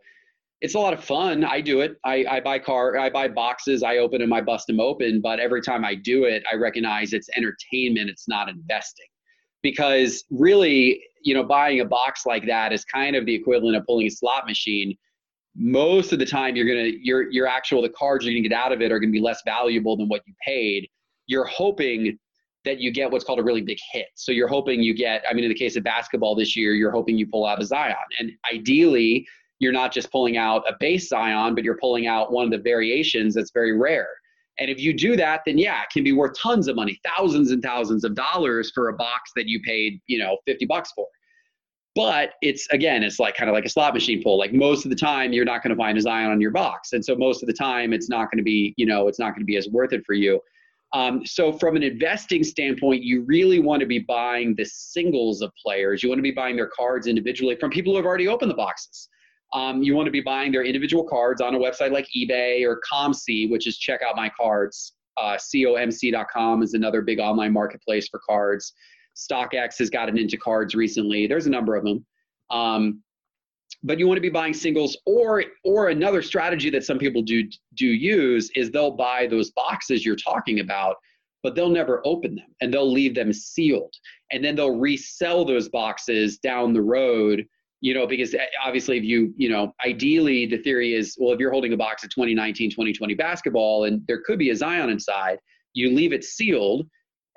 it's 0.62 0.76
a 0.76 0.80
lot 0.80 0.94
of 0.94 1.04
fun. 1.04 1.44
I 1.46 1.62
do 1.62 1.82
it. 1.82 1.98
I, 2.04 2.26
I 2.30 2.40
buy 2.42 2.60
car, 2.60 2.98
I 2.98 3.10
buy 3.10 3.30
boxes, 3.30 3.82
I 3.82 3.98
open 3.98 4.20
them, 4.20 4.34
I 4.34 4.42
bust 4.42 4.68
them 4.68 4.80
open. 4.80 5.22
But 5.22 5.40
every 5.40 5.62
time 5.62 5.86
I 5.86 5.96
do 5.96 6.26
it, 6.26 6.44
I 6.52 6.56
recognize 6.56 7.14
it's 7.14 7.30
entertainment. 7.36 8.10
It's 8.10 8.28
not 8.28 8.50
investing, 8.50 9.08
because 9.62 10.26
really, 10.30 11.02
you 11.24 11.34
know, 11.34 11.44
buying 11.44 11.80
a 11.80 11.86
box 11.86 12.26
like 12.26 12.46
that 12.48 12.74
is 12.74 12.84
kind 12.84 13.16
of 13.16 13.26
the 13.26 13.34
equivalent 13.34 13.78
of 13.78 13.86
pulling 13.86 14.08
a 14.08 14.12
slot 14.12 14.46
machine. 14.46 14.98
Most 15.56 16.12
of 16.14 16.20
the 16.20 16.26
time, 16.26 16.56
you're 16.56 16.68
gonna 16.68 16.92
your 17.02 17.32
your 17.32 17.48
actual 17.48 17.82
the 17.82 17.90
cards 17.90 18.26
you're 18.26 18.34
gonna 18.34 18.48
get 18.48 18.56
out 18.56 18.72
of 18.72 18.82
it 18.82 18.92
are 18.92 19.00
gonna 19.00 19.12
be 19.12 19.22
less 19.22 19.42
valuable 19.46 19.96
than 19.98 20.08
what 20.08 20.22
you 20.28 20.34
paid. 20.46 20.88
You're 21.26 21.46
hoping 21.46 22.18
that 22.66 22.80
you 22.80 22.92
get 22.92 23.10
what's 23.10 23.24
called 23.24 23.40
a 23.40 23.44
really 23.44 23.62
big 23.62 23.78
hit. 23.94 24.08
So 24.16 24.34
you're 24.34 24.50
hoping 24.50 24.82
you 24.82 24.94
get. 24.94 25.24
I 25.30 25.34
mean, 25.34 25.46
in 25.46 25.50
the 25.50 25.56
case 25.56 25.78
of 25.78 25.84
basketball 25.84 26.36
this 26.36 26.56
year, 26.58 26.74
you're 26.74 26.92
hoping 26.92 27.18
you 27.18 27.28
pull 27.28 27.46
out 27.46 27.62
a 27.62 27.66
Zion, 27.66 27.96
and 28.20 28.32
ideally 28.54 29.26
you're 29.60 29.74
not 29.74 29.92
just 29.92 30.12
pulling 30.12 30.38
out 30.38 30.64
a 30.68 30.76
base 30.80 31.10
Zion, 31.10 31.54
but 31.54 31.64
you're 31.64 31.78
pulling 31.78 32.08
out 32.08 32.32
one 32.32 32.46
of 32.46 32.52
the 32.52 32.58
variations 32.58 33.36
that's 33.36 33.52
very 33.52 33.78
rare. 33.78 34.08
And 34.58 34.70
if 34.70 34.80
you 34.80 34.94
do 34.94 35.16
that, 35.16 35.42
then 35.46 35.58
yeah, 35.58 35.84
it 35.84 35.90
can 35.92 36.04
be 36.04 36.12
worth 36.12 36.38
tons 36.38 36.68
of 36.68 36.76
money, 36.76 37.00
thousands 37.06 37.52
and 37.52 37.64
thousands 37.64 38.04
of 38.04 38.14
dollars 38.16 38.72
for 38.74 38.90
a 38.90 38.94
box 38.94 39.32
that 39.36 39.48
you 39.48 39.62
paid, 39.62 40.02
you 40.08 40.20
know, 40.20 40.38
50 40.46 40.66
bucks 40.66 40.92
for. 40.92 41.08
But 41.96 42.34
it's 42.42 42.68
again, 42.72 43.04
it's 43.04 43.20
like 43.20 43.36
kind 43.36 43.50
of 43.50 43.54
like 43.54 43.66
a 43.66 43.70
slot 43.70 43.94
machine 43.94 44.22
pull. 44.22 44.38
Like 44.38 44.54
most 44.54 44.86
of 44.86 44.90
the 44.90 44.96
time, 44.96 45.34
you're 45.34 45.46
not 45.46 45.64
going 45.64 45.72
to 45.72 45.78
find 45.78 45.98
a 45.98 46.02
Zion 46.02 46.32
on 46.32 46.40
your 46.40 46.52
box, 46.52 46.94
and 46.94 47.04
so 47.04 47.16
most 47.16 47.42
of 47.42 47.48
the 47.48 47.54
time, 47.54 47.94
it's 47.94 48.10
not 48.10 48.30
going 48.32 48.38
to 48.38 48.44
be, 48.44 48.74
you 48.78 48.86
know, 48.86 49.08
it's 49.08 49.20
not 49.20 49.32
going 49.32 49.42
to 49.42 49.46
be 49.46 49.58
as 49.58 49.68
worth 49.70 49.92
it 49.92 50.04
for 50.06 50.14
you. 50.14 50.40
Um, 50.94 51.26
so 51.26 51.52
from 51.52 51.76
an 51.76 51.84
investing 51.84 52.44
standpoint, 52.44 53.04
you 53.04 53.24
really 53.24 53.60
want 53.60 53.80
to 53.82 53.86
be 53.86 54.00
buying 54.00 54.56
the 54.56 54.66
singles 54.66 55.42
of 55.42 55.52
players. 55.62 56.02
You 56.02 56.10
want 56.10 56.20
to 56.20 56.24
be 56.24 56.32
buying 56.32 56.56
their 56.56 56.70
cards 56.76 57.08
individually 57.08 57.56
from 57.56 57.70
people 57.70 57.94
who 57.94 57.98
have 57.98 58.06
already 58.06 58.28
opened 58.28 58.52
the 58.52 58.56
boxes 58.56 59.10
um, 59.54 59.82
you 59.82 59.96
want 59.96 60.06
to 60.06 60.12
be 60.12 60.22
buying 60.22 60.52
their 60.52 60.64
individual 60.64 61.04
cards 61.04 61.42
on 61.42 61.56
a 61.56 61.58
website 61.58 61.92
like 61.92 62.08
eBay 62.16 62.64
or 62.64 62.80
COMC, 62.92 63.50
which 63.50 63.68
is 63.68 63.78
check 63.78 64.02
out 64.08 64.16
my 64.16 64.30
cards. 64.30 64.94
Uh, 65.18 65.36
comc.com 65.36 66.64
is 66.64 66.74
another 66.74 67.02
big 67.02 67.20
online 67.20 67.52
marketplace 67.52 68.08
for 68.08 68.22
cards. 68.28 68.74
StockX 69.16 69.78
has 69.80 69.90
gotten 69.90 70.18
into 70.18 70.38
cards 70.38 70.76
recently. 70.76 71.28
There's 71.28 71.48
a 71.48 71.50
number 71.50 71.76
of 71.76 71.84
them. 71.84 72.06
Um, 72.52 73.02
but 73.84 74.00
you 74.00 74.08
want 74.08 74.18
to 74.18 74.22
be 74.22 74.30
buying 74.30 74.54
singles 74.54 74.98
or 75.06 75.44
or 75.64 75.90
another 75.90 76.22
strategy 76.22 76.70
that 76.70 76.84
some 76.84 76.98
people 76.98 77.22
do 77.22 77.48
do 77.76 77.86
use 77.86 78.50
is 78.56 78.72
they'll 78.72 78.92
buy 78.92 79.28
those 79.28 79.52
boxes 79.52 80.06
you're 80.06 80.16
talking 80.16 80.60
about 80.60 80.96
but 81.44 81.56
they'll 81.56 81.70
never 81.70 82.02
open 82.04 82.36
them 82.36 82.48
and 82.62 82.74
they'll 82.74 82.92
leave 82.92 83.16
them 83.16 83.32
sealed 83.32 83.94
and 84.32 84.44
then 84.44 84.56
they'll 84.56 84.78
resell 84.78 85.46
those 85.46 85.70
boxes 85.70 86.40
down 86.40 86.74
the 86.74 86.82
road 86.82 87.46
you 87.82 87.94
know, 87.94 88.06
because 88.06 88.34
eh, 88.34 88.46
obviously 88.64 88.98
if 88.98 89.04
you, 89.04 89.34
you 89.38 89.50
know, 89.50 89.74
ideally 89.86 90.46
the 90.46 90.58
theory 90.58 90.94
is, 90.94 91.16
well, 91.20 91.34
if 91.34 91.40
you're 91.40 91.52
holding 91.52 91.74
a 91.74 91.78
box 91.78 92.04
of 92.04 92.10
2019, 92.10 92.72
2020 92.72 93.14
basketball 93.14 93.86
and 93.86 94.02
there 94.08 94.22
could 94.26 94.40
be 94.40 94.50
a 94.50 94.56
Zion 94.56 94.90
inside, 94.90 95.40
you 95.74 95.94
leave 95.94 96.14
it 96.14 96.24
sealed. 96.24 96.88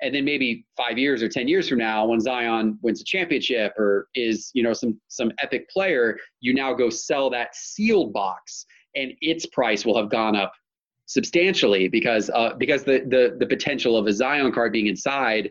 And 0.01 0.13
then 0.13 0.25
maybe 0.25 0.65
five 0.75 0.97
years 0.97 1.23
or 1.23 1.29
10 1.29 1.47
years 1.47 1.69
from 1.69 1.77
now, 1.77 2.05
when 2.05 2.19
Zion 2.19 2.77
wins 2.81 2.99
a 3.01 3.05
championship 3.05 3.73
or 3.77 4.07
is, 4.15 4.51
you 4.53 4.61
know, 4.61 4.73
some, 4.73 4.99
some 5.07 5.31
epic 5.41 5.69
player, 5.69 6.17
you 6.41 6.53
now 6.53 6.73
go 6.73 6.89
sell 6.89 7.29
that 7.29 7.55
sealed 7.55 8.11
box 8.11 8.65
and 8.95 9.13
its 9.21 9.45
price 9.45 9.85
will 9.85 9.97
have 9.97 10.09
gone 10.09 10.35
up 10.35 10.51
substantially 11.05 11.87
because, 11.87 12.29
uh, 12.31 12.53
because 12.57 12.83
the, 12.83 13.05
the, 13.07 13.37
the 13.39 13.45
potential 13.45 13.95
of 13.95 14.07
a 14.07 14.13
Zion 14.13 14.51
card 14.51 14.73
being 14.73 14.87
inside, 14.87 15.49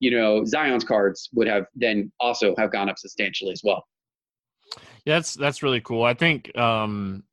you 0.00 0.10
know, 0.10 0.44
Zion's 0.44 0.84
cards 0.84 1.30
would 1.32 1.48
have 1.48 1.64
then 1.74 2.12
also 2.20 2.54
have 2.58 2.70
gone 2.70 2.90
up 2.90 2.98
substantially 2.98 3.52
as 3.52 3.62
well. 3.64 3.86
Yeah, 5.04 5.16
that's 5.16 5.34
that's 5.34 5.62
really 5.62 5.80
cool. 5.80 6.02
I 6.02 6.14
think 6.14 6.56
um, 6.56 7.24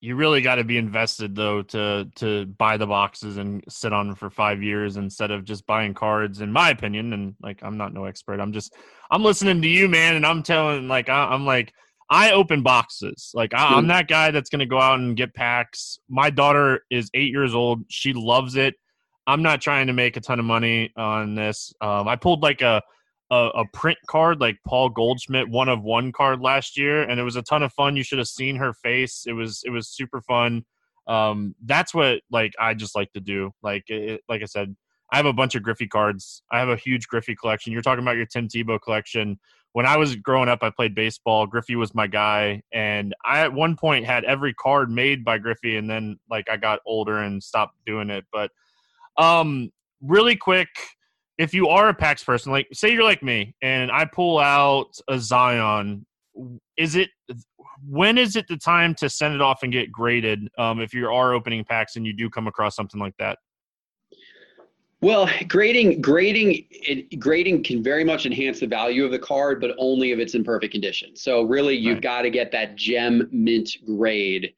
you 0.00 0.16
really 0.16 0.42
got 0.42 0.56
to 0.56 0.64
be 0.64 0.76
invested 0.76 1.34
though 1.34 1.62
to 1.62 2.06
to 2.16 2.44
buy 2.44 2.76
the 2.76 2.86
boxes 2.86 3.38
and 3.38 3.64
sit 3.68 3.92
on 3.92 4.08
them 4.08 4.16
for 4.16 4.28
five 4.28 4.62
years 4.62 4.98
instead 4.98 5.30
of 5.30 5.44
just 5.44 5.66
buying 5.66 5.94
cards. 5.94 6.42
In 6.42 6.52
my 6.52 6.70
opinion, 6.70 7.14
and 7.14 7.34
like 7.42 7.62
I'm 7.62 7.78
not 7.78 7.94
no 7.94 8.04
expert. 8.04 8.40
I'm 8.40 8.52
just 8.52 8.74
I'm 9.10 9.22
listening 9.22 9.62
to 9.62 9.68
you, 9.68 9.88
man, 9.88 10.16
and 10.16 10.26
I'm 10.26 10.42
telling 10.42 10.88
like 10.88 11.08
I, 11.08 11.24
I'm 11.26 11.46
like 11.46 11.72
I 12.10 12.32
open 12.32 12.62
boxes. 12.62 13.30
Like 13.32 13.54
I, 13.54 13.68
I'm 13.68 13.86
that 13.86 14.08
guy 14.08 14.30
that's 14.30 14.50
gonna 14.50 14.66
go 14.66 14.78
out 14.78 14.98
and 14.98 15.16
get 15.16 15.32
packs. 15.34 15.98
My 16.10 16.28
daughter 16.28 16.84
is 16.90 17.10
eight 17.14 17.30
years 17.30 17.54
old. 17.54 17.84
She 17.88 18.12
loves 18.12 18.56
it. 18.56 18.74
I'm 19.26 19.42
not 19.42 19.62
trying 19.62 19.86
to 19.86 19.94
make 19.94 20.18
a 20.18 20.20
ton 20.20 20.38
of 20.38 20.44
money 20.44 20.92
on 20.98 21.34
this. 21.34 21.72
Um, 21.80 22.06
I 22.08 22.16
pulled 22.16 22.42
like 22.42 22.60
a 22.60 22.82
a, 23.30 23.48
a, 23.54 23.64
print 23.72 23.98
card 24.06 24.40
like 24.40 24.58
Paul 24.66 24.90
Goldschmidt 24.90 25.48
one 25.48 25.68
of 25.68 25.82
one 25.82 26.12
card 26.12 26.40
last 26.40 26.76
year, 26.76 27.02
and 27.02 27.18
it 27.18 27.22
was 27.22 27.36
a 27.36 27.42
ton 27.42 27.62
of 27.62 27.72
fun. 27.72 27.96
You 27.96 28.02
should 28.02 28.18
have 28.18 28.28
seen 28.28 28.56
her 28.56 28.72
face. 28.72 29.24
It 29.26 29.32
was 29.32 29.62
it 29.64 29.70
was 29.70 29.88
super 29.88 30.20
fun. 30.20 30.64
Um, 31.06 31.54
that's 31.64 31.94
what 31.94 32.20
like 32.30 32.52
I 32.58 32.74
just 32.74 32.94
like 32.94 33.12
to 33.12 33.20
do. 33.20 33.52
Like 33.62 33.84
it, 33.88 34.22
like 34.28 34.42
I 34.42 34.46
said, 34.46 34.74
I 35.12 35.16
have 35.16 35.26
a 35.26 35.32
bunch 35.32 35.54
of 35.54 35.62
Griffey 35.62 35.88
cards. 35.88 36.42
I 36.50 36.58
have 36.58 36.68
a 36.68 36.76
huge 36.76 37.08
Griffey 37.08 37.34
collection. 37.34 37.72
You're 37.72 37.82
talking 37.82 38.04
about 38.04 38.16
your 38.16 38.26
Tim 38.26 38.48
Tebow 38.48 38.80
collection. 38.80 39.38
When 39.72 39.86
I 39.86 39.96
was 39.96 40.14
growing 40.16 40.48
up, 40.48 40.60
I 40.62 40.70
played 40.70 40.94
baseball. 40.94 41.46
Griffey 41.46 41.76
was 41.76 41.94
my 41.94 42.06
guy, 42.06 42.62
and 42.72 43.14
I 43.24 43.40
at 43.40 43.52
one 43.52 43.76
point 43.76 44.06
had 44.06 44.24
every 44.24 44.54
card 44.54 44.90
made 44.90 45.24
by 45.24 45.38
Griffey, 45.38 45.76
and 45.76 45.90
then 45.90 46.18
like 46.30 46.48
I 46.50 46.56
got 46.56 46.80
older 46.86 47.18
and 47.18 47.42
stopped 47.42 47.76
doing 47.86 48.10
it. 48.10 48.24
But 48.32 48.50
um, 49.16 49.70
really 50.00 50.36
quick 50.36 50.68
if 51.38 51.52
you 51.52 51.68
are 51.68 51.88
a 51.88 51.94
packs 51.94 52.22
person, 52.22 52.52
like 52.52 52.68
say 52.72 52.92
you're 52.92 53.04
like 53.04 53.22
me, 53.22 53.54
and 53.62 53.90
I 53.90 54.04
pull 54.04 54.38
out 54.38 54.96
a 55.08 55.18
Zion, 55.18 56.06
is 56.76 56.96
it 56.96 57.10
when 57.88 58.18
is 58.18 58.36
it 58.36 58.46
the 58.48 58.56
time 58.56 58.94
to 58.96 59.10
send 59.10 59.34
it 59.34 59.40
off 59.40 59.62
and 59.62 59.72
get 59.72 59.90
graded? 59.90 60.48
Um, 60.58 60.80
if 60.80 60.94
you 60.94 61.08
are 61.08 61.32
opening 61.34 61.64
packs 61.64 61.96
and 61.96 62.06
you 62.06 62.12
do 62.12 62.30
come 62.30 62.46
across 62.46 62.76
something 62.76 63.00
like 63.00 63.16
that. 63.18 63.38
Well, 65.00 65.28
grading 65.48 66.00
grading 66.00 66.64
it, 66.70 67.18
grading 67.18 67.64
can 67.64 67.82
very 67.82 68.04
much 68.04 68.24
enhance 68.24 68.60
the 68.60 68.66
value 68.66 69.04
of 69.04 69.10
the 69.10 69.18
card, 69.18 69.60
but 69.60 69.72
only 69.76 70.12
if 70.12 70.18
it's 70.18 70.34
in 70.34 70.44
perfect 70.44 70.72
condition. 70.72 71.14
So 71.14 71.42
really, 71.42 71.76
you've 71.76 71.96
right. 71.96 72.02
got 72.02 72.22
to 72.22 72.30
get 72.30 72.50
that 72.52 72.76
gem 72.76 73.28
mint 73.30 73.70
grade 73.84 74.54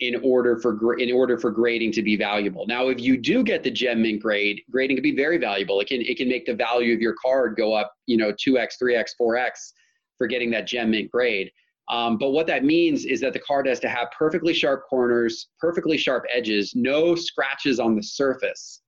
in 0.00 0.16
order 0.22 0.58
for 0.58 0.98
in 0.98 1.12
order 1.12 1.38
for 1.38 1.50
grading 1.50 1.92
to 1.92 2.02
be 2.02 2.16
valuable. 2.16 2.66
Now, 2.66 2.88
if 2.88 3.00
you 3.00 3.16
do 3.16 3.42
get 3.42 3.62
the 3.62 3.70
gem 3.70 4.02
mint 4.02 4.22
grade, 4.22 4.60
grading 4.70 4.96
can 4.96 5.02
be 5.02 5.16
very 5.16 5.38
valuable. 5.38 5.80
It 5.80 5.88
can 5.88 6.02
it 6.02 6.16
can 6.16 6.28
make 6.28 6.46
the 6.46 6.54
value 6.54 6.94
of 6.94 7.00
your 7.00 7.14
card 7.24 7.56
go 7.56 7.72
up, 7.72 7.92
you 8.06 8.16
know, 8.16 8.32
two 8.38 8.58
x, 8.58 8.76
three 8.76 8.94
x, 8.94 9.14
four 9.16 9.36
x 9.36 9.72
for 10.18 10.26
getting 10.26 10.50
that 10.50 10.66
gem 10.66 10.90
mint 10.90 11.10
grade. 11.10 11.50
Um, 11.88 12.18
but 12.18 12.30
what 12.30 12.46
that 12.48 12.64
means 12.64 13.04
is 13.04 13.20
that 13.20 13.32
the 13.32 13.38
card 13.38 13.66
has 13.66 13.78
to 13.80 13.88
have 13.88 14.08
perfectly 14.16 14.52
sharp 14.52 14.82
corners, 14.90 15.48
perfectly 15.60 15.96
sharp 15.96 16.24
edges, 16.34 16.74
no 16.74 17.14
scratches 17.14 17.78
on 17.78 17.94
the 17.94 18.02
surface 18.02 18.82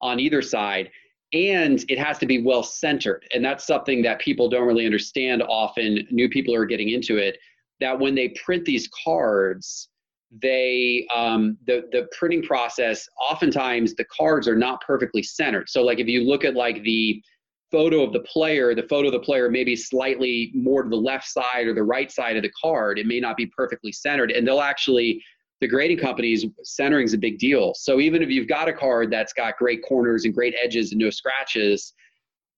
on 0.00 0.20
either 0.20 0.40
side, 0.40 0.88
and 1.32 1.84
it 1.88 1.98
has 1.98 2.16
to 2.18 2.26
be 2.26 2.40
well 2.40 2.62
centered. 2.62 3.26
And 3.34 3.44
that's 3.44 3.66
something 3.66 4.02
that 4.02 4.20
people 4.20 4.48
don't 4.48 4.66
really 4.66 4.86
understand 4.86 5.42
often. 5.42 6.06
New 6.10 6.28
people 6.28 6.54
are 6.54 6.64
getting 6.64 6.90
into 6.90 7.16
it 7.16 7.38
that 7.80 7.98
when 7.98 8.14
they 8.14 8.30
print 8.30 8.64
these 8.64 8.88
cards, 9.04 9.88
they 10.30 11.06
um, 11.14 11.56
the 11.66 11.88
the 11.92 12.06
printing 12.16 12.42
process 12.42 13.08
oftentimes 13.30 13.94
the 13.94 14.04
cards 14.04 14.46
are 14.46 14.56
not 14.56 14.80
perfectly 14.82 15.22
centered. 15.22 15.68
So 15.68 15.82
like 15.82 15.98
if 15.98 16.06
you 16.06 16.24
look 16.24 16.44
at 16.44 16.54
like 16.54 16.82
the 16.82 17.22
photo 17.70 18.02
of 18.02 18.12
the 18.12 18.20
player, 18.20 18.74
the 18.74 18.82
photo 18.84 19.08
of 19.08 19.12
the 19.12 19.20
player 19.20 19.50
may 19.50 19.64
be 19.64 19.76
slightly 19.76 20.50
more 20.54 20.82
to 20.82 20.88
the 20.88 20.96
left 20.96 21.28
side 21.28 21.66
or 21.66 21.74
the 21.74 21.82
right 21.82 22.10
side 22.10 22.36
of 22.36 22.42
the 22.42 22.50
card. 22.60 22.98
It 22.98 23.06
may 23.06 23.20
not 23.20 23.36
be 23.36 23.46
perfectly 23.46 23.92
centered, 23.92 24.30
and 24.30 24.46
they'll 24.46 24.60
actually 24.60 25.22
the 25.60 25.66
grading 25.66 25.98
companies 25.98 26.44
centering 26.62 27.04
is 27.04 27.14
a 27.14 27.18
big 27.18 27.38
deal. 27.38 27.72
So 27.74 27.98
even 27.98 28.22
if 28.22 28.28
you've 28.28 28.46
got 28.46 28.68
a 28.68 28.72
card 28.72 29.10
that's 29.10 29.32
got 29.32 29.56
great 29.56 29.82
corners 29.82 30.24
and 30.24 30.32
great 30.32 30.54
edges 30.62 30.92
and 30.92 31.00
no 31.00 31.10
scratches, 31.10 31.94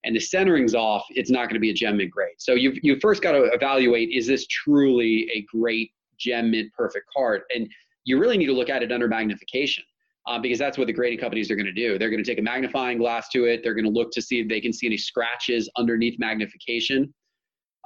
and 0.04 0.14
the 0.14 0.20
centering's 0.20 0.74
off, 0.74 1.04
it's 1.10 1.30
not 1.30 1.44
going 1.44 1.54
to 1.54 1.60
be 1.60 1.70
a 1.70 1.74
gem 1.74 1.98
mint 1.98 2.10
grade. 2.10 2.34
So 2.38 2.54
you've 2.54 2.78
you 2.82 2.98
first 3.00 3.22
got 3.22 3.32
to 3.32 3.44
evaluate: 3.44 4.10
is 4.12 4.26
this 4.26 4.46
truly 4.48 5.30
a 5.34 5.46
great 5.56 5.92
gem 6.20 6.50
mint 6.50 6.72
perfect 6.72 7.06
card? 7.14 7.42
And 7.54 7.68
you 8.04 8.18
really 8.18 8.38
need 8.38 8.46
to 8.46 8.52
look 8.52 8.70
at 8.70 8.82
it 8.82 8.92
under 8.92 9.08
magnification. 9.08 9.84
Um, 10.26 10.42
because 10.42 10.58
that's 10.58 10.76
what 10.76 10.86
the 10.86 10.92
grading 10.92 11.18
companies 11.18 11.50
are 11.50 11.56
going 11.56 11.66
to 11.66 11.72
do. 11.72 11.98
They're 11.98 12.10
going 12.10 12.22
to 12.22 12.30
take 12.30 12.38
a 12.38 12.42
magnifying 12.42 12.98
glass 12.98 13.30
to 13.30 13.46
it. 13.46 13.62
They're 13.64 13.74
going 13.74 13.86
to 13.86 13.90
look 13.90 14.12
to 14.12 14.20
see 14.20 14.38
if 14.38 14.48
they 14.48 14.60
can 14.60 14.70
see 14.70 14.86
any 14.86 14.98
scratches 14.98 15.68
underneath 15.78 16.18
magnification, 16.18 17.12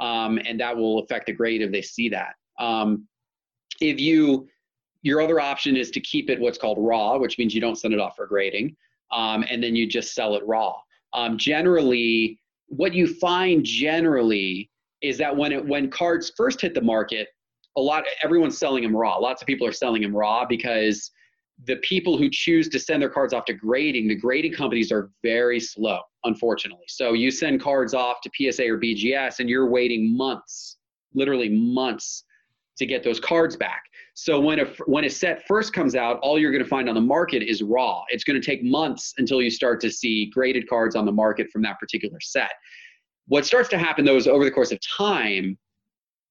um, 0.01 0.41
and 0.45 0.59
that 0.59 0.77
will 0.77 0.99
affect 0.99 1.27
the 1.27 1.33
grade 1.33 1.63
if 1.63 1.71
they 1.71 1.81
see 1.81 2.09
that. 2.09 2.35
Um, 2.59 3.07
if 3.81 4.01
you 4.01 4.49
your 5.03 5.21
other 5.21 5.39
option 5.39 5.77
is 5.77 5.91
to 5.93 6.01
keep 6.01 6.29
it 6.29 6.41
what's 6.41 6.59
called 6.59 6.79
raw, 6.81 7.19
which 7.19 7.39
means 7.39 7.55
you 7.55 7.61
don't 7.61 7.77
send 7.77 7.95
it 7.95 8.01
off 8.01 8.17
for 8.17 8.27
grading, 8.27 8.75
um, 9.13 9.45
and 9.49 9.63
then 9.63 9.77
you 9.77 9.87
just 9.87 10.15
sell 10.15 10.35
it 10.35 10.43
raw. 10.47 10.75
Um, 11.13 11.39
generally, 11.39 12.41
what 12.67 12.95
you 12.95 13.07
find 13.07 13.65
generally 13.65 14.71
is 15.03 15.19
that 15.19 15.35
when 15.37 15.53
it 15.53 15.65
when 15.65 15.91
cards 15.91 16.33
first 16.37 16.61
hit 16.61 16.75
the 16.75 16.81
market, 16.81 17.29
a 17.77 17.81
lot 17.81 18.05
everyone's 18.23 18.59
selling 18.59 18.83
them 18.83 18.95
raw. 18.95 19.17
Lots 19.17 19.43
of 19.43 19.47
people 19.47 19.67
are 19.67 19.73
selling 19.73 20.03
them 20.03 20.15
raw 20.15 20.45
because 20.47 21.11
the 21.67 21.77
people 21.77 22.19
who 22.19 22.29
choose 22.31 22.69
to 22.69 22.79
send 22.79 23.01
their 23.01 23.09
cards 23.09 23.33
off 23.33 23.45
to 23.47 23.53
grading, 23.53 24.09
the 24.09 24.15
grading 24.15 24.53
companies 24.53 24.91
are 24.91 25.11
very 25.23 25.61
slow, 25.61 26.01
unfortunately. 26.25 26.85
So 26.89 27.13
you 27.13 27.31
send 27.31 27.61
cards 27.61 27.95
off 27.95 28.21
to 28.23 28.31
PSA 28.35 28.67
or 28.67 28.79
BGS, 28.79 29.41
and 29.41 29.49
you're 29.49 29.69
waiting 29.69 30.17
months, 30.17 30.79
literally 31.15 31.49
months, 31.49 32.25
to 32.77 32.87
get 32.87 33.05
those 33.05 33.21
cards 33.21 33.57
back. 33.57 33.85
So 34.15 34.41
when 34.41 34.61
a 34.61 34.65
when 34.87 35.05
a 35.05 35.11
set 35.11 35.47
first 35.47 35.73
comes 35.73 35.95
out, 35.95 36.19
all 36.21 36.39
you're 36.39 36.51
going 36.51 36.63
to 36.63 36.69
find 36.69 36.89
on 36.89 36.95
the 36.95 37.01
market 37.01 37.43
is 37.43 37.63
raw. 37.63 38.03
It's 38.09 38.25
going 38.25 38.41
to 38.41 38.45
take 38.45 38.63
months 38.63 39.15
until 39.19 39.41
you 39.43 39.51
start 39.51 39.81
to 39.83 39.91
see 39.91 40.27
graded 40.27 40.69
cards 40.69 40.97
on 40.97 41.05
the 41.05 41.13
market 41.13 41.51
from 41.53 41.63
that 41.63 41.79
particular 41.79 42.19
set. 42.21 42.51
What 43.27 43.47
starts 43.47 43.69
to 43.71 43.79
happen 43.79 44.05
though 44.05 44.17
is 44.17 44.29
over 44.29 44.45
the 44.45 44.51
course 44.51 44.73
of 44.73 44.79
time, 44.81 45.57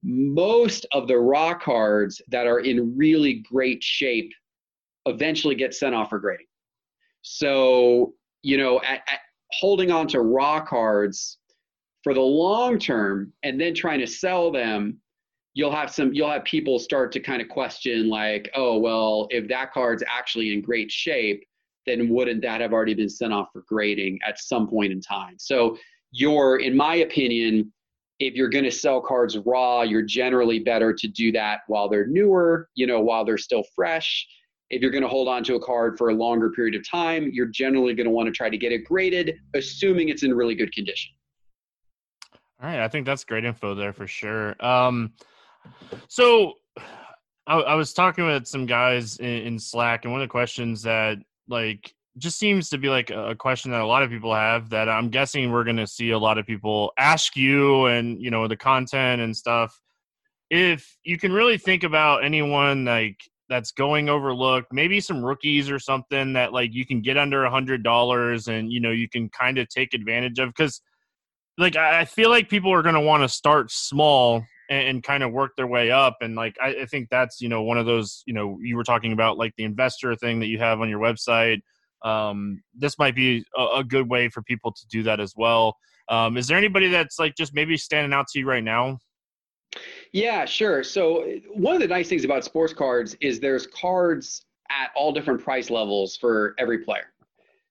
most 0.03 0.85
of 0.91 1.07
the 1.07 1.17
raw 1.17 1.53
cards 1.53 2.21
that 2.27 2.47
are 2.47 2.59
in 2.59 2.95
really 2.97 3.43
great 3.49 3.83
shape 3.83 4.31
eventually 5.05 5.55
get 5.55 5.73
sent 5.73 5.95
off 5.95 6.09
for 6.09 6.19
grading. 6.19 6.45
So, 7.21 8.13
you 8.41 8.57
know, 8.57 8.81
at, 8.81 9.01
at 9.09 9.19
holding 9.51 9.91
on 9.91 10.07
to 10.09 10.21
raw 10.21 10.63
cards 10.63 11.37
for 12.03 12.13
the 12.13 12.21
long 12.21 12.77
term 12.77 13.31
and 13.43 13.59
then 13.59 13.73
trying 13.73 13.99
to 13.99 14.07
sell 14.07 14.51
them 14.51 14.99
you'll 15.53 15.71
have 15.71 15.91
some 15.91 16.13
you'll 16.13 16.29
have 16.29 16.43
people 16.43 16.79
start 16.79 17.11
to 17.11 17.19
kind 17.19 17.41
of 17.41 17.47
question 17.47 18.09
like 18.09 18.49
oh 18.55 18.77
well 18.77 19.27
if 19.29 19.47
that 19.47 19.71
card's 19.71 20.03
actually 20.07 20.53
in 20.53 20.61
great 20.61 20.91
shape 20.91 21.43
then 21.85 22.09
wouldn't 22.09 22.41
that 22.41 22.61
have 22.61 22.73
already 22.73 22.93
been 22.93 23.09
sent 23.09 23.33
off 23.33 23.49
for 23.53 23.63
grading 23.67 24.19
at 24.27 24.39
some 24.39 24.67
point 24.67 24.91
in 24.91 24.99
time 24.99 25.35
so 25.37 25.77
you're 26.11 26.57
in 26.57 26.75
my 26.75 26.95
opinion 26.95 27.71
if 28.27 28.35
you're 28.35 28.49
going 28.49 28.63
to 28.63 28.71
sell 28.71 29.01
cards 29.01 29.37
raw 29.45 29.81
you're 29.81 30.01
generally 30.01 30.59
better 30.59 30.93
to 30.93 31.07
do 31.07 31.31
that 31.31 31.61
while 31.67 31.89
they're 31.89 32.07
newer 32.07 32.69
you 32.75 32.87
know 32.87 32.99
while 32.99 33.25
they're 33.25 33.37
still 33.37 33.63
fresh. 33.75 34.27
If 34.69 34.81
you're 34.81 34.91
going 34.91 35.03
to 35.03 35.09
hold 35.09 35.27
on 35.27 35.43
to 35.43 35.55
a 35.55 35.59
card 35.59 35.99
for 35.99 36.09
a 36.09 36.15
longer 36.15 36.49
period 36.51 36.75
of 36.75 36.89
time 36.89 37.29
you're 37.31 37.47
generally 37.47 37.93
going 37.93 38.05
to 38.05 38.11
want 38.11 38.27
to 38.27 38.31
try 38.31 38.49
to 38.49 38.57
get 38.57 38.71
it 38.71 38.85
graded 38.85 39.35
assuming 39.53 40.09
it's 40.09 40.23
in 40.23 40.33
really 40.33 40.55
good 40.55 40.73
condition. 40.73 41.11
All 42.61 42.69
right 42.69 42.79
i 42.79 42.87
think 42.87 43.05
that's 43.05 43.23
great 43.23 43.45
info 43.45 43.75
there 43.75 43.93
for 43.93 44.07
sure. 44.07 44.55
Um, 44.63 45.13
so 46.07 46.53
I, 47.47 47.57
I, 47.59 47.75
was 47.75 47.93
talking 47.93 48.25
with 48.25 48.47
some 48.47 48.65
guys 48.65 49.17
in, 49.17 49.25
in, 49.25 49.59
Slack, 49.59 50.05
and 50.05 50.11
one 50.11 50.21
of 50.21 50.27
the 50.27 50.31
questions 50.31 50.81
that 50.83 51.17
like 51.47 51.93
just 52.17 52.37
seems 52.37 52.69
to 52.69 52.77
be 52.77 52.89
like 52.89 53.09
a 53.09 53.35
question 53.35 53.71
that 53.71 53.81
a 53.81 53.85
lot 53.85 54.03
of 54.03 54.09
people 54.09 54.33
have 54.33 54.69
that 54.69 54.87
I'm 54.87 55.09
guessing 55.09 55.51
we're 55.51 55.63
going 55.63 55.77
to 55.77 55.87
see 55.87 56.11
a 56.11 56.19
lot 56.19 56.37
of 56.37 56.45
people 56.45 56.91
ask 56.97 57.35
you 57.35 57.85
and 57.85 58.21
you 58.21 58.29
know 58.29 58.47
the 58.47 58.57
content 58.57 59.21
and 59.21 59.35
stuff. 59.35 59.79
If 60.49 60.97
you 61.03 61.17
can 61.17 61.31
really 61.31 61.57
think 61.57 61.83
about 61.83 62.23
anyone 62.23 62.85
like 62.85 63.17
that's 63.49 63.71
going 63.71 64.09
overlooked, 64.09 64.71
maybe 64.71 64.99
some 64.99 65.23
rookies 65.23 65.69
or 65.69 65.79
something 65.79 66.33
that 66.33 66.53
like 66.53 66.73
you 66.73 66.85
can 66.85 67.01
get 67.01 67.17
under 67.17 67.43
a 67.43 67.49
hundred 67.49 67.83
dollars 67.83 68.47
and 68.47 68.71
you 68.71 68.79
know 68.79 68.91
you 68.91 69.09
can 69.09 69.29
kind 69.29 69.57
of 69.57 69.67
take 69.69 69.93
advantage 69.93 70.39
of 70.39 70.49
because 70.49 70.81
like 71.57 71.75
I 71.75 72.05
feel 72.05 72.29
like 72.29 72.49
people 72.49 72.71
are 72.71 72.81
going 72.81 72.95
to 72.95 73.01
want 73.01 73.23
to 73.23 73.29
start 73.29 73.71
small 73.71 74.43
and, 74.69 74.87
and 74.87 75.03
kind 75.03 75.23
of 75.23 75.31
work 75.31 75.51
their 75.55 75.67
way 75.67 75.91
up. 75.91 76.17
And 76.21 76.35
like 76.35 76.55
I, 76.61 76.75
I, 76.81 76.85
think 76.85 77.09
that's 77.09 77.41
you 77.41 77.49
know 77.49 77.63
one 77.63 77.77
of 77.77 77.85
those 77.85 78.23
you 78.25 78.33
know 78.33 78.57
you 78.61 78.75
were 78.75 78.83
talking 78.83 79.13
about 79.13 79.37
like 79.37 79.53
the 79.57 79.63
investor 79.63 80.15
thing 80.15 80.39
that 80.39 80.47
you 80.47 80.59
have 80.59 80.81
on 80.81 80.89
your 80.89 80.99
website. 80.99 81.61
Um, 82.03 82.61
this 82.73 82.99
might 82.99 83.15
be 83.15 83.45
a, 83.57 83.65
a 83.77 83.83
good 83.83 84.09
way 84.09 84.29
for 84.29 84.41
people 84.41 84.71
to 84.71 84.87
do 84.87 85.03
that 85.03 85.19
as 85.19 85.33
well. 85.35 85.77
Um, 86.09 86.37
is 86.37 86.47
there 86.47 86.57
anybody 86.57 86.89
that's 86.89 87.17
like 87.19 87.35
just 87.35 87.53
maybe 87.53 87.77
standing 87.77 88.13
out 88.13 88.27
to 88.29 88.39
you 88.39 88.47
right 88.47 88.63
now? 88.63 88.99
Yeah, 90.11 90.45
sure. 90.45 90.83
So 90.83 91.25
one 91.53 91.75
of 91.75 91.81
the 91.81 91.87
nice 91.87 92.09
things 92.09 92.23
about 92.23 92.43
sports 92.43 92.73
cards 92.73 93.15
is 93.21 93.39
there's 93.39 93.67
cards 93.67 94.45
at 94.69 94.91
all 94.95 95.11
different 95.11 95.41
price 95.41 95.69
levels 95.69 96.17
for 96.17 96.55
every 96.59 96.79
player. 96.79 97.13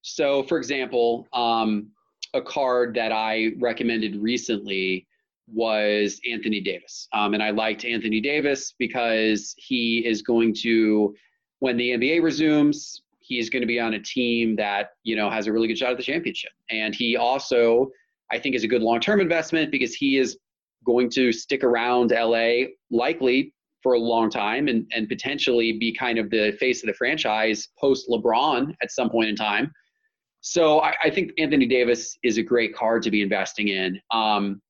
So, 0.02 0.42
for 0.44 0.58
example, 0.58 1.28
um, 1.32 1.88
a 2.34 2.42
card 2.42 2.94
that 2.94 3.12
I 3.12 3.52
recommended 3.60 4.16
recently 4.16 5.06
was 5.46 6.20
Anthony 6.28 6.60
Davis. 6.60 7.08
Um, 7.12 7.34
and 7.34 7.42
I 7.42 7.50
liked 7.50 7.84
Anthony 7.84 8.20
Davis 8.20 8.74
because 8.78 9.54
he 9.58 10.04
is 10.06 10.22
going 10.22 10.54
to, 10.62 11.14
when 11.60 11.76
the 11.76 11.90
NBA 11.90 12.22
resumes, 12.22 13.02
he's 13.22 13.50
going 13.50 13.62
to 13.62 13.66
be 13.66 13.80
on 13.80 13.94
a 13.94 14.00
team 14.00 14.56
that, 14.56 14.90
you 15.02 15.16
know, 15.16 15.30
has 15.30 15.46
a 15.46 15.52
really 15.52 15.68
good 15.68 15.78
shot 15.78 15.90
at 15.90 15.96
the 15.96 16.02
championship. 16.02 16.52
And 16.70 16.94
he 16.94 17.16
also, 17.16 17.90
I 18.30 18.38
think, 18.38 18.54
is 18.54 18.64
a 18.64 18.68
good 18.68 18.82
long 18.82 19.00
term 19.00 19.20
investment 19.20 19.70
because 19.70 19.94
he 19.94 20.18
is 20.18 20.38
going 20.84 21.10
to 21.10 21.32
stick 21.32 21.64
around 21.64 22.10
LA 22.10 22.66
likely 22.90 23.54
for 23.82 23.94
a 23.94 23.98
long 23.98 24.30
time 24.30 24.68
and, 24.68 24.86
and 24.94 25.08
potentially 25.08 25.72
be 25.78 25.92
kind 25.92 26.18
of 26.18 26.30
the 26.30 26.56
face 26.58 26.82
of 26.82 26.86
the 26.86 26.94
franchise 26.94 27.68
post 27.78 28.08
LeBron 28.08 28.74
at 28.82 28.90
some 28.90 29.10
point 29.10 29.28
in 29.28 29.36
time. 29.36 29.72
So 30.40 30.80
I, 30.80 30.94
I, 31.04 31.10
think 31.10 31.32
Anthony 31.38 31.66
Davis 31.66 32.16
is 32.24 32.36
a 32.36 32.42
great 32.42 32.74
card 32.74 33.02
to 33.04 33.10
be 33.10 33.22
investing 33.22 33.68
in. 33.68 34.00
Um, 34.12 34.60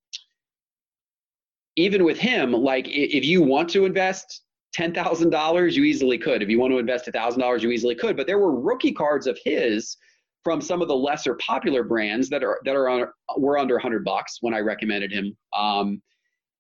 even 1.77 2.05
with 2.05 2.19
him, 2.19 2.53
like 2.53 2.87
if 2.89 3.25
you 3.25 3.43
want 3.43 3.71
to 3.71 3.87
invest 3.87 4.43
$10,000, 4.77 5.73
you 5.73 5.85
easily 5.85 6.19
could. 6.19 6.43
If 6.43 6.49
you 6.49 6.59
want 6.59 6.73
to 6.73 6.79
invest 6.79 7.07
$1,000, 7.07 7.61
you 7.61 7.71
easily 7.71 7.95
could. 7.95 8.17
But 8.17 8.27
there 8.27 8.39
were 8.39 8.59
rookie 8.59 8.93
cards 8.93 9.27
of 9.27 9.39
his 9.45 9.97
from 10.45 10.61
some 10.61 10.83
of 10.83 10.89
the 10.89 10.97
lesser 10.97 11.35
popular 11.35 11.85
brands 11.85 12.29
that 12.29 12.43
are 12.43 12.61
that 12.65 12.75
are 12.75 12.89
on, 12.89 13.07
were 13.37 13.59
under 13.59 13.75
100 13.75 14.05
bucks 14.05 14.39
when 14.41 14.55
I 14.55 14.59
recommended 14.59 15.13
him. 15.13 15.37
Um, 15.57 16.03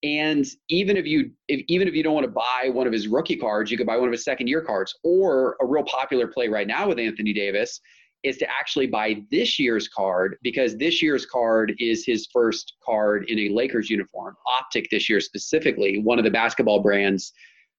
and 0.05 0.44
even 0.68 0.96
if 0.96 1.07
you 1.07 1.31
if, 1.48 1.64
even 1.68 1.88
if 1.88 1.94
you 1.94 2.03
don't 2.03 2.14
want 2.14 2.27
to 2.27 2.33
buy 2.33 2.68
one 2.70 2.87
of 2.87 2.92
his 2.92 3.09
rookie 3.09 3.37
cards, 3.37 3.70
you 3.70 3.77
could 3.77 3.87
buy 3.87 3.96
one 3.96 4.09
of 4.09 4.12
his 4.12 4.25
second 4.25 4.48
year 4.48 4.62
cards 4.62 4.94
or 5.05 5.57
a 5.61 5.66
real 5.66 5.85
popular 5.85 6.27
play 6.27 6.48
right 6.48 6.66
now 6.66 6.88
with 6.88 6.98
Anthony 6.98 7.33
Davis 7.33 7.81
is 8.22 8.37
to 8.38 8.48
actually 8.48 8.87
buy 8.87 9.20
this 9.31 9.59
year's 9.59 9.88
card 9.88 10.37
because 10.42 10.77
this 10.77 11.03
year's 11.03 11.27
card 11.27 11.75
is 11.79 12.05
his 12.07 12.29
first 12.33 12.75
card 12.85 13.29
in 13.29 13.38
a 13.38 13.48
Lakers 13.48 13.90
uniform. 13.90 14.37
Optic 14.61 14.88
this 14.90 15.09
year 15.09 15.20
specifically, 15.20 15.98
one 15.98 16.18
of 16.18 16.25
the 16.25 16.31
basketball 16.31 16.81
brands, 16.81 17.33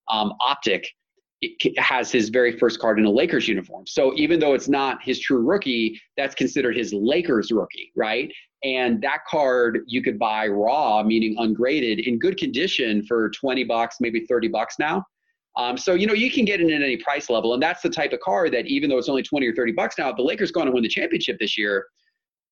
um, 0.10 0.34
Optic, 0.42 0.88
has 1.78 2.12
his 2.12 2.30
very 2.30 2.58
first 2.58 2.80
card 2.80 3.00
in 3.00 3.06
a 3.06 3.12
Lakers 3.12 3.48
uniform. 3.48 3.86
So 3.86 4.14
even 4.16 4.40
though 4.40 4.54
it's 4.54 4.70
not 4.70 5.04
his 5.04 5.20
true 5.20 5.40
rookie, 5.40 6.00
that's 6.16 6.36
considered 6.36 6.78
his 6.78 6.94
Lakers 6.94 7.52
rookie, 7.52 7.92
right? 7.96 8.32
And 8.64 9.02
that 9.02 9.20
card 9.28 9.80
you 9.86 10.02
could 10.02 10.18
buy 10.18 10.48
raw, 10.48 11.04
meaning 11.04 11.36
ungraded, 11.38 12.00
in 12.00 12.18
good 12.18 12.38
condition 12.38 13.06
for 13.06 13.30
20 13.32 13.66
bucks, 13.66 13.98
maybe 14.00 14.26
30 14.26 14.48
bucks 14.48 14.76
now. 14.80 15.04
Um, 15.56 15.78
so 15.78 15.94
you 15.94 16.08
know 16.08 16.14
you 16.14 16.32
can 16.32 16.46
get 16.46 16.62
it 16.62 16.72
at 16.72 16.82
any 16.82 16.98
price 16.98 17.30
level, 17.30 17.54
and 17.54 17.62
that's 17.62 17.82
the 17.82 17.90
type 17.90 18.12
of 18.12 18.20
car 18.22 18.50
that 18.50 18.66
even 18.66 18.90
though 18.90 18.98
it's 18.98 19.10
only 19.10 19.22
twenty 19.22 19.46
or 19.48 19.54
thirty 19.54 19.72
bucks 19.72 20.00
now, 20.00 20.10
if 20.10 20.16
the 20.16 20.24
Lakers 20.24 20.52
going 20.52 20.66
to 20.66 20.72
win 20.72 20.82
the 20.82 20.90
championship 20.90 21.38
this 21.40 21.58
year, 21.58 21.86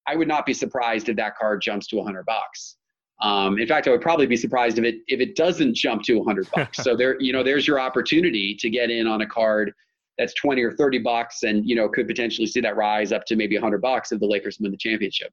I 0.07 0.15
would 0.15 0.27
not 0.27 0.45
be 0.45 0.53
surprised 0.53 1.09
if 1.09 1.15
that 1.15 1.35
card 1.35 1.61
jumps 1.61 1.87
to 1.87 2.03
hundred 2.03 2.25
bucks. 2.25 2.77
Um, 3.21 3.59
in 3.59 3.67
fact, 3.67 3.87
I 3.87 3.91
would 3.91 4.01
probably 4.01 4.25
be 4.25 4.37
surprised 4.37 4.79
if 4.79 4.83
it 4.85 4.95
if 5.07 5.19
it 5.19 5.35
doesn't 5.35 5.75
jump 5.75 6.03
to 6.03 6.23
hundred 6.23 6.49
bucks. 6.55 6.83
so 6.83 6.95
there, 6.95 7.19
you 7.19 7.33
know, 7.33 7.43
there's 7.43 7.67
your 7.67 7.79
opportunity 7.79 8.55
to 8.55 8.69
get 8.69 8.89
in 8.89 9.07
on 9.07 9.21
a 9.21 9.27
card 9.27 9.73
that's 10.17 10.33
twenty 10.33 10.63
or 10.63 10.71
thirty 10.71 10.99
bucks, 10.99 11.43
and 11.43 11.67
you 11.67 11.75
know 11.75 11.87
could 11.87 12.07
potentially 12.07 12.47
see 12.47 12.61
that 12.61 12.75
rise 12.75 13.11
up 13.11 13.25
to 13.25 13.35
maybe 13.35 13.55
hundred 13.55 13.81
bucks 13.81 14.11
if 14.11 14.19
the 14.19 14.27
Lakers 14.27 14.57
win 14.59 14.71
the 14.71 14.77
championship. 14.77 15.31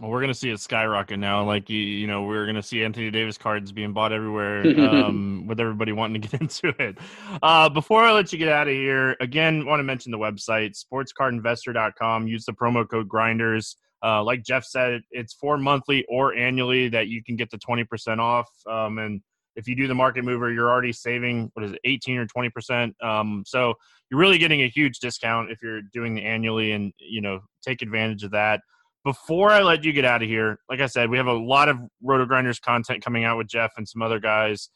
Well, 0.00 0.10
we're 0.10 0.20
gonna 0.20 0.32
see 0.32 0.50
it 0.50 0.58
skyrocket 0.58 1.18
now. 1.18 1.44
Like 1.44 1.68
you, 1.68 1.78
you 1.78 2.06
know, 2.06 2.22
we're 2.22 2.46
gonna 2.46 2.62
see 2.62 2.82
Anthony 2.82 3.10
Davis 3.10 3.36
cards 3.36 3.72
being 3.72 3.92
bought 3.92 4.12
everywhere, 4.12 4.62
um, 4.88 5.46
with 5.46 5.60
everybody 5.60 5.92
wanting 5.92 6.22
to 6.22 6.28
get 6.28 6.40
into 6.40 6.68
it. 6.82 6.98
Uh, 7.42 7.68
before 7.68 8.02
I 8.02 8.12
let 8.12 8.32
you 8.32 8.38
get 8.38 8.48
out 8.48 8.68
of 8.68 8.74
here, 8.74 9.16
again, 9.20 9.66
want 9.66 9.80
to 9.80 9.84
mention 9.84 10.10
the 10.10 10.18
website 10.18 10.80
sportscardinvestor.com. 10.80 12.26
Use 12.26 12.44
the 12.44 12.52
promo 12.52 12.88
code 12.88 13.08
Grinders. 13.08 13.76
Uh, 14.02 14.22
like 14.22 14.42
Jeff 14.42 14.64
said, 14.64 15.02
it's 15.10 15.34
for 15.34 15.56
monthly 15.58 16.04
or 16.08 16.34
annually 16.34 16.88
that 16.88 17.08
you 17.08 17.22
can 17.22 17.36
get 17.36 17.50
the 17.50 17.58
twenty 17.58 17.84
percent 17.84 18.20
off. 18.20 18.48
Um, 18.68 18.98
and 18.98 19.20
if 19.54 19.68
you 19.68 19.76
do 19.76 19.86
the 19.86 19.94
market 19.94 20.24
mover, 20.24 20.50
you're 20.52 20.70
already 20.70 20.92
saving 20.92 21.50
what 21.54 21.64
is 21.64 21.72
it, 21.72 21.80
eighteen 21.84 22.18
or 22.18 22.26
twenty 22.26 22.50
percent. 22.50 22.94
Um, 23.02 23.44
so 23.46 23.74
you're 24.10 24.20
really 24.20 24.38
getting 24.38 24.62
a 24.62 24.68
huge 24.68 24.98
discount 24.98 25.50
if 25.50 25.62
you're 25.62 25.82
doing 25.92 26.14
the 26.14 26.24
annually, 26.24 26.72
and 26.72 26.92
you 26.98 27.20
know, 27.20 27.40
take 27.64 27.82
advantage 27.82 28.24
of 28.24 28.32
that 28.32 28.60
before 29.04 29.50
I 29.50 29.62
let 29.62 29.84
you 29.84 29.92
get 29.92 30.04
out 30.04 30.22
of 30.22 30.28
here, 30.28 30.58
like 30.68 30.80
I 30.80 30.86
said, 30.86 31.10
we 31.10 31.16
have 31.16 31.26
a 31.26 31.32
lot 31.32 31.68
of 31.68 31.78
Roto 32.02 32.24
Grinders 32.24 32.60
content 32.60 33.04
coming 33.04 33.24
out 33.24 33.36
with 33.36 33.48
Jeff 33.48 33.72
and 33.76 33.88
some 33.88 34.02
other 34.02 34.20
guys. 34.20 34.68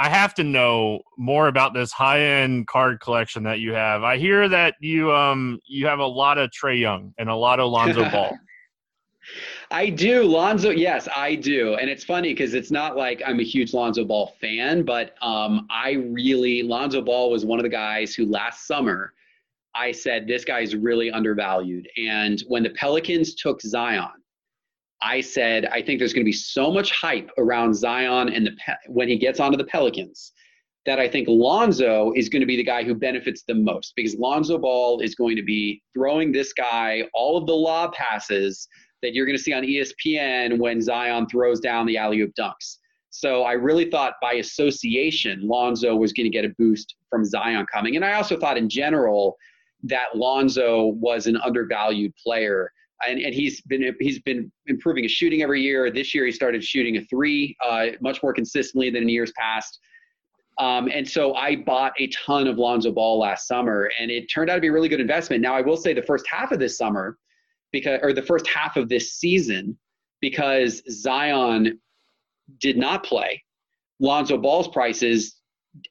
I 0.00 0.08
have 0.08 0.32
to 0.36 0.44
know 0.44 1.02
more 1.18 1.48
about 1.48 1.74
this 1.74 1.92
high 1.92 2.20
end 2.20 2.66
card 2.66 3.00
collection 3.00 3.42
that 3.42 3.60
you 3.60 3.74
have. 3.74 4.02
I 4.02 4.16
hear 4.16 4.48
that 4.48 4.76
you 4.80 5.12
um 5.12 5.60
you 5.66 5.86
have 5.88 5.98
a 5.98 6.06
lot 6.06 6.38
of 6.38 6.48
Trae 6.50 6.80
Young 6.80 7.12
and 7.18 7.28
a 7.28 7.34
lot 7.34 7.60
of 7.60 7.70
Lonzo 7.70 8.08
Ball. 8.10 8.34
I 9.70 9.90
do. 9.90 10.24
Lonzo, 10.24 10.70
yes, 10.70 11.06
I 11.14 11.34
do. 11.34 11.74
And 11.74 11.90
it's 11.90 12.02
funny 12.02 12.30
because 12.32 12.54
it's 12.54 12.70
not 12.70 12.96
like 12.96 13.20
I'm 13.26 13.40
a 13.40 13.44
huge 13.44 13.74
Lonzo 13.74 14.06
Ball 14.06 14.34
fan, 14.40 14.84
but 14.84 15.16
um, 15.20 15.66
I 15.70 15.92
really, 15.92 16.62
Lonzo 16.62 17.02
Ball 17.02 17.30
was 17.30 17.44
one 17.44 17.58
of 17.58 17.62
the 17.62 17.68
guys 17.68 18.14
who 18.14 18.24
last 18.24 18.66
summer 18.66 19.12
I 19.74 19.92
said, 19.92 20.26
this 20.26 20.44
guy 20.44 20.60
is 20.60 20.74
really 20.74 21.10
undervalued. 21.10 21.88
And 21.96 22.42
when 22.48 22.62
the 22.62 22.70
Pelicans 22.70 23.34
took 23.34 23.60
Zion, 23.60 24.19
I 25.02 25.20
said, 25.20 25.66
I 25.66 25.82
think 25.82 25.98
there's 25.98 26.12
going 26.12 26.24
to 26.24 26.28
be 26.28 26.32
so 26.32 26.70
much 26.70 26.92
hype 26.92 27.30
around 27.38 27.74
Zion 27.74 28.28
and 28.28 28.46
the 28.46 28.52
when 28.86 29.08
he 29.08 29.16
gets 29.16 29.40
onto 29.40 29.56
the 29.56 29.64
Pelicans 29.64 30.32
that 30.86 30.98
I 30.98 31.08
think 31.08 31.28
Lonzo 31.28 32.12
is 32.16 32.28
going 32.28 32.40
to 32.40 32.46
be 32.46 32.56
the 32.56 32.64
guy 32.64 32.82
who 32.82 32.94
benefits 32.94 33.42
the 33.46 33.54
most 33.54 33.92
because 33.96 34.14
Lonzo 34.16 34.58
Ball 34.58 35.00
is 35.00 35.14
going 35.14 35.36
to 35.36 35.42
be 35.42 35.82
throwing 35.94 36.32
this 36.32 36.52
guy 36.52 37.04
all 37.12 37.36
of 37.36 37.46
the 37.46 37.54
lob 37.54 37.92
passes 37.92 38.66
that 39.02 39.14
you're 39.14 39.26
going 39.26 39.36
to 39.36 39.42
see 39.42 39.52
on 39.52 39.62
ESPN 39.62 40.58
when 40.58 40.80
Zion 40.80 41.26
throws 41.28 41.60
down 41.60 41.86
the 41.86 41.96
alley 41.96 42.20
oop 42.20 42.32
dunks. 42.38 42.78
So 43.10 43.42
I 43.42 43.52
really 43.52 43.90
thought 43.90 44.14
by 44.22 44.34
association, 44.34 45.40
Lonzo 45.42 45.96
was 45.96 46.12
going 46.12 46.30
to 46.30 46.30
get 46.30 46.44
a 46.44 46.54
boost 46.58 46.96
from 47.08 47.24
Zion 47.24 47.66
coming. 47.72 47.96
And 47.96 48.04
I 48.04 48.14
also 48.14 48.38
thought 48.38 48.56
in 48.56 48.68
general, 48.68 49.36
that 49.84 50.16
Lonzo 50.16 50.86
was 50.86 51.26
an 51.26 51.36
undervalued 51.38 52.12
player. 52.22 52.72
And, 53.06 53.18
and 53.20 53.34
he's 53.34 53.60
been 53.62 53.94
he's 53.98 54.20
been 54.20 54.50
improving 54.66 55.04
his 55.04 55.12
shooting 55.12 55.42
every 55.42 55.62
year. 55.62 55.90
This 55.90 56.14
year 56.14 56.26
he 56.26 56.32
started 56.32 56.62
shooting 56.62 56.96
a 56.96 57.04
three 57.06 57.56
uh, 57.66 57.86
much 58.00 58.22
more 58.22 58.32
consistently 58.32 58.90
than 58.90 59.04
in 59.04 59.08
years 59.08 59.32
past. 59.38 59.78
Um, 60.58 60.90
and 60.92 61.08
so 61.08 61.34
I 61.34 61.56
bought 61.56 61.92
a 61.98 62.08
ton 62.08 62.46
of 62.46 62.58
Lonzo 62.58 62.92
Ball 62.92 63.18
last 63.18 63.48
summer, 63.48 63.90
and 63.98 64.10
it 64.10 64.26
turned 64.26 64.50
out 64.50 64.56
to 64.56 64.60
be 64.60 64.68
a 64.68 64.72
really 64.72 64.88
good 64.90 65.00
investment. 65.00 65.40
Now 65.40 65.54
I 65.54 65.62
will 65.62 65.76
say 65.76 65.94
the 65.94 66.02
first 66.02 66.26
half 66.28 66.52
of 66.52 66.58
this 66.58 66.76
summer, 66.76 67.16
because 67.72 68.00
or 68.02 68.12
the 68.12 68.22
first 68.22 68.46
half 68.46 68.76
of 68.76 68.90
this 68.90 69.14
season, 69.14 69.78
because 70.20 70.82
Zion 70.90 71.80
did 72.60 72.76
not 72.76 73.04
play, 73.04 73.42
Lonzo 74.00 74.36
Ball's 74.36 74.68
prices 74.68 75.36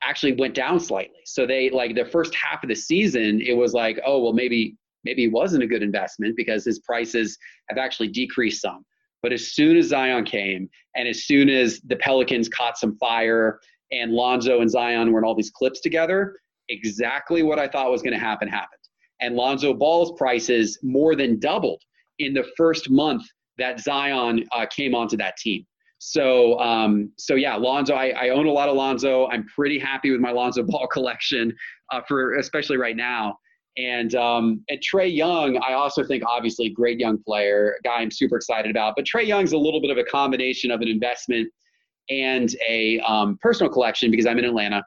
actually 0.03 0.33
went 0.33 0.53
down 0.53 0.79
slightly. 0.79 1.21
So 1.25 1.47
they 1.47 1.69
like 1.69 1.95
the 1.95 2.05
first 2.05 2.35
half 2.35 2.63
of 2.63 2.69
the 2.69 2.75
season, 2.75 3.41
it 3.41 3.53
was 3.53 3.73
like, 3.73 3.99
oh 4.05 4.21
well, 4.21 4.33
maybe 4.33 4.75
maybe 5.03 5.25
it 5.25 5.31
wasn't 5.31 5.63
a 5.63 5.67
good 5.67 5.83
investment 5.83 6.35
because 6.35 6.65
his 6.65 6.79
prices 6.79 7.37
have 7.69 7.77
actually 7.77 8.07
decreased 8.07 8.61
some. 8.61 8.85
But 9.21 9.33
as 9.33 9.51
soon 9.51 9.77
as 9.77 9.87
Zion 9.87 10.23
came, 10.23 10.69
and 10.95 11.07
as 11.07 11.25
soon 11.25 11.49
as 11.49 11.81
the 11.81 11.97
Pelicans 11.97 12.47
caught 12.47 12.77
some 12.77 12.97
fire, 12.97 13.59
and 13.91 14.11
Lonzo 14.11 14.61
and 14.61 14.69
Zion 14.69 15.11
were 15.11 15.19
in 15.19 15.25
all 15.25 15.35
these 15.35 15.49
clips 15.49 15.81
together, 15.81 16.39
exactly 16.69 17.43
what 17.43 17.59
I 17.59 17.67
thought 17.67 17.91
was 17.91 18.01
going 18.01 18.13
to 18.13 18.19
happen 18.19 18.47
happened. 18.47 18.79
And 19.19 19.35
Lonzo 19.35 19.73
Ball's 19.73 20.13
prices 20.17 20.79
more 20.81 21.15
than 21.15 21.39
doubled 21.39 21.81
in 22.19 22.33
the 22.33 22.45
first 22.55 22.89
month 22.89 23.23
that 23.57 23.79
Zion 23.79 24.45
uh, 24.55 24.65
came 24.67 24.95
onto 24.95 25.17
that 25.17 25.35
team. 25.37 25.65
So, 25.97 26.57
um, 26.59 27.11
so 27.17 27.35
yeah, 27.35 27.55
Lonzo. 27.55 27.93
I, 27.93 28.09
I, 28.11 28.29
own 28.29 28.45
a 28.45 28.51
lot 28.51 28.69
of 28.69 28.75
Lonzo. 28.75 29.27
I'm 29.27 29.45
pretty 29.47 29.77
happy 29.77 30.11
with 30.11 30.21
my 30.21 30.31
Lonzo 30.31 30.63
Ball 30.63 30.87
collection, 30.91 31.53
uh, 31.91 31.99
for 32.07 32.35
especially 32.35 32.77
right 32.77 32.95
now. 32.95 33.37
And 33.79 34.13
um, 34.15 34.63
at 34.69 34.79
Trae 34.81 35.13
Young, 35.13 35.57
I 35.65 35.73
also 35.73 36.03
think 36.03 36.23
obviously 36.27 36.69
great 36.69 36.99
young 36.99 37.17
player, 37.17 37.77
guy 37.83 37.97
I'm 37.97 38.11
super 38.11 38.35
excited 38.35 38.69
about. 38.69 38.95
But 38.95 39.05
Trae 39.05 39.25
Young's 39.25 39.53
a 39.53 39.57
little 39.57 39.79
bit 39.79 39.89
of 39.89 39.97
a 39.97 40.03
combination 40.03 40.69
of 40.69 40.81
an 40.81 40.89
investment 40.89 41.49
and 42.09 42.53
a 42.67 42.99
um, 42.99 43.37
personal 43.41 43.71
collection 43.71 44.11
because 44.11 44.25
I'm 44.25 44.37
in 44.37 44.45
Atlanta, 44.45 44.83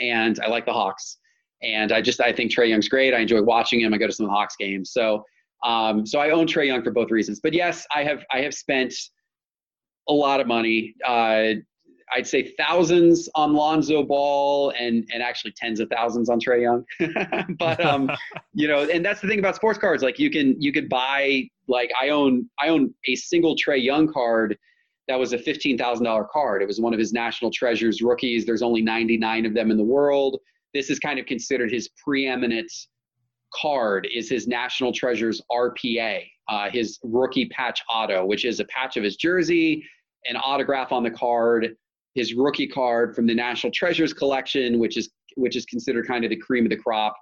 and 0.00 0.38
I 0.40 0.48
like 0.48 0.66
the 0.66 0.72
Hawks. 0.72 1.18
And 1.62 1.92
I 1.92 2.02
just 2.02 2.20
I 2.20 2.32
think 2.32 2.52
Trae 2.52 2.68
Young's 2.68 2.88
great. 2.88 3.14
I 3.14 3.20
enjoy 3.20 3.42
watching 3.42 3.80
him. 3.80 3.94
I 3.94 3.98
go 3.98 4.06
to 4.06 4.12
some 4.12 4.28
Hawks 4.28 4.56
games. 4.56 4.92
So 4.92 5.24
um, 5.64 6.04
so 6.04 6.18
I 6.18 6.30
own 6.30 6.46
Trae 6.46 6.66
Young 6.66 6.82
for 6.82 6.90
both 6.90 7.10
reasons. 7.10 7.40
But 7.42 7.54
yes, 7.54 7.86
I 7.94 8.04
have 8.04 8.22
I 8.30 8.40
have 8.40 8.52
spent 8.52 8.92
a 10.08 10.12
lot 10.12 10.40
of 10.40 10.46
money. 10.46 10.94
Uh, 11.06 11.54
I'd 12.14 12.26
say 12.26 12.54
thousands 12.56 13.28
on 13.34 13.54
Lonzo 13.54 14.04
Ball 14.04 14.72
and 14.78 15.06
and 15.12 15.22
actually 15.22 15.52
tens 15.56 15.80
of 15.80 15.88
thousands 15.90 16.28
on 16.28 16.38
Trae 16.38 16.62
Young. 16.62 16.84
but 17.58 17.84
um, 17.84 18.10
you 18.54 18.68
know, 18.68 18.88
and 18.88 19.04
that's 19.04 19.20
the 19.20 19.28
thing 19.28 19.40
about 19.40 19.56
sports 19.56 19.78
cards. 19.78 20.02
Like 20.02 20.18
you 20.18 20.30
can 20.30 20.60
you 20.60 20.72
could 20.72 20.88
buy 20.88 21.48
like 21.66 21.90
I 22.00 22.10
own 22.10 22.48
I 22.60 22.68
own 22.68 22.94
a 23.06 23.16
single 23.16 23.56
Trae 23.56 23.82
Young 23.82 24.10
card 24.12 24.56
that 25.08 25.18
was 25.18 25.32
a 25.32 25.38
fifteen 25.38 25.76
thousand 25.76 26.04
dollar 26.04 26.24
card. 26.24 26.62
It 26.62 26.66
was 26.66 26.80
one 26.80 26.92
of 26.92 27.00
his 27.00 27.12
National 27.12 27.50
Treasures 27.50 28.00
rookies. 28.00 28.46
There's 28.46 28.62
only 28.62 28.80
ninety 28.80 29.16
nine 29.16 29.44
of 29.44 29.52
them 29.52 29.70
in 29.70 29.76
the 29.76 29.84
world. 29.84 30.38
This 30.72 30.90
is 30.90 31.00
kind 31.00 31.18
of 31.18 31.26
considered 31.26 31.72
his 31.72 31.90
preeminent 32.02 32.70
card. 33.52 34.06
Is 34.14 34.30
his 34.30 34.46
National 34.46 34.92
Treasures 34.92 35.42
RPA, 35.50 36.22
uh, 36.48 36.70
his 36.70 37.00
rookie 37.02 37.48
patch 37.48 37.82
auto, 37.92 38.24
which 38.24 38.44
is 38.44 38.60
a 38.60 38.64
patch 38.66 38.96
of 38.96 39.02
his 39.02 39.16
jersey 39.16 39.84
an 40.26 40.36
autograph 40.36 40.92
on 40.92 41.02
the 41.02 41.10
card, 41.10 41.76
his 42.14 42.34
rookie 42.34 42.66
card 42.66 43.14
from 43.14 43.26
the 43.26 43.34
National 43.34 43.72
Treasures 43.72 44.12
collection, 44.12 44.78
which 44.78 44.96
is 44.96 45.10
which 45.36 45.56
is 45.56 45.64
considered 45.66 46.06
kind 46.06 46.24
of 46.24 46.30
the 46.30 46.36
cream 46.36 46.64
of 46.64 46.70
the 46.70 46.76
crop 46.76 47.16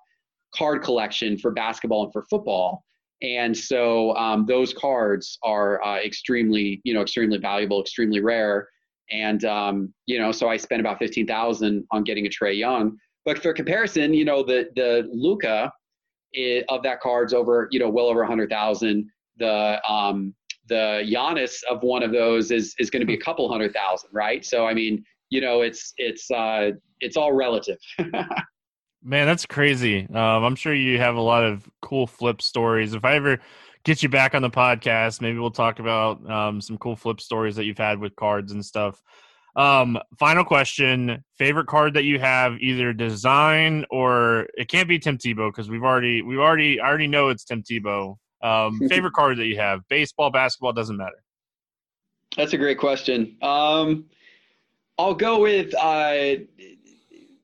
card 0.55 0.82
collection 0.82 1.38
for 1.38 1.51
basketball 1.51 2.05
and 2.05 2.12
for 2.12 2.24
football. 2.28 2.84
And 3.22 3.57
so 3.57 4.14
um, 4.16 4.47
those 4.47 4.74
cards 4.74 5.38
are 5.43 5.82
uh, 5.82 5.99
extremely, 5.99 6.80
you 6.84 6.93
know, 6.93 7.03
extremely 7.03 7.38
valuable, 7.38 7.80
extremely 7.80 8.20
rare. 8.20 8.68
And 9.11 9.45
um, 9.45 9.95
you 10.07 10.18
know, 10.18 10.32
so 10.32 10.49
I 10.49 10.57
spent 10.57 10.80
about 10.80 10.99
fifteen 10.99 11.26
thousand 11.26 11.84
on 11.90 12.05
getting 12.05 12.26
a 12.26 12.28
Trae 12.28 12.57
Young. 12.57 12.97
But 13.24 13.38
for 13.38 13.53
comparison, 13.53 14.12
you 14.12 14.24
know, 14.24 14.43
the 14.43 14.68
the 14.74 15.09
Luka 15.12 15.72
eh, 16.34 16.62
of 16.68 16.82
that 16.82 17.01
card's 17.01 17.32
over, 17.32 17.68
you 17.70 17.78
know, 17.78 17.88
well 17.88 18.07
over 18.07 18.22
a 18.22 18.26
hundred 18.26 18.51
thousand. 18.51 19.09
The 19.38 19.80
um, 19.88 20.34
the 20.73 21.03
Giannis 21.05 21.62
of 21.70 21.83
one 21.83 22.03
of 22.03 22.12
those 22.12 22.51
is 22.51 22.75
is 22.79 22.89
going 22.89 23.01
to 23.01 23.07
be 23.07 23.14
a 23.14 23.20
couple 23.20 23.51
hundred 23.51 23.75
thousand, 23.75 24.09
right? 24.12 24.45
So 24.45 24.66
I 24.66 24.73
mean, 24.73 25.05
you 25.29 25.41
know, 25.41 25.61
it's 25.61 25.93
it's 25.99 26.31
uh, 26.31 26.70
it's 27.01 27.16
all 27.16 27.33
relative. 27.33 27.79
Man, 29.05 29.27
that's 29.27 29.45
crazy. 29.45 30.07
Um, 30.09 30.45
I'm 30.45 30.55
sure 30.55 30.73
you 30.73 30.99
have 30.99 31.16
a 31.16 31.20
lot 31.20 31.45
of 31.45 31.68
cool 31.83 32.07
flip 32.07 32.41
stories. 32.41 32.95
If 32.95 33.05
I 33.05 33.16
ever 33.16 33.39
get 33.85 34.03
you 34.03 34.09
back 34.09 34.35
on 34.35 34.43
the 34.43 34.51
podcast, 34.51 35.20
maybe 35.20 35.39
we'll 35.39 35.51
talk 35.51 35.81
about 35.81 36.31
um, 36.31 36.61
some 36.61 36.79
cool 36.79 36.97
flip 36.97 37.20
stories 37.20 37.57
that 37.57 37.64
you've 37.64 37.79
had 37.79 37.99
with 37.99 38.16
cards 38.16 38.53
and 38.53 38.64
stuff. 38.64 39.03
Um, 39.57 39.99
final 40.18 40.45
question: 40.45 41.23
favorite 41.37 41.66
card 41.66 41.93
that 41.95 42.05
you 42.05 42.18
have, 42.18 42.57
either 42.61 42.95
design 42.95 43.85
or 43.91 44.47
it 44.57 44.68
can't 44.68 44.89
be 44.89 44.99
Tim 44.99 45.18
Tebow 45.18 45.51
because 45.51 45.68
we've 45.68 45.85
already 45.85 46.23
we've 46.23 46.39
already 46.39 46.81
I 46.81 46.89
already 46.89 47.09
know 47.09 47.29
it's 47.29 47.45
Tim 47.45 47.62
Tebow. 47.62 48.16
Um, 48.43 48.78
favorite 48.88 49.12
card 49.12 49.38
that 49.38 49.47
you 49.47 49.59
have? 49.59 49.80
Baseball, 49.88 50.30
basketball, 50.30 50.72
doesn't 50.72 50.97
matter. 50.97 51.22
That's 52.36 52.53
a 52.53 52.59
great 52.59 52.78
question. 52.78 53.36
Um, 53.43 54.07
I'll 54.99 55.14
go 55.14 55.40
with 55.40 55.74
uh, 55.74 56.36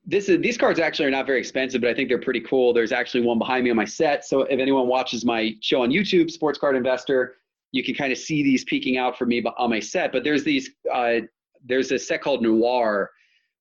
this. 0.06 0.28
Is, 0.28 0.40
these 0.40 0.56
cards 0.56 0.80
actually 0.80 1.06
are 1.06 1.10
not 1.10 1.26
very 1.26 1.38
expensive, 1.38 1.80
but 1.80 1.90
I 1.90 1.94
think 1.94 2.08
they're 2.08 2.20
pretty 2.20 2.40
cool. 2.40 2.72
There's 2.72 2.92
actually 2.92 3.22
one 3.22 3.38
behind 3.38 3.64
me 3.64 3.70
on 3.70 3.76
my 3.76 3.84
set. 3.84 4.24
So 4.24 4.42
if 4.42 4.58
anyone 4.58 4.86
watches 4.86 5.24
my 5.24 5.54
show 5.60 5.82
on 5.82 5.90
YouTube, 5.90 6.30
Sports 6.30 6.58
Card 6.58 6.76
Investor, 6.76 7.36
you 7.72 7.84
can 7.84 7.94
kind 7.94 8.12
of 8.12 8.18
see 8.18 8.42
these 8.42 8.64
peeking 8.64 8.96
out 8.96 9.18
for 9.18 9.26
me 9.26 9.42
on 9.56 9.70
my 9.70 9.80
set. 9.80 10.12
But 10.12 10.24
there's 10.24 10.44
these. 10.44 10.70
Uh, 10.92 11.20
there's 11.64 11.90
a 11.90 11.98
set 11.98 12.22
called 12.22 12.42
Noir, 12.42 13.10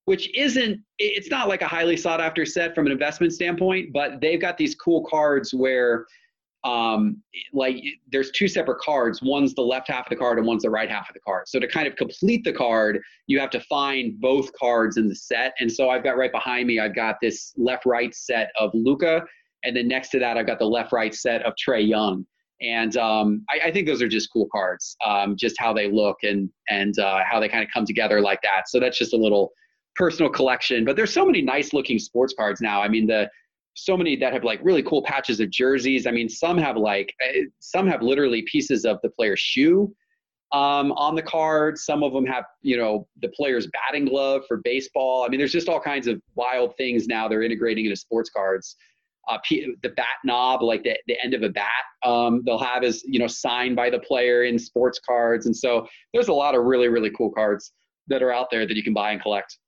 which 0.06 0.34
isn't. 0.34 0.80
It's 0.98 1.30
not 1.30 1.48
like 1.48 1.62
a 1.62 1.68
highly 1.68 1.96
sought 1.96 2.20
after 2.20 2.46
set 2.46 2.74
from 2.74 2.86
an 2.86 2.92
investment 2.92 3.32
standpoint, 3.32 3.92
but 3.92 4.20
they've 4.20 4.40
got 4.40 4.56
these 4.56 4.74
cool 4.74 5.04
cards 5.04 5.52
where 5.52 6.06
um, 6.64 7.22
like 7.52 7.76
there's 8.10 8.30
two 8.32 8.48
separate 8.48 8.80
cards. 8.80 9.22
One's 9.22 9.54
the 9.54 9.62
left 9.62 9.88
half 9.88 10.06
of 10.06 10.10
the 10.10 10.16
card 10.16 10.38
and 10.38 10.46
one's 10.46 10.62
the 10.62 10.70
right 10.70 10.90
half 10.90 11.08
of 11.08 11.14
the 11.14 11.20
card. 11.20 11.48
So 11.48 11.60
to 11.60 11.68
kind 11.68 11.86
of 11.86 11.94
complete 11.96 12.42
the 12.44 12.52
card, 12.52 13.00
you 13.26 13.38
have 13.38 13.50
to 13.50 13.60
find 13.60 14.20
both 14.20 14.52
cards 14.54 14.96
in 14.96 15.08
the 15.08 15.14
set. 15.14 15.54
And 15.60 15.70
so 15.70 15.90
I've 15.90 16.02
got 16.02 16.16
right 16.16 16.32
behind 16.32 16.66
me, 16.66 16.80
I've 16.80 16.94
got 16.94 17.16
this 17.22 17.52
left 17.56 17.86
right 17.86 18.14
set 18.14 18.50
of 18.58 18.70
Luka, 18.74 19.22
And 19.62 19.76
then 19.76 19.88
next 19.88 20.10
to 20.10 20.18
that, 20.18 20.36
I've 20.36 20.46
got 20.46 20.58
the 20.58 20.66
left 20.66 20.92
right 20.92 21.14
set 21.14 21.42
of 21.42 21.54
Trae 21.54 21.86
Young. 21.86 22.26
And 22.60 22.96
um, 22.96 23.44
I, 23.50 23.68
I, 23.68 23.70
think 23.70 23.86
those 23.86 24.02
are 24.02 24.08
just 24.08 24.32
cool 24.32 24.48
cards, 24.50 24.96
um, 25.06 25.36
just 25.36 25.54
how 25.60 25.72
they 25.72 25.88
look 25.88 26.16
and 26.24 26.50
and 26.68 26.98
uh, 26.98 27.20
how 27.24 27.38
they 27.38 27.48
kind 27.48 27.62
of 27.62 27.70
come 27.72 27.86
together 27.86 28.20
like 28.20 28.40
that. 28.42 28.68
So 28.68 28.80
that's 28.80 28.98
just 28.98 29.14
a 29.14 29.16
little 29.16 29.52
personal 29.94 30.28
collection. 30.28 30.84
But 30.84 30.96
there's 30.96 31.12
so 31.12 31.24
many 31.24 31.40
nice 31.40 31.72
looking 31.72 32.00
sports 32.00 32.34
cards 32.36 32.60
now. 32.60 32.82
I 32.82 32.88
mean, 32.88 33.06
the 33.06 33.30
so 33.78 33.96
many 33.96 34.16
that 34.16 34.32
have 34.32 34.44
like 34.44 34.60
really 34.62 34.82
cool 34.82 35.02
patches 35.02 35.40
of 35.40 35.50
jerseys. 35.50 36.06
I 36.06 36.10
mean, 36.10 36.28
some 36.28 36.58
have 36.58 36.76
like 36.76 37.14
eh, 37.22 37.44
some 37.58 37.86
have 37.86 38.02
literally 38.02 38.42
pieces 38.42 38.84
of 38.84 38.98
the 39.02 39.10
player's 39.10 39.40
shoe 39.40 39.92
um, 40.52 40.92
on 40.92 41.14
the 41.14 41.22
card. 41.22 41.78
Some 41.78 42.02
of 42.02 42.12
them 42.12 42.26
have, 42.26 42.44
you 42.62 42.76
know, 42.76 43.06
the 43.22 43.28
player's 43.28 43.68
batting 43.68 44.06
glove 44.06 44.42
for 44.46 44.58
baseball. 44.64 45.24
I 45.24 45.28
mean, 45.28 45.38
there's 45.38 45.52
just 45.52 45.68
all 45.68 45.80
kinds 45.80 46.06
of 46.06 46.20
wild 46.34 46.76
things 46.76 47.06
now 47.06 47.28
they're 47.28 47.42
integrating 47.42 47.84
into 47.84 47.96
sports 47.96 48.30
cards 48.30 48.76
uh, 49.28 49.38
the 49.50 49.90
bat 49.90 50.06
knob, 50.24 50.62
like 50.62 50.82
the, 50.82 50.96
the 51.06 51.22
end 51.22 51.34
of 51.34 51.42
a 51.42 51.48
bat, 51.48 51.68
um, 52.04 52.42
they'll 52.44 52.58
have 52.58 52.82
is 52.82 53.04
you 53.06 53.18
know 53.18 53.26
signed 53.26 53.76
by 53.76 53.90
the 53.90 53.98
player 53.98 54.44
in 54.44 54.58
sports 54.58 54.98
cards, 55.06 55.46
and 55.46 55.56
so 55.56 55.86
there's 56.12 56.28
a 56.28 56.32
lot 56.32 56.54
of 56.54 56.64
really 56.64 56.88
really 56.88 57.10
cool 57.10 57.30
cards 57.30 57.72
that 58.08 58.22
are 58.22 58.32
out 58.32 58.48
there 58.50 58.66
that 58.66 58.76
you 58.76 58.82
can 58.82 58.94
buy 58.94 59.12
and 59.12 59.20
collect. 59.20 59.58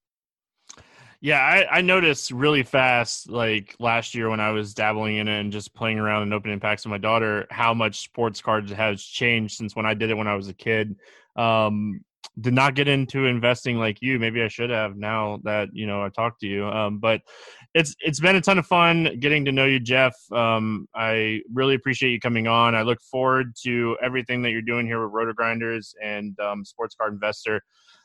Yeah, 1.22 1.38
I, 1.38 1.78
I, 1.78 1.80
noticed 1.82 2.30
really 2.30 2.62
fast, 2.62 3.28
like 3.28 3.76
last 3.78 4.14
year 4.14 4.30
when 4.30 4.40
I 4.40 4.52
was 4.52 4.72
dabbling 4.72 5.18
in 5.18 5.28
it 5.28 5.38
and 5.38 5.52
just 5.52 5.74
playing 5.74 5.98
around 5.98 6.22
and 6.22 6.32
opening 6.32 6.60
packs 6.60 6.84
with 6.84 6.90
my 6.90 6.98
daughter, 6.98 7.46
how 7.50 7.74
much 7.74 8.02
sports 8.02 8.40
cards 8.40 8.72
has 8.72 9.02
changed 9.02 9.56
since 9.56 9.76
when 9.76 9.84
I 9.84 9.92
did 9.92 10.08
it 10.08 10.16
when 10.16 10.26
I 10.26 10.34
was 10.34 10.48
a 10.48 10.54
kid. 10.54 10.96
Um, 11.36 12.00
did 12.40 12.54
not 12.54 12.74
get 12.74 12.88
into 12.88 13.26
investing 13.26 13.78
like 13.78 13.98
you. 14.00 14.18
Maybe 14.18 14.42
I 14.42 14.48
should 14.48 14.70
have 14.70 14.96
now 14.96 15.40
that 15.44 15.68
you 15.72 15.86
know 15.86 16.02
I 16.02 16.08
talked 16.08 16.40
to 16.40 16.46
you. 16.46 16.66
Um, 16.66 16.98
but 16.98 17.20
it's 17.74 17.94
it's 18.00 18.20
been 18.20 18.36
a 18.36 18.40
ton 18.40 18.58
of 18.58 18.66
fun 18.66 19.18
getting 19.20 19.44
to 19.44 19.52
know 19.52 19.66
you, 19.66 19.80
Jeff. 19.80 20.14
Um, 20.32 20.86
I 20.94 21.40
really 21.52 21.74
appreciate 21.74 22.12
you 22.12 22.20
coming 22.20 22.46
on. 22.46 22.74
I 22.74 22.82
look 22.82 23.00
forward 23.02 23.54
to 23.64 23.96
everything 24.02 24.42
that 24.42 24.50
you're 24.50 24.62
doing 24.62 24.86
here 24.86 25.02
with 25.02 25.12
Roto 25.12 25.32
Grinders 25.32 25.94
and 26.02 26.38
um, 26.40 26.64
Sports 26.64 26.94
Card 26.94 27.12
Investor. 27.12 27.62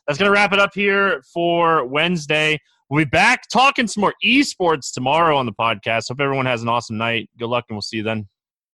That's 0.08 0.20
going 0.20 0.30
to 0.30 0.34
wrap 0.34 0.54
it 0.54 0.60
up 0.60 0.72
here 0.74 1.24
for 1.34 1.86
Wednesday. 1.86 2.60
We'll 2.90 3.04
be 3.04 3.10
back 3.10 3.48
talking 3.50 3.88
some 3.88 4.02
more 4.02 4.14
esports 4.24 4.94
tomorrow 4.94 5.36
on 5.38 5.46
the 5.48 5.54
podcast. 5.54 6.10
Hope 6.10 6.22
everyone 6.22 6.46
has 6.46 6.62
an 6.62 6.70
awesome 6.70 6.98
night. 6.98 7.30
Good 7.40 7.48
luck, 7.48 7.66
and 7.70 7.76
we'll 7.76 7.82
see 7.82 7.98
you 7.98 8.04
then. 8.04 8.28